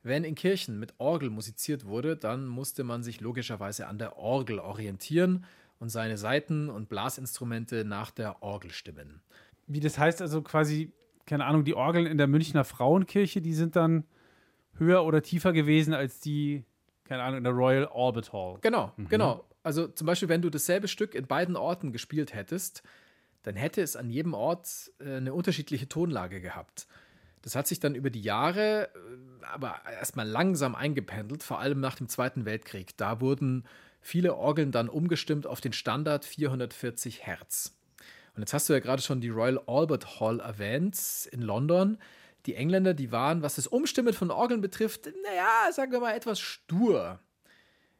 wenn 0.02 0.24
in 0.24 0.34
Kirchen 0.34 0.78
mit 0.78 0.94
Orgel 0.98 1.30
musiziert 1.30 1.86
wurde, 1.86 2.16
dann 2.16 2.46
musste 2.46 2.84
man 2.84 3.02
sich 3.02 3.20
logischerweise 3.20 3.88
an 3.88 3.98
der 3.98 4.16
Orgel 4.16 4.58
orientieren 4.58 5.44
und 5.80 5.88
seine 5.90 6.18
Saiten 6.18 6.70
und 6.70 6.88
Blasinstrumente 6.88 7.84
nach 7.84 8.10
der 8.10 8.42
Orgel 8.42 8.70
stimmen. 8.70 9.20
Wie 9.66 9.80
das 9.80 9.98
heißt, 9.98 10.22
also 10.22 10.42
quasi, 10.42 10.92
keine 11.26 11.44
Ahnung, 11.44 11.64
die 11.64 11.74
Orgeln 11.74 12.06
in 12.06 12.18
der 12.18 12.26
Münchner 12.26 12.64
Frauenkirche, 12.64 13.40
die 13.40 13.54
sind 13.54 13.76
dann 13.76 14.04
höher 14.74 15.04
oder 15.04 15.22
tiefer 15.22 15.52
gewesen 15.52 15.94
als 15.94 16.20
die, 16.20 16.64
keine 17.04 17.22
Ahnung, 17.22 17.38
in 17.38 17.44
der 17.44 17.52
Royal 17.52 17.86
Orbit 17.86 18.32
Hall. 18.32 18.58
Genau, 18.60 18.92
genau. 19.08 19.44
Also 19.62 19.88
zum 19.88 20.06
Beispiel, 20.06 20.28
wenn 20.28 20.42
du 20.42 20.50
dasselbe 20.50 20.88
Stück 20.88 21.14
in 21.14 21.26
beiden 21.26 21.56
Orten 21.56 21.92
gespielt 21.92 22.34
hättest, 22.34 22.82
dann 23.42 23.56
hätte 23.56 23.82
es 23.82 23.96
an 23.96 24.10
jedem 24.10 24.34
Ort 24.34 24.92
äh, 25.00 25.16
eine 25.16 25.34
unterschiedliche 25.34 25.88
Tonlage 25.88 26.40
gehabt. 26.40 26.86
Das 27.42 27.54
hat 27.54 27.66
sich 27.66 27.80
dann 27.80 27.94
über 27.94 28.10
die 28.10 28.20
Jahre 28.22 28.88
äh, 28.94 29.44
aber 29.52 29.80
erstmal 29.90 30.28
langsam 30.28 30.74
eingependelt, 30.74 31.42
vor 31.42 31.58
allem 31.58 31.80
nach 31.80 31.96
dem 31.96 32.08
Zweiten 32.08 32.44
Weltkrieg. 32.44 32.96
Da 32.96 33.20
wurden 33.20 33.64
viele 34.00 34.34
Orgeln 34.34 34.72
dann 34.72 34.88
umgestimmt 34.88 35.46
auf 35.46 35.60
den 35.60 35.72
Standard 35.72 36.24
440 36.24 37.26
Hertz. 37.26 37.74
Und 38.34 38.42
jetzt 38.42 38.52
hast 38.52 38.68
du 38.68 38.72
ja 38.72 38.80
gerade 38.80 39.02
schon 39.02 39.20
die 39.20 39.30
Royal 39.30 39.60
Albert 39.66 40.20
Hall 40.20 40.40
erwähnt 40.40 40.96
in 41.32 41.42
London. 41.42 41.98
Die 42.46 42.54
Engländer, 42.54 42.94
die 42.94 43.10
waren, 43.10 43.42
was 43.42 43.56
das 43.56 43.66
Umstimmen 43.66 44.14
von 44.14 44.30
Orgeln 44.30 44.60
betrifft, 44.60 45.06
naja, 45.24 45.72
sagen 45.72 45.92
wir 45.92 46.00
mal 46.00 46.14
etwas 46.14 46.38
stur. 46.38 47.20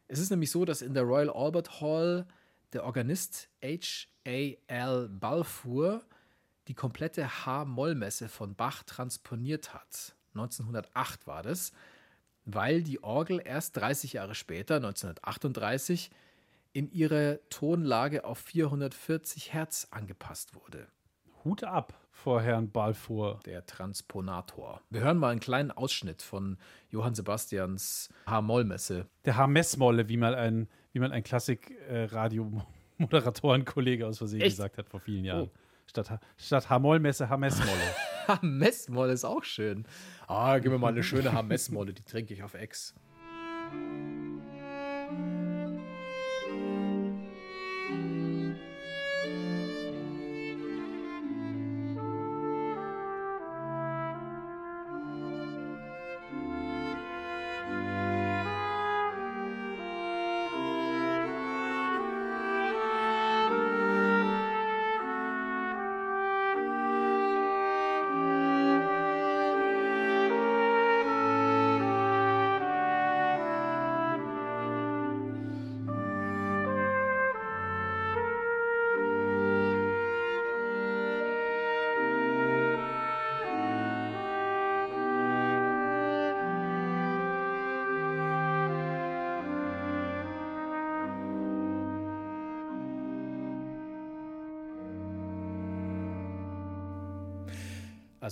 Es 0.08 0.18
ist 0.18 0.30
nämlich 0.30 0.50
so, 0.50 0.64
dass 0.64 0.82
in 0.82 0.94
der 0.94 1.04
Royal 1.04 1.30
Albert 1.30 1.80
Hall 1.80 2.26
der 2.72 2.84
Organist 2.84 3.48
H.A.L. 3.62 5.08
Balfour 5.08 6.02
die 6.66 6.74
komplette 6.74 7.46
H-Moll-Messe 7.46 8.28
von 8.28 8.54
Bach 8.54 8.82
transponiert 8.82 9.72
hat. 9.72 10.14
1908 10.34 11.26
war 11.26 11.42
das. 11.42 11.72
weil 12.50 12.82
die 12.82 13.02
Orgel 13.04 13.42
erst 13.44 13.76
30 13.76 14.14
Jahre 14.14 14.34
später, 14.34 14.76
1938, 14.76 16.10
in 16.72 16.90
ihrer 16.90 17.38
Tonlage 17.50 18.24
auf 18.24 18.38
440 18.38 19.52
Hertz 19.52 19.88
angepasst 19.90 20.54
wurde. 20.54 20.88
Hut 21.44 21.64
ab 21.64 22.07
vor 22.18 22.42
Herrn 22.42 22.70
Balfour. 22.70 23.40
Der 23.46 23.64
Transponator. 23.64 24.82
Wir 24.90 25.00
hören 25.02 25.16
mal 25.18 25.30
einen 25.30 25.38
kleinen 25.40 25.70
Ausschnitt 25.70 26.20
von 26.20 26.58
Johann 26.90 27.14
Sebastians 27.14 28.08
H-Moll-Messe. 28.26 29.06
Der 29.24 29.36
H-Messmolle, 29.36 30.08
wie 30.08 30.16
mal 30.16 30.34
ein, 30.34 30.66
wie 30.92 30.98
mal 30.98 31.12
ein 31.12 31.22
Klassik-Radio-Moderatorenkollege 31.22 34.04
aus 34.06 34.18
Versehen 34.18 34.40
Echt? 34.40 34.56
gesagt 34.56 34.78
hat 34.78 34.88
vor 34.88 34.98
vielen 34.98 35.24
Jahren. 35.24 35.44
Oh. 35.44 35.50
Statt, 35.86 36.18
statt 36.36 36.68
H-Moll-Messe, 36.68 37.30
H-Messmolle. 37.30 37.94
H-Messmolle 38.26 39.12
ist 39.12 39.24
auch 39.24 39.44
schön. 39.44 39.86
Ah, 40.26 40.58
gib 40.58 40.72
mir 40.72 40.78
mal 40.78 40.88
eine 40.88 41.04
schöne 41.04 41.32
H-Messmolle, 41.32 41.94
die 41.94 42.02
trinke 42.02 42.34
ich 42.34 42.42
auf 42.42 42.54
Ex. 42.54 42.96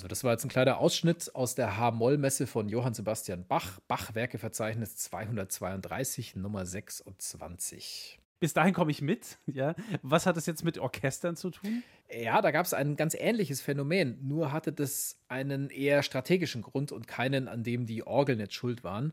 Also, 0.07 0.11
das 0.11 0.23
war 0.23 0.31
jetzt 0.35 0.45
ein 0.45 0.51
kleiner 0.51 0.79
Ausschnitt 0.79 1.35
aus 1.35 1.57
der 1.57 1.79
H-Moll-Messe 1.79 2.47
von 2.47 2.69
Johann 2.69 2.95
Sebastian 2.95 3.45
Bach. 3.45 3.81
Bach-Werkeverzeichnis 3.89 4.95
232, 4.99 6.37
Nummer 6.37 6.65
26. 6.65 8.21
Bis 8.39 8.55
dahin 8.55 8.73
komme 8.73 8.93
ich 8.93 9.03
mit. 9.03 9.37
Ja. 9.47 9.75
Was 10.03 10.27
hat 10.27 10.37
das 10.37 10.47
jetzt 10.47 10.63
mit 10.63 10.79
Orchestern 10.79 11.35
zu 11.35 11.51
tun? 11.51 11.83
Ja, 12.09 12.41
da 12.41 12.53
gab 12.53 12.65
es 12.67 12.73
ein 12.73 12.95
ganz 12.95 13.17
ähnliches 13.19 13.61
Phänomen, 13.61 14.17
nur 14.23 14.53
hatte 14.53 14.73
das 14.73 15.19
einen 15.27 15.71
eher 15.71 16.05
strategischen 16.05 16.63
Grund 16.63 16.93
und 16.93 17.09
keinen, 17.09 17.49
an 17.49 17.65
dem 17.65 17.85
die 17.85 18.07
Orgeln 18.07 18.39
jetzt 18.39 18.55
schuld 18.55 18.85
waren. 18.85 19.13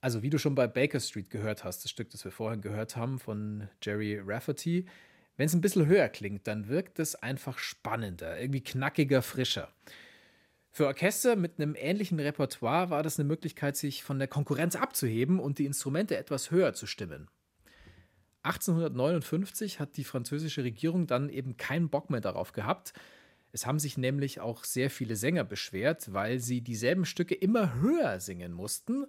Also, 0.00 0.22
wie 0.22 0.30
du 0.30 0.38
schon 0.38 0.54
bei 0.54 0.66
Baker 0.66 1.00
Street 1.00 1.28
gehört 1.28 1.64
hast, 1.64 1.84
das 1.84 1.90
Stück, 1.90 2.08
das 2.08 2.24
wir 2.24 2.32
vorhin 2.32 2.62
gehört 2.62 2.96
haben 2.96 3.18
von 3.18 3.68
Jerry 3.82 4.18
Rafferty, 4.24 4.86
wenn 5.36 5.46
es 5.46 5.54
ein 5.54 5.60
bisschen 5.60 5.84
höher 5.84 6.08
klingt, 6.08 6.46
dann 6.46 6.68
wirkt 6.68 6.98
es 6.98 7.14
einfach 7.14 7.58
spannender, 7.58 8.40
irgendwie 8.40 8.62
knackiger, 8.62 9.20
frischer. 9.20 9.68
Für 10.76 10.88
Orchester 10.88 11.36
mit 11.36 11.60
einem 11.60 11.76
ähnlichen 11.78 12.18
Repertoire 12.18 12.90
war 12.90 13.04
das 13.04 13.16
eine 13.16 13.28
Möglichkeit, 13.28 13.76
sich 13.76 14.02
von 14.02 14.18
der 14.18 14.26
Konkurrenz 14.26 14.74
abzuheben 14.74 15.38
und 15.38 15.60
die 15.60 15.66
Instrumente 15.66 16.16
etwas 16.16 16.50
höher 16.50 16.72
zu 16.72 16.88
stimmen. 16.88 17.28
1859 18.42 19.78
hat 19.78 19.96
die 19.96 20.02
französische 20.02 20.64
Regierung 20.64 21.06
dann 21.06 21.28
eben 21.28 21.56
keinen 21.56 21.90
Bock 21.90 22.10
mehr 22.10 22.20
darauf 22.20 22.50
gehabt. 22.50 22.92
Es 23.52 23.66
haben 23.66 23.78
sich 23.78 23.98
nämlich 23.98 24.40
auch 24.40 24.64
sehr 24.64 24.90
viele 24.90 25.14
Sänger 25.14 25.44
beschwert, 25.44 26.12
weil 26.12 26.40
sie 26.40 26.60
dieselben 26.60 27.04
Stücke 27.04 27.36
immer 27.36 27.76
höher 27.76 28.18
singen 28.18 28.50
mussten. 28.50 29.06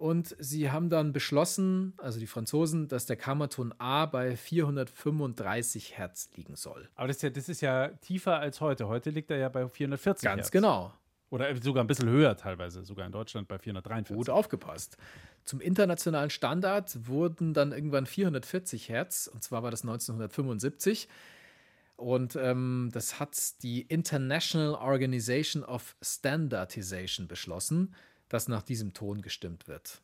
Und 0.00 0.34
sie 0.38 0.70
haben 0.70 0.88
dann 0.88 1.12
beschlossen, 1.12 1.92
also 1.98 2.18
die 2.18 2.26
Franzosen, 2.26 2.88
dass 2.88 3.04
der 3.04 3.16
Kammerton 3.16 3.74
A 3.76 4.06
bei 4.06 4.34
435 4.34 5.98
Hertz 5.98 6.30
liegen 6.36 6.56
soll. 6.56 6.88
Aber 6.94 7.06
das 7.08 7.16
ist, 7.18 7.22
ja, 7.22 7.28
das 7.28 7.48
ist 7.50 7.60
ja 7.60 7.88
tiefer 7.88 8.38
als 8.38 8.62
heute. 8.62 8.88
Heute 8.88 9.10
liegt 9.10 9.30
er 9.30 9.36
ja 9.36 9.50
bei 9.50 9.68
440 9.68 10.24
Ganz 10.24 10.38
Hertz. 10.38 10.50
genau. 10.52 10.94
Oder 11.28 11.54
sogar 11.60 11.84
ein 11.84 11.86
bisschen 11.86 12.08
höher 12.08 12.34
teilweise, 12.34 12.82
sogar 12.82 13.04
in 13.04 13.12
Deutschland 13.12 13.46
bei 13.46 13.58
443. 13.58 14.16
Gut 14.16 14.30
aufgepasst. 14.30 14.96
Zum 15.44 15.60
internationalen 15.60 16.30
Standard 16.30 17.06
wurden 17.06 17.52
dann 17.52 17.72
irgendwann 17.72 18.06
440 18.06 18.88
Hertz, 18.88 19.26
und 19.30 19.42
zwar 19.42 19.62
war 19.62 19.70
das 19.70 19.82
1975. 19.82 21.08
Und 21.96 22.36
ähm, 22.36 22.88
das 22.94 23.20
hat 23.20 23.36
die 23.62 23.82
International 23.82 24.76
Organization 24.76 25.62
of 25.62 25.94
Standardization 26.00 27.28
beschlossen, 27.28 27.94
dass 28.30 28.48
nach 28.48 28.62
diesem 28.62 28.94
Ton 28.94 29.20
gestimmt 29.20 29.68
wird. 29.68 30.00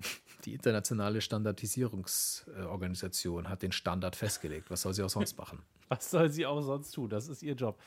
Die 0.44 0.54
internationale 0.54 1.20
Standardisierungsorganisation 1.20 3.48
hat 3.48 3.62
den 3.62 3.70
Standard 3.72 4.16
festgelegt. 4.16 4.68
Was 4.70 4.82
soll 4.82 4.92
sie 4.94 5.04
auch 5.04 5.10
sonst 5.10 5.38
machen? 5.38 5.62
Was 5.88 6.10
soll 6.10 6.30
sie 6.30 6.44
auch 6.46 6.62
sonst 6.62 6.90
tun? 6.90 7.08
Das 7.08 7.28
ist 7.28 7.44
ihr 7.44 7.54
Job. 7.54 7.80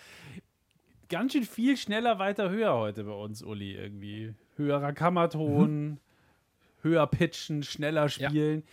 Ganz 1.09 1.33
schön 1.33 1.43
viel 1.43 1.75
schneller, 1.75 2.17
weiter, 2.19 2.49
höher 2.49 2.73
heute 2.75 3.03
bei 3.03 3.11
uns, 3.11 3.43
Uli. 3.43 3.75
Irgendwie 3.75 4.33
höherer 4.55 4.93
Kammerton, 4.93 5.99
höher 6.81 7.05
pitchen, 7.07 7.63
schneller 7.63 8.07
spielen. 8.09 8.63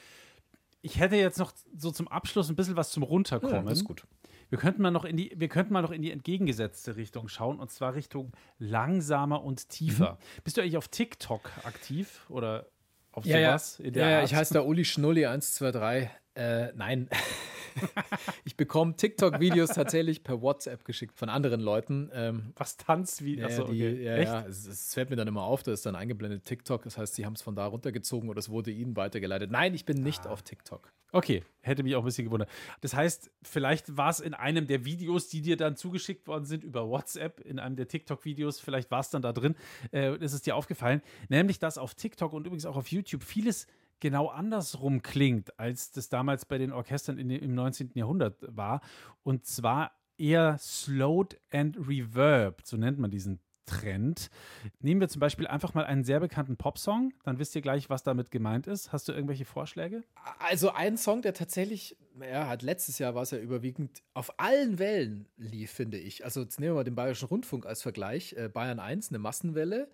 Ich 0.83 1.01
hätte 1.01 1.17
jetzt 1.17 1.39
noch 1.39 1.53
so 1.77 1.91
zum 1.91 2.07
Abschluss 2.09 2.49
ein 2.49 2.57
bisschen 2.57 2.77
was 2.77 2.91
zum 2.91 3.03
Runterkommen. 3.03 3.67
das 3.67 3.79
ist 3.79 3.85
gut. 3.85 4.05
Wir 4.49 4.59
könnten 4.59 4.83
mal 4.83 4.91
noch 4.91 5.05
in 5.05 5.17
die, 5.17 5.33
wir 5.37 5.49
könnten 5.49 5.73
mal 5.73 5.83
noch 5.83 5.91
in 5.91 6.03
die 6.03 6.11
entgegengesetzte 6.13 6.97
Richtung 6.97 7.29
schauen, 7.29 7.59
und 7.59 7.71
zwar 7.71 7.95
Richtung 7.95 8.33
langsamer 8.59 9.43
und 9.43 9.69
tiefer. 9.69 10.13
Mhm. 10.13 10.43
Bist 10.45 10.57
du 10.57 10.61
eigentlich 10.61 10.77
auf 10.77 10.89
TikTok 10.89 11.51
aktiv 11.65 12.25
oder 12.29 12.67
auf 13.13 13.25
Ja, 13.25 13.39
ja. 13.39 13.49
sowas? 13.59 13.81
ja, 13.83 14.09
ja, 14.09 14.17
Art? 14.21 14.25
ich 14.27 14.35
heiße 14.35 14.55
da 14.55 14.61
Uli 14.61 14.85
Schnulli 14.85 15.27
123. 15.27 16.11
Äh, 16.37 16.73
nein. 16.75 17.09
ich 18.45 18.57
bekomme 18.57 18.97
TikTok-Videos 18.97 19.71
tatsächlich 19.71 20.23
per 20.23 20.41
WhatsApp 20.41 20.85
geschickt 20.85 21.19
von 21.19 21.29
anderen 21.29 21.61
Leuten. 21.61 22.11
Ähm, 22.13 22.53
was 22.57 22.77
tanzt 22.77 23.25
wie. 23.25 23.39
ja, 23.39 23.47
okay. 23.47 24.03
ja, 24.03 24.17
Echt? 24.17 24.33
ja, 24.33 24.47
es, 24.47 24.67
es 24.67 24.95
fällt 24.95 25.11
mir 25.11 25.17
dann 25.17 25.29
immer 25.29 25.43
auf, 25.43 25.63
da 25.63 25.73
ist 25.73 25.85
dann 25.87 25.97
eingeblendet 25.97 26.45
TikTok. 26.45 26.83
Das 26.85 26.99
heißt, 26.99 27.15
sie 27.15 27.27
haben 27.27 27.35
es 27.35 27.43
von 27.43 27.55
da 27.55 27.67
runtergezogen 27.67 28.29
oder 28.29 28.39
es 28.39 28.49
wurde 28.49 28.71
ihnen 28.71 28.97
weitergeleitet. 28.97 29.51
Nein, 29.51 29.75
ich 29.75 29.85
bin 29.85 29.99
Ah. 29.99 30.01
nicht 30.03 30.27
auf 30.27 30.43
TikTok. 30.43 30.93
Okay, 31.13 31.45
hätte 31.61 31.83
mich 31.83 31.95
auch 31.95 32.03
ein 32.03 32.05
bisschen 32.05 32.25
gewundert. 32.25 32.51
Das 32.81 32.93
heißt, 32.93 33.31
vielleicht 33.43 33.97
war 33.97 34.11
es 34.11 34.21
in 34.21 34.35
einem 34.35 34.67
der 34.67 34.85
Videos, 34.85 35.29
die 35.29 35.41
dir 35.41 35.57
dann 35.57 35.77
zugeschickt 35.77 36.27
worden 36.27 36.45
sind 36.45 36.65
über 36.65 36.89
WhatsApp, 36.89 37.41
in 37.41 37.59
einem 37.59 37.77
der 37.77 37.89
TikTok-Videos, 37.89 38.61
vielleicht 38.61 38.91
war 38.91 39.01
es 39.01 39.11
dann 39.11 39.23
da 39.23 39.33
drin, 39.33 39.55
äh, 39.93 40.17
ist 40.17 40.33
es 40.33 40.43
dir 40.43 40.57
aufgefallen, 40.57 41.01
nämlich 41.29 41.59
dass 41.59 41.79
auf 41.79 41.95
TikTok 41.95 42.33
und 42.33 42.47
übrigens 42.47 42.67
auch 42.67 42.77
auf 42.77 42.89
YouTube 42.89 43.23
vieles 43.23 43.67
genau 44.01 44.29
andersrum 44.29 45.03
klingt, 45.03 45.59
als 45.59 45.91
das 45.91 46.09
damals 46.09 46.45
bei 46.45 46.59
den 46.59 46.73
Orchestern 46.73 47.19
in, 47.19 47.31
im 47.31 47.55
19. 47.55 47.93
Jahrhundert 47.95 48.37
war. 48.49 48.81
Und 49.23 49.47
zwar 49.47 49.93
eher 50.19 50.57
slowed 50.59 51.39
and 51.51 51.77
reverbed, 51.89 52.67
so 52.67 52.77
nennt 52.77 52.99
man 52.99 53.11
diesen 53.11 53.41
Trend. 53.67 54.31
Nehmen 54.81 55.01
wir 55.01 55.09
zum 55.09 55.21
Beispiel 55.21 55.47
einfach 55.47 55.75
mal 55.75 55.85
einen 55.85 56.05
sehr 56.05 56.21
bekannten 56.21 56.57
Popsong, 56.57 57.13
dann 57.25 57.39
wisst 57.39 57.55
ihr 57.57 57.63
gleich, 57.63 57.91
was 57.91 58.05
damit 58.05 58.31
gemeint 58.31 58.67
ist. 58.67 58.93
Hast 58.93 59.09
du 59.09 59.13
irgendwelche 59.13 59.45
Vorschläge? 59.45 60.05
Also 60.39 60.71
ein 60.71 60.97
Song, 60.97 61.21
der 61.21 61.35
tatsächlich, 61.35 61.97
ja, 62.21 62.49
hat 62.49 62.63
letztes 62.63 62.99
Jahr 62.99 63.15
war 63.15 63.23
es 63.23 63.33
ja 63.33 63.39
überwiegend 63.39 64.03
auf 64.15 64.39
allen 64.39 64.79
Wellen 64.79 65.29
lief, 65.37 65.73
finde 65.73 65.99
ich. 65.99 66.25
Also 66.25 66.43
jetzt 66.43 66.61
nehmen 66.61 66.73
wir 66.73 66.77
mal 66.77 66.85
den 66.85 66.95
Bayerischen 66.95 67.27
Rundfunk 67.27 67.67
als 67.67 67.83
Vergleich. 67.83 68.35
Äh, 68.35 68.49
Bayern 68.49 68.79
1, 68.79 69.11
eine 69.11 69.19
Massenwelle, 69.19 69.91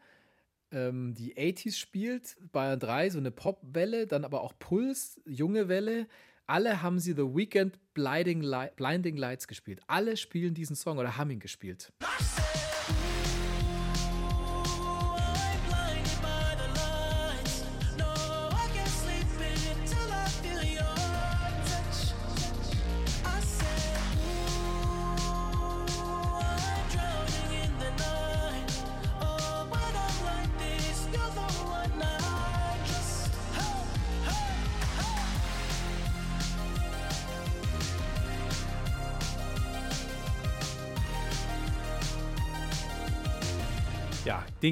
ähm, 0.72 1.14
die 1.14 1.36
80s 1.36 1.76
spielt, 1.76 2.36
Bayern 2.52 2.80
3, 2.80 3.10
so 3.10 3.18
eine 3.18 3.30
Popwelle, 3.30 4.06
dann 4.06 4.24
aber 4.24 4.42
auch 4.42 4.52
Puls, 4.58 5.20
junge 5.26 5.68
Welle. 5.68 6.06
Alle 6.46 6.82
haben 6.82 6.98
sie 6.98 7.12
The 7.12 7.34
Weekend 7.34 7.78
Blinding, 7.94 8.42
Li 8.42 8.68
Blinding 8.76 9.16
Lights 9.16 9.46
gespielt. 9.46 9.80
Alle 9.86 10.16
spielen 10.16 10.54
diesen 10.54 10.76
Song 10.76 10.98
oder 10.98 11.16
haben 11.16 11.30
ihn 11.30 11.40
gespielt. 11.40 11.92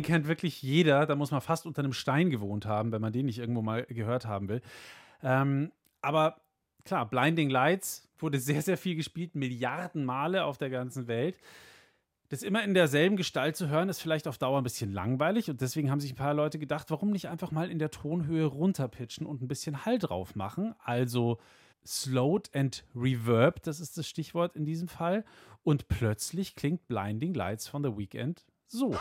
Den 0.01 0.07
kennt 0.07 0.27
wirklich 0.27 0.63
jeder. 0.63 1.07
Da 1.07 1.15
muss 1.15 1.31
man 1.31 1.41
fast 1.41 1.67
unter 1.67 1.81
einem 1.81 1.93
Stein 1.93 2.31
gewohnt 2.31 2.67
haben, 2.67 2.93
wenn 2.93 3.03
man 3.03 3.13
den 3.13 3.27
nicht 3.27 3.39
irgendwo 3.39 3.63
mal 3.63 3.85
gehört 3.85 4.27
haben 4.27 4.49
will. 4.49 4.63
Ähm, 5.23 5.73
aber 6.01 6.41
klar, 6.85 7.09
Blinding 7.09 7.51
Lights 7.51 8.09
wurde 8.19 8.39
sehr, 8.39 8.63
sehr 8.63 8.79
viel 8.79 8.97
gespielt, 8.97 9.35
Milliarden 9.35 10.05
Male 10.05 10.45
auf 10.45 10.59
der 10.59 10.71
ganzen 10.71 11.07
Welt. 11.07 11.37
Das 12.31 12.43
immer 12.43 12.63
in 12.63 12.75
derselben 12.75 13.17
Gestalt 13.17 13.57
zu 13.57 13.69
hören, 13.69 13.89
ist 13.89 14.01
vielleicht 14.01 14.29
auf 14.29 14.39
Dauer 14.39 14.59
ein 14.59 14.65
bisschen 14.65 14.93
langweilig 14.93 15.51
und 15.51 15.61
deswegen 15.61 15.91
haben 15.91 16.01
sich 16.01 16.13
ein 16.13 16.17
paar 16.17 16.33
Leute 16.33 16.59
gedacht, 16.59 16.91
warum 16.91 17.11
nicht 17.11 17.29
einfach 17.29 17.51
mal 17.51 17.71
in 17.71 17.81
der 17.81 17.91
Tonhöhe 17.91 18.45
runterpitchen 18.47 19.27
und 19.27 19.43
ein 19.43 19.49
bisschen 19.49 19.85
Hall 19.85 19.99
drauf 19.99 20.37
machen. 20.37 20.75
Also 20.79 21.39
slowed 21.85 22.55
and 22.55 22.85
reverb, 22.95 23.63
das 23.65 23.81
ist 23.81 23.99
das 23.99 24.07
Stichwort 24.07 24.55
in 24.55 24.65
diesem 24.65 24.87
Fall. 24.87 25.25
Und 25.65 25.89
plötzlich 25.89 26.55
klingt 26.55 26.87
Blinding 26.87 27.35
Lights 27.35 27.67
von 27.67 27.83
The 27.83 27.99
Weeknd 27.99 28.45
so. 28.69 28.95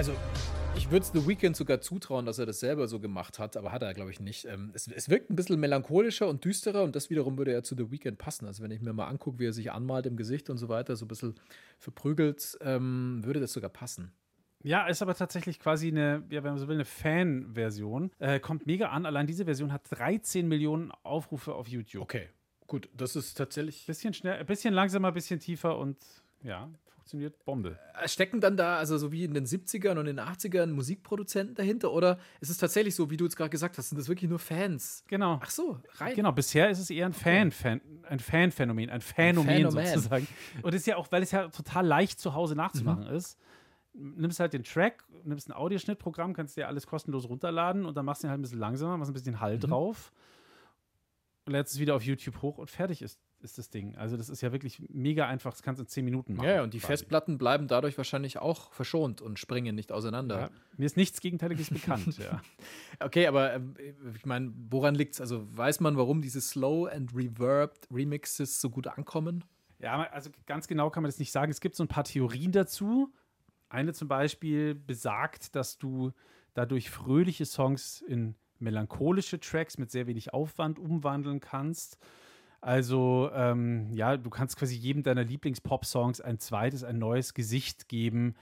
Also, 0.00 0.14
ich 0.76 0.90
würde 0.90 1.04
es 1.04 1.12
The 1.12 1.28
Weeknd 1.28 1.54
sogar 1.54 1.82
zutrauen, 1.82 2.24
dass 2.24 2.38
er 2.38 2.46
das 2.46 2.58
selber 2.58 2.88
so 2.88 3.00
gemacht 3.00 3.38
hat, 3.38 3.58
aber 3.58 3.70
hat 3.70 3.82
er, 3.82 3.92
glaube 3.92 4.10
ich, 4.10 4.18
nicht. 4.18 4.46
Ähm, 4.46 4.70
es, 4.72 4.86
es 4.88 5.10
wirkt 5.10 5.28
ein 5.28 5.36
bisschen 5.36 5.60
melancholischer 5.60 6.26
und 6.26 6.42
düsterer 6.42 6.84
und 6.84 6.96
das 6.96 7.10
wiederum 7.10 7.36
würde 7.36 7.52
ja 7.52 7.62
zu 7.62 7.76
The 7.76 7.90
Weeknd 7.90 8.16
passen. 8.16 8.46
Also, 8.46 8.62
wenn 8.62 8.70
ich 8.70 8.80
mir 8.80 8.94
mal 8.94 9.08
angucke, 9.08 9.38
wie 9.38 9.44
er 9.44 9.52
sich 9.52 9.72
anmalt 9.72 10.06
im 10.06 10.16
Gesicht 10.16 10.48
und 10.48 10.56
so 10.56 10.70
weiter, 10.70 10.96
so 10.96 11.04
ein 11.04 11.08
bisschen 11.08 11.34
verprügelt, 11.78 12.56
ähm, 12.62 13.20
würde 13.24 13.40
das 13.40 13.52
sogar 13.52 13.68
passen. 13.68 14.10
Ja, 14.62 14.86
ist 14.86 15.02
aber 15.02 15.14
tatsächlich 15.14 15.60
quasi 15.60 15.88
eine, 15.88 16.24
ja, 16.30 16.42
wenn 16.44 16.52
man 16.52 16.58
so 16.58 16.66
will, 16.66 16.76
eine 16.76 16.86
Fan-Version. 16.86 18.10
Äh, 18.20 18.40
kommt 18.40 18.64
mega 18.64 18.88
an. 18.88 19.04
Allein 19.04 19.26
diese 19.26 19.44
Version 19.44 19.70
hat 19.70 19.82
13 19.90 20.48
Millionen 20.48 20.92
Aufrufe 21.02 21.54
auf 21.54 21.68
YouTube. 21.68 22.04
Okay, 22.04 22.30
gut, 22.66 22.88
das 22.96 23.16
ist 23.16 23.34
tatsächlich. 23.34 23.84
Bisschen 23.84 24.14
schnell, 24.14 24.42
bisschen 24.46 24.72
langsamer, 24.72 25.12
bisschen 25.12 25.40
tiefer 25.40 25.76
und 25.76 25.98
ja, 26.42 26.70
funktioniert 27.10 27.44
Bombe. 27.44 27.78
Stecken 28.06 28.40
dann 28.40 28.56
da, 28.56 28.76
also 28.76 28.96
so 28.98 29.10
wie 29.12 29.24
in 29.24 29.34
den 29.34 29.44
70ern 29.44 29.98
und 29.98 30.04
den 30.06 30.20
80ern, 30.20 30.66
Musikproduzenten 30.66 31.54
dahinter? 31.56 31.92
Oder 31.92 32.18
ist 32.40 32.50
es 32.50 32.56
tatsächlich 32.56 32.94
so, 32.94 33.10
wie 33.10 33.16
du 33.16 33.24
jetzt 33.24 33.36
gerade 33.36 33.50
gesagt 33.50 33.76
hast, 33.78 33.88
sind 33.90 33.98
das 33.98 34.08
wirklich 34.08 34.30
nur 34.30 34.38
Fans? 34.38 35.04
Genau. 35.08 35.40
Ach 35.42 35.50
so, 35.50 35.78
rein. 35.96 36.14
Genau, 36.14 36.32
bisher 36.32 36.70
ist 36.70 36.78
es 36.78 36.90
eher 36.90 37.06
ein 37.06 37.12
Fan, 37.12 37.50
Fan 37.50 37.80
ein 38.08 38.18
Fanphänomen, 38.20 38.90
ein 38.90 39.00
Phänomen 39.00 39.50
Phänomen. 39.56 39.86
sozusagen. 39.86 40.26
Und 40.62 40.74
es 40.74 40.82
ist 40.82 40.86
ja 40.86 40.96
auch, 40.96 41.10
weil 41.10 41.22
es 41.22 41.30
ja 41.32 41.48
total 41.48 41.86
leicht 41.86 42.18
zu 42.20 42.34
Hause 42.34 42.54
nachzumachen 42.54 43.04
Mhm. 43.08 43.14
ist. 43.14 43.38
Nimmst 43.92 44.38
halt 44.38 44.52
den 44.52 44.62
Track, 44.62 45.04
nimmst 45.24 45.48
ein 45.48 45.52
Audioschnittprogramm, 45.52 46.32
kannst 46.32 46.56
dir 46.56 46.68
alles 46.68 46.86
kostenlos 46.86 47.28
runterladen 47.28 47.84
und 47.84 47.96
dann 47.96 48.04
machst 48.04 48.22
du 48.22 48.28
ihn 48.28 48.30
halt 48.30 48.38
ein 48.38 48.42
bisschen 48.42 48.60
langsamer, 48.60 48.96
machst 48.96 49.10
ein 49.10 49.14
bisschen 49.14 49.40
Hall 49.40 49.56
Mhm. 49.56 49.60
drauf 49.60 50.12
und 51.44 51.52
lädst 51.54 51.74
es 51.74 51.80
wieder 51.80 51.96
auf 51.96 52.02
YouTube 52.04 52.40
hoch 52.40 52.58
und 52.58 52.70
fertig 52.70 53.02
ist, 53.02 53.18
ist 53.42 53.58
das 53.58 53.70
Ding. 53.70 53.96
Also 53.96 54.16
das 54.16 54.28
ist 54.28 54.40
ja 54.40 54.52
wirklich 54.52 54.82
mega 54.88 55.26
einfach, 55.26 55.52
das 55.52 55.62
kannst 55.62 55.78
du 55.78 55.84
in 55.84 55.88
10 55.88 56.04
Minuten 56.04 56.34
machen. 56.34 56.48
Ja, 56.48 56.62
und 56.62 56.74
die 56.74 56.78
quasi. 56.78 56.92
Festplatten 56.92 57.38
bleiben 57.38 57.68
dadurch 57.68 57.96
wahrscheinlich 57.96 58.38
auch 58.38 58.72
verschont 58.72 59.20
und 59.20 59.38
springen 59.38 59.74
nicht 59.74 59.92
auseinander. 59.92 60.40
Ja, 60.40 60.50
mir 60.76 60.86
ist 60.86 60.96
nichts 60.96 61.20
Gegenteiliges 61.20 61.70
bekannt, 61.70 62.18
ja. 62.18 62.40
Okay, 63.00 63.26
aber 63.26 63.54
ähm, 63.54 63.74
ich 64.14 64.26
meine, 64.26 64.52
woran 64.70 64.94
liegt 64.94 65.14
es? 65.14 65.20
Also 65.20 65.46
weiß 65.56 65.80
man, 65.80 65.96
warum 65.96 66.22
diese 66.22 66.40
Slow 66.40 66.88
and 66.88 67.14
Reverbed 67.14 67.88
Remixes 67.92 68.60
so 68.60 68.70
gut 68.70 68.86
ankommen? 68.86 69.44
Ja, 69.78 70.02
also 70.10 70.30
ganz 70.46 70.68
genau 70.68 70.90
kann 70.90 71.02
man 71.02 71.08
das 71.08 71.18
nicht 71.18 71.32
sagen. 71.32 71.50
Es 71.50 71.60
gibt 71.60 71.74
so 71.74 71.84
ein 71.84 71.88
paar 71.88 72.04
Theorien 72.04 72.52
dazu. 72.52 73.12
Eine 73.68 73.92
zum 73.92 74.08
Beispiel 74.08 74.74
besagt, 74.74 75.54
dass 75.56 75.78
du 75.78 76.12
dadurch 76.54 76.90
fröhliche 76.90 77.46
Songs 77.46 78.02
in 78.02 78.34
melancholische 78.58 79.40
Tracks 79.40 79.78
mit 79.78 79.90
sehr 79.90 80.06
wenig 80.06 80.34
Aufwand 80.34 80.78
umwandeln 80.78 81.40
kannst. 81.40 81.98
Also, 82.60 83.30
ähm, 83.32 83.90
ja, 83.92 84.16
du 84.16 84.28
kannst 84.28 84.56
quasi 84.56 84.76
jedem 84.76 85.02
deiner 85.02 85.24
Lieblings-Pop-Songs 85.24 86.20
ein 86.20 86.38
zweites, 86.38 86.84
ein 86.84 86.98
neues 86.98 87.32
Gesicht 87.32 87.88
geben, 87.88 88.34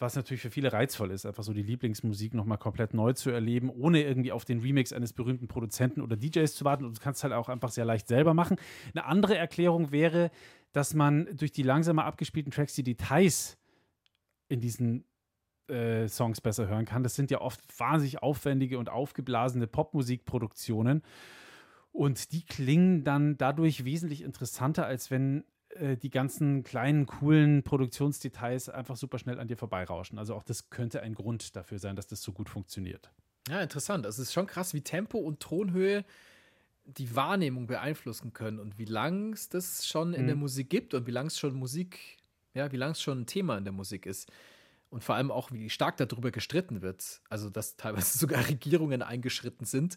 was 0.00 0.16
natürlich 0.16 0.40
für 0.40 0.50
viele 0.50 0.72
reizvoll 0.72 1.10
ist, 1.10 1.26
einfach 1.26 1.42
so 1.42 1.52
die 1.52 1.62
Lieblingsmusik 1.62 2.32
nochmal 2.32 2.58
komplett 2.58 2.94
neu 2.94 3.12
zu 3.12 3.30
erleben, 3.30 3.68
ohne 3.68 4.02
irgendwie 4.02 4.32
auf 4.32 4.46
den 4.46 4.60
Remix 4.60 4.92
eines 4.92 5.12
berühmten 5.12 5.46
Produzenten 5.46 6.00
oder 6.00 6.16
DJs 6.16 6.54
zu 6.54 6.64
warten. 6.64 6.86
Und 6.86 6.96
du 6.96 7.02
kannst 7.02 7.22
halt 7.22 7.34
auch 7.34 7.50
einfach 7.50 7.70
sehr 7.70 7.84
leicht 7.84 8.08
selber 8.08 8.32
machen. 8.32 8.56
Eine 8.94 9.04
andere 9.04 9.36
Erklärung 9.36 9.92
wäre, 9.92 10.30
dass 10.72 10.94
man 10.94 11.28
durch 11.36 11.52
die 11.52 11.62
langsamer 11.62 12.06
abgespielten 12.06 12.50
Tracks 12.50 12.74
die 12.74 12.82
Details 12.82 13.58
in 14.48 14.60
diesen 14.60 15.04
äh, 15.68 16.08
Songs 16.08 16.40
besser 16.40 16.66
hören 16.66 16.86
kann. 16.86 17.02
Das 17.02 17.14
sind 17.14 17.30
ja 17.30 17.40
oft 17.40 17.60
wahnsinnig 17.78 18.22
aufwendige 18.22 18.78
und 18.78 18.88
aufgeblasene 18.88 19.66
Popmusikproduktionen. 19.66 21.02
Und 21.92 22.32
die 22.32 22.44
klingen 22.44 23.04
dann 23.04 23.36
dadurch 23.36 23.84
wesentlich 23.84 24.22
interessanter, 24.22 24.86
als 24.86 25.10
wenn 25.10 25.44
äh, 25.70 25.96
die 25.96 26.10
ganzen 26.10 26.62
kleinen, 26.62 27.06
coolen 27.06 27.62
Produktionsdetails 27.62 28.68
einfach 28.68 28.96
super 28.96 29.18
schnell 29.18 29.38
an 29.38 29.48
dir 29.48 29.56
vorbeirauschen. 29.56 30.18
Also 30.18 30.34
auch 30.34 30.42
das 30.42 30.70
könnte 30.70 31.02
ein 31.02 31.14
Grund 31.14 31.56
dafür 31.56 31.78
sein, 31.78 31.96
dass 31.96 32.06
das 32.06 32.22
so 32.22 32.32
gut 32.32 32.48
funktioniert. 32.48 33.10
Ja, 33.48 33.60
interessant. 33.60 34.06
Also 34.06 34.22
es 34.22 34.28
ist 34.28 34.34
schon 34.34 34.46
krass, 34.46 34.74
wie 34.74 34.82
Tempo 34.82 35.18
und 35.18 35.40
Tonhöhe 35.40 36.04
die 36.84 37.14
Wahrnehmung 37.14 37.66
beeinflussen 37.66 38.32
können 38.32 38.58
und 38.58 38.78
wie 38.78 38.84
lang 38.84 39.32
es 39.32 39.48
das 39.48 39.86
schon 39.86 40.12
in 40.12 40.26
der 40.26 40.36
Musik 40.36 40.70
gibt 40.70 40.94
und 40.94 41.06
wie 41.06 41.12
lang 41.12 41.26
es 41.26 41.38
schon 41.38 41.54
Musik, 41.54 42.18
ja, 42.54 42.72
wie 42.72 42.76
lang 42.76 42.92
es 42.92 43.02
schon 43.02 43.20
ein 43.20 43.26
Thema 43.26 43.56
in 43.58 43.64
der 43.64 43.72
Musik 43.72 44.06
ist. 44.06 44.30
Und 44.88 45.04
vor 45.04 45.14
allem 45.14 45.30
auch, 45.30 45.52
wie 45.52 45.70
stark 45.70 45.96
darüber 45.98 46.32
gestritten 46.32 46.82
wird. 46.82 47.20
Also, 47.28 47.48
dass 47.48 47.76
teilweise 47.76 48.18
sogar 48.18 48.48
Regierungen 48.48 49.02
eingeschritten 49.02 49.64
sind. 49.64 49.96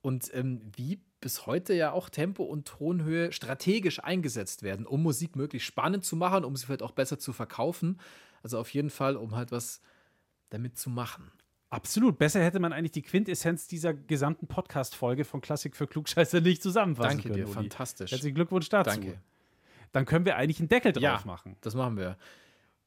Und 0.00 0.32
ähm, 0.32 0.60
wie 0.76 1.00
bis 1.20 1.46
heute 1.46 1.74
ja 1.74 1.92
auch 1.92 2.08
Tempo 2.10 2.44
und 2.44 2.66
Tonhöhe 2.68 3.32
strategisch 3.32 4.02
eingesetzt 4.02 4.62
werden, 4.62 4.86
um 4.86 5.02
Musik 5.02 5.36
möglichst 5.36 5.66
spannend 5.66 6.04
zu 6.04 6.16
machen, 6.16 6.44
um 6.44 6.54
sie 6.56 6.66
vielleicht 6.66 6.82
auch 6.82 6.92
besser 6.92 7.18
zu 7.18 7.32
verkaufen. 7.32 7.98
Also 8.42 8.58
auf 8.58 8.72
jeden 8.72 8.90
Fall, 8.90 9.16
um 9.16 9.34
halt 9.34 9.50
was 9.50 9.80
damit 10.50 10.78
zu 10.78 10.90
machen. 10.90 11.30
Absolut. 11.70 12.18
Besser 12.18 12.42
hätte 12.42 12.60
man 12.60 12.72
eigentlich 12.72 12.92
die 12.92 13.02
Quintessenz 13.02 13.66
dieser 13.66 13.92
gesamten 13.92 14.46
Podcast-Folge 14.46 15.24
von 15.24 15.40
Klassik 15.40 15.76
für 15.76 15.86
Klugscheißer 15.86 16.40
nicht 16.40 16.62
zusammenfassen 16.62 17.08
Danke 17.18 17.22
können. 17.24 17.34
dir, 17.34 17.44
Uli. 17.44 17.52
fantastisch. 17.54 18.10
Herzlichen 18.12 18.34
Glückwunsch 18.36 18.68
dazu. 18.70 18.90
Danke. 18.90 19.20
Dann 19.92 20.06
können 20.06 20.24
wir 20.24 20.36
eigentlich 20.36 20.60
einen 20.60 20.68
Deckel 20.68 20.92
drauf 20.92 21.02
Ja, 21.02 21.22
machen. 21.26 21.56
das 21.60 21.74
machen 21.74 21.96
wir. 21.98 22.16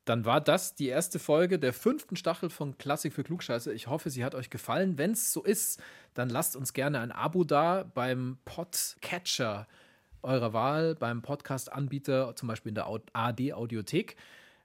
Dann 0.06 0.26
war 0.26 0.42
das 0.42 0.74
die 0.74 0.88
erste 0.88 1.20
Folge 1.20 1.60
der 1.60 1.74
fünften 1.74 2.16
Staffel 2.16 2.50
von 2.50 2.78
Klassik 2.78 3.14
für 3.14 3.24
Klugscheiße. 3.24 3.72
Ich 3.74 3.88
hoffe, 3.88 4.10
sie 4.10 4.26
hat 4.26 4.34
euch 4.34 4.50
gefallen. 4.50 4.98
Wenn 4.98 5.12
es 5.12 5.32
so 5.32 5.44
ist, 5.44 5.80
dann 6.16 6.30
lasst 6.30 6.56
uns 6.56 6.74
gerne 6.74 7.00
ein 7.00 7.12
Abo 7.12 7.44
da 7.44 7.84
beim 7.94 8.38
Podcatcher 8.46 9.68
eurer 10.24 10.54
Wahl, 10.54 10.96
beim 10.96 11.22
Podcast-Anbieter, 11.22 12.36
zum 12.36 12.48
Beispiel 12.48 12.70
in 12.70 12.76
der 12.76 12.88
AD-Audiothek. 13.14 14.16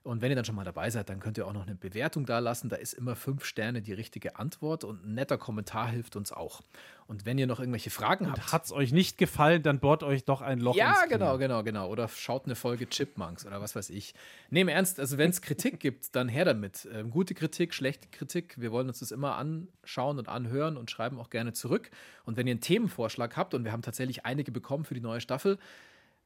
Und 0.07 0.21
wenn 0.21 0.31
ihr 0.31 0.35
dann 0.35 0.45
schon 0.45 0.55
mal 0.55 0.63
dabei 0.63 0.89
seid, 0.89 1.09
dann 1.09 1.19
könnt 1.19 1.37
ihr 1.37 1.45
auch 1.45 1.53
noch 1.53 1.67
eine 1.67 1.75
Bewertung 1.75 2.25
da 2.25 2.39
lassen. 2.39 2.69
Da 2.69 2.77
ist 2.77 2.93
immer 2.93 3.15
fünf 3.15 3.43
Sterne 3.43 3.81
die 3.81 3.93
richtige 3.93 4.37
Antwort 4.37 4.83
und 4.83 5.05
ein 5.05 5.15
netter 5.15 5.37
Kommentar 5.37 5.89
hilft 5.89 6.15
uns 6.15 6.31
auch. 6.31 6.61
Und 7.07 7.25
wenn 7.25 7.37
ihr 7.37 7.47
noch 7.47 7.59
irgendwelche 7.59 7.89
Fragen 7.89 8.29
habt, 8.29 8.51
Hat 8.51 8.65
es 8.65 8.71
euch 8.71 8.91
nicht 8.91 9.17
gefallen, 9.17 9.63
dann 9.63 9.79
bohrt 9.79 10.03
euch 10.03 10.25
doch 10.25 10.41
ein 10.41 10.59
Loch 10.59 10.75
ja, 10.75 11.05
genau, 11.09 11.37
genau, 11.37 11.63
genau. 11.63 11.89
Oder 11.89 12.07
schaut 12.07 12.45
eine 12.45 12.55
Folge 12.55 12.87
Chipmunks 12.87 13.45
oder 13.45 13.61
was 13.61 13.75
weiß 13.75 13.89
ich. 13.89 14.13
Nehme 14.49 14.71
ernst, 14.71 14.99
also 14.99 15.17
wenn 15.17 15.29
es 15.29 15.41
Kritik 15.41 15.79
gibt, 15.79 16.15
dann 16.15 16.29
her 16.29 16.45
damit. 16.45 16.87
Ähm, 16.93 17.09
gute 17.09 17.33
Kritik, 17.33 17.73
schlechte 17.73 18.07
Kritik. 18.09 18.55
Wir 18.57 18.71
wollen 18.71 18.87
uns 18.87 18.99
das 18.99 19.11
immer 19.11 19.35
anschauen 19.35 20.19
und 20.19 20.29
anhören 20.29 20.77
und 20.77 20.91
schreiben 20.91 21.19
auch 21.19 21.29
gerne 21.29 21.53
zurück. 21.53 21.91
Und 22.25 22.37
wenn 22.37 22.47
ihr 22.47 22.51
einen 22.51 22.61
Themenvorschlag 22.61 23.35
habt, 23.37 23.53
und 23.53 23.63
wir 23.63 23.71
haben 23.71 23.81
tatsächlich 23.81 24.25
einige 24.25 24.51
bekommen 24.51 24.83
für 24.83 24.93
die 24.93 25.01
neue 25.01 25.21
Staffel, 25.21 25.57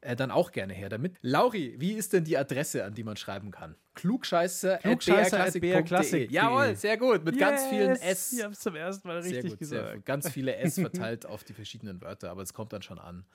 äh, 0.02 0.16
dann 0.16 0.32
auch 0.32 0.52
gerne 0.52 0.74
her 0.74 0.90
damit. 0.90 1.16
Lauri, 1.22 1.76
wie 1.78 1.94
ist 1.94 2.14
denn 2.14 2.24
die 2.24 2.38
Adresse, 2.38 2.84
an 2.84 2.94
die 2.94 3.04
man 3.04 3.18
schreiben 3.18 3.52
kann? 3.52 3.76
Klugscheiße, 3.94 4.80
Klugscheißer@brklassik.de. 4.82 6.32
Jawohl, 6.32 6.76
sehr 6.76 6.98
gut. 6.98 7.24
Mit 7.24 7.38
ganz 7.38 7.66
vielen 7.68 7.92
Yes, 7.92 8.02
S. 8.02 8.34
Ich 8.34 8.44
habe 8.44 8.54
es 8.54 8.60
zum 8.60 8.76
ersten 8.76 9.08
Mal 9.08 9.22
Sehr 9.22 9.44
richtig 9.44 9.60
gut, 9.60 9.68
sehr 9.68 9.80
gesagt. 9.82 9.96
gut. 9.98 10.06
Ganz 10.06 10.30
viele 10.30 10.56
S 10.56 10.76
verteilt 10.80 11.26
auf 11.26 11.44
die 11.44 11.54
verschiedenen 11.54 12.02
Wörter, 12.02 12.32
aber 12.32 12.42
es 12.42 12.54
kommt 12.54 12.74
dann 12.74 12.82
schon 12.82 13.00
an. 13.00 13.26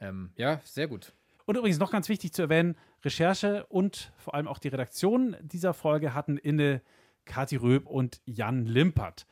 Ähm, 0.00 0.30
ja, 0.36 0.60
sehr 0.64 0.88
gut. 0.88 1.12
Und 1.44 1.56
übrigens 1.56 1.78
noch 1.78 1.90
ganz 1.90 2.08
wichtig 2.08 2.32
zu 2.32 2.42
erwähnen, 2.42 2.76
Recherche 3.04 3.66
und 3.66 4.12
vor 4.16 4.34
allem 4.34 4.48
auch 4.48 4.58
die 4.58 4.68
Redaktion 4.68 5.36
dieser 5.40 5.74
Folge 5.74 6.14
hatten 6.14 6.36
inne 6.36 6.82
Kathi 7.24 7.56
Röb 7.56 7.86
und 7.86 8.20
Jan 8.24 8.66
Limpert. 8.66 9.26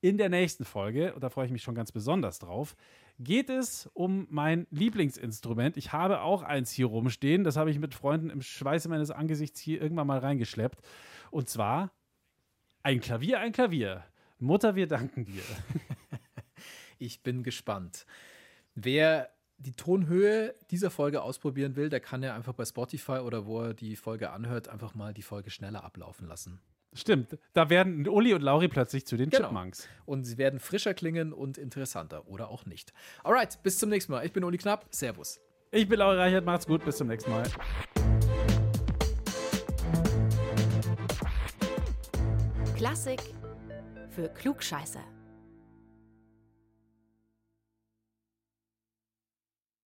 In 0.00 0.18
der 0.18 0.28
nächsten 0.28 0.64
Folge, 0.64 1.14
und 1.14 1.22
da 1.22 1.30
freue 1.30 1.46
ich 1.46 1.52
mich 1.52 1.62
schon 1.62 1.74
ganz 1.74 1.90
besonders 1.90 2.38
drauf, 2.38 2.76
geht 3.18 3.50
es 3.50 3.88
um 3.94 4.26
mein 4.30 4.66
Lieblingsinstrument. 4.70 5.76
Ich 5.76 5.92
habe 5.92 6.20
auch 6.20 6.42
eins 6.42 6.70
hier 6.70 6.86
rumstehen. 6.86 7.44
Das 7.44 7.56
habe 7.56 7.70
ich 7.70 7.78
mit 7.78 7.94
Freunden 7.94 8.30
im 8.30 8.42
Schweiße 8.42 8.88
meines 8.88 9.10
Angesichts 9.10 9.60
hier 9.60 9.80
irgendwann 9.80 10.06
mal 10.06 10.18
reingeschleppt. 10.18 10.80
Und 11.30 11.48
zwar 11.48 11.92
ein 12.82 13.00
Klavier, 13.00 13.40
ein 13.40 13.52
Klavier. 13.52 14.04
Mutter, 14.38 14.74
wir 14.74 14.86
danken 14.86 15.24
dir. 15.24 15.42
Ich 16.96 17.22
bin 17.22 17.42
gespannt. 17.42 18.06
Wer 18.74 19.30
die 19.58 19.72
Tonhöhe 19.72 20.54
dieser 20.70 20.90
Folge 20.90 21.22
ausprobieren 21.22 21.76
will, 21.76 21.88
der 21.88 22.00
kann 22.00 22.22
ja 22.22 22.34
einfach 22.34 22.54
bei 22.54 22.64
Spotify 22.64 23.18
oder 23.18 23.46
wo 23.46 23.62
er 23.62 23.74
die 23.74 23.96
Folge 23.96 24.30
anhört, 24.30 24.68
einfach 24.68 24.94
mal 24.94 25.12
die 25.12 25.22
Folge 25.22 25.50
schneller 25.50 25.84
ablaufen 25.84 26.26
lassen. 26.26 26.60
Stimmt, 26.94 27.36
da 27.52 27.70
werden 27.70 28.06
Uli 28.08 28.34
und 28.34 28.42
Lauri 28.42 28.68
plötzlich 28.68 29.04
zu 29.06 29.16
den 29.16 29.30
Genau. 29.30 29.48
Chipmunks. 29.48 29.88
Und 30.06 30.24
sie 30.24 30.38
werden 30.38 30.60
frischer 30.60 30.94
klingen 30.94 31.32
und 31.32 31.58
interessanter 31.58 32.28
oder 32.28 32.48
auch 32.48 32.66
nicht. 32.66 32.92
Alright, 33.24 33.60
bis 33.62 33.78
zum 33.78 33.90
nächsten 33.90 34.12
Mal. 34.12 34.24
Ich 34.24 34.32
bin 34.32 34.44
Uli 34.44 34.58
Knapp. 34.58 34.86
Servus. 34.90 35.40
Ich 35.72 35.88
bin 35.88 35.98
Lauri 35.98 36.16
Reichert, 36.16 36.44
macht's 36.44 36.66
gut, 36.66 36.84
bis 36.84 36.96
zum 36.96 37.08
nächsten 37.08 37.30
Mal. 37.32 37.44
Klassik 42.76 43.20
für 44.10 44.28
Klugscheißer. 44.28 45.02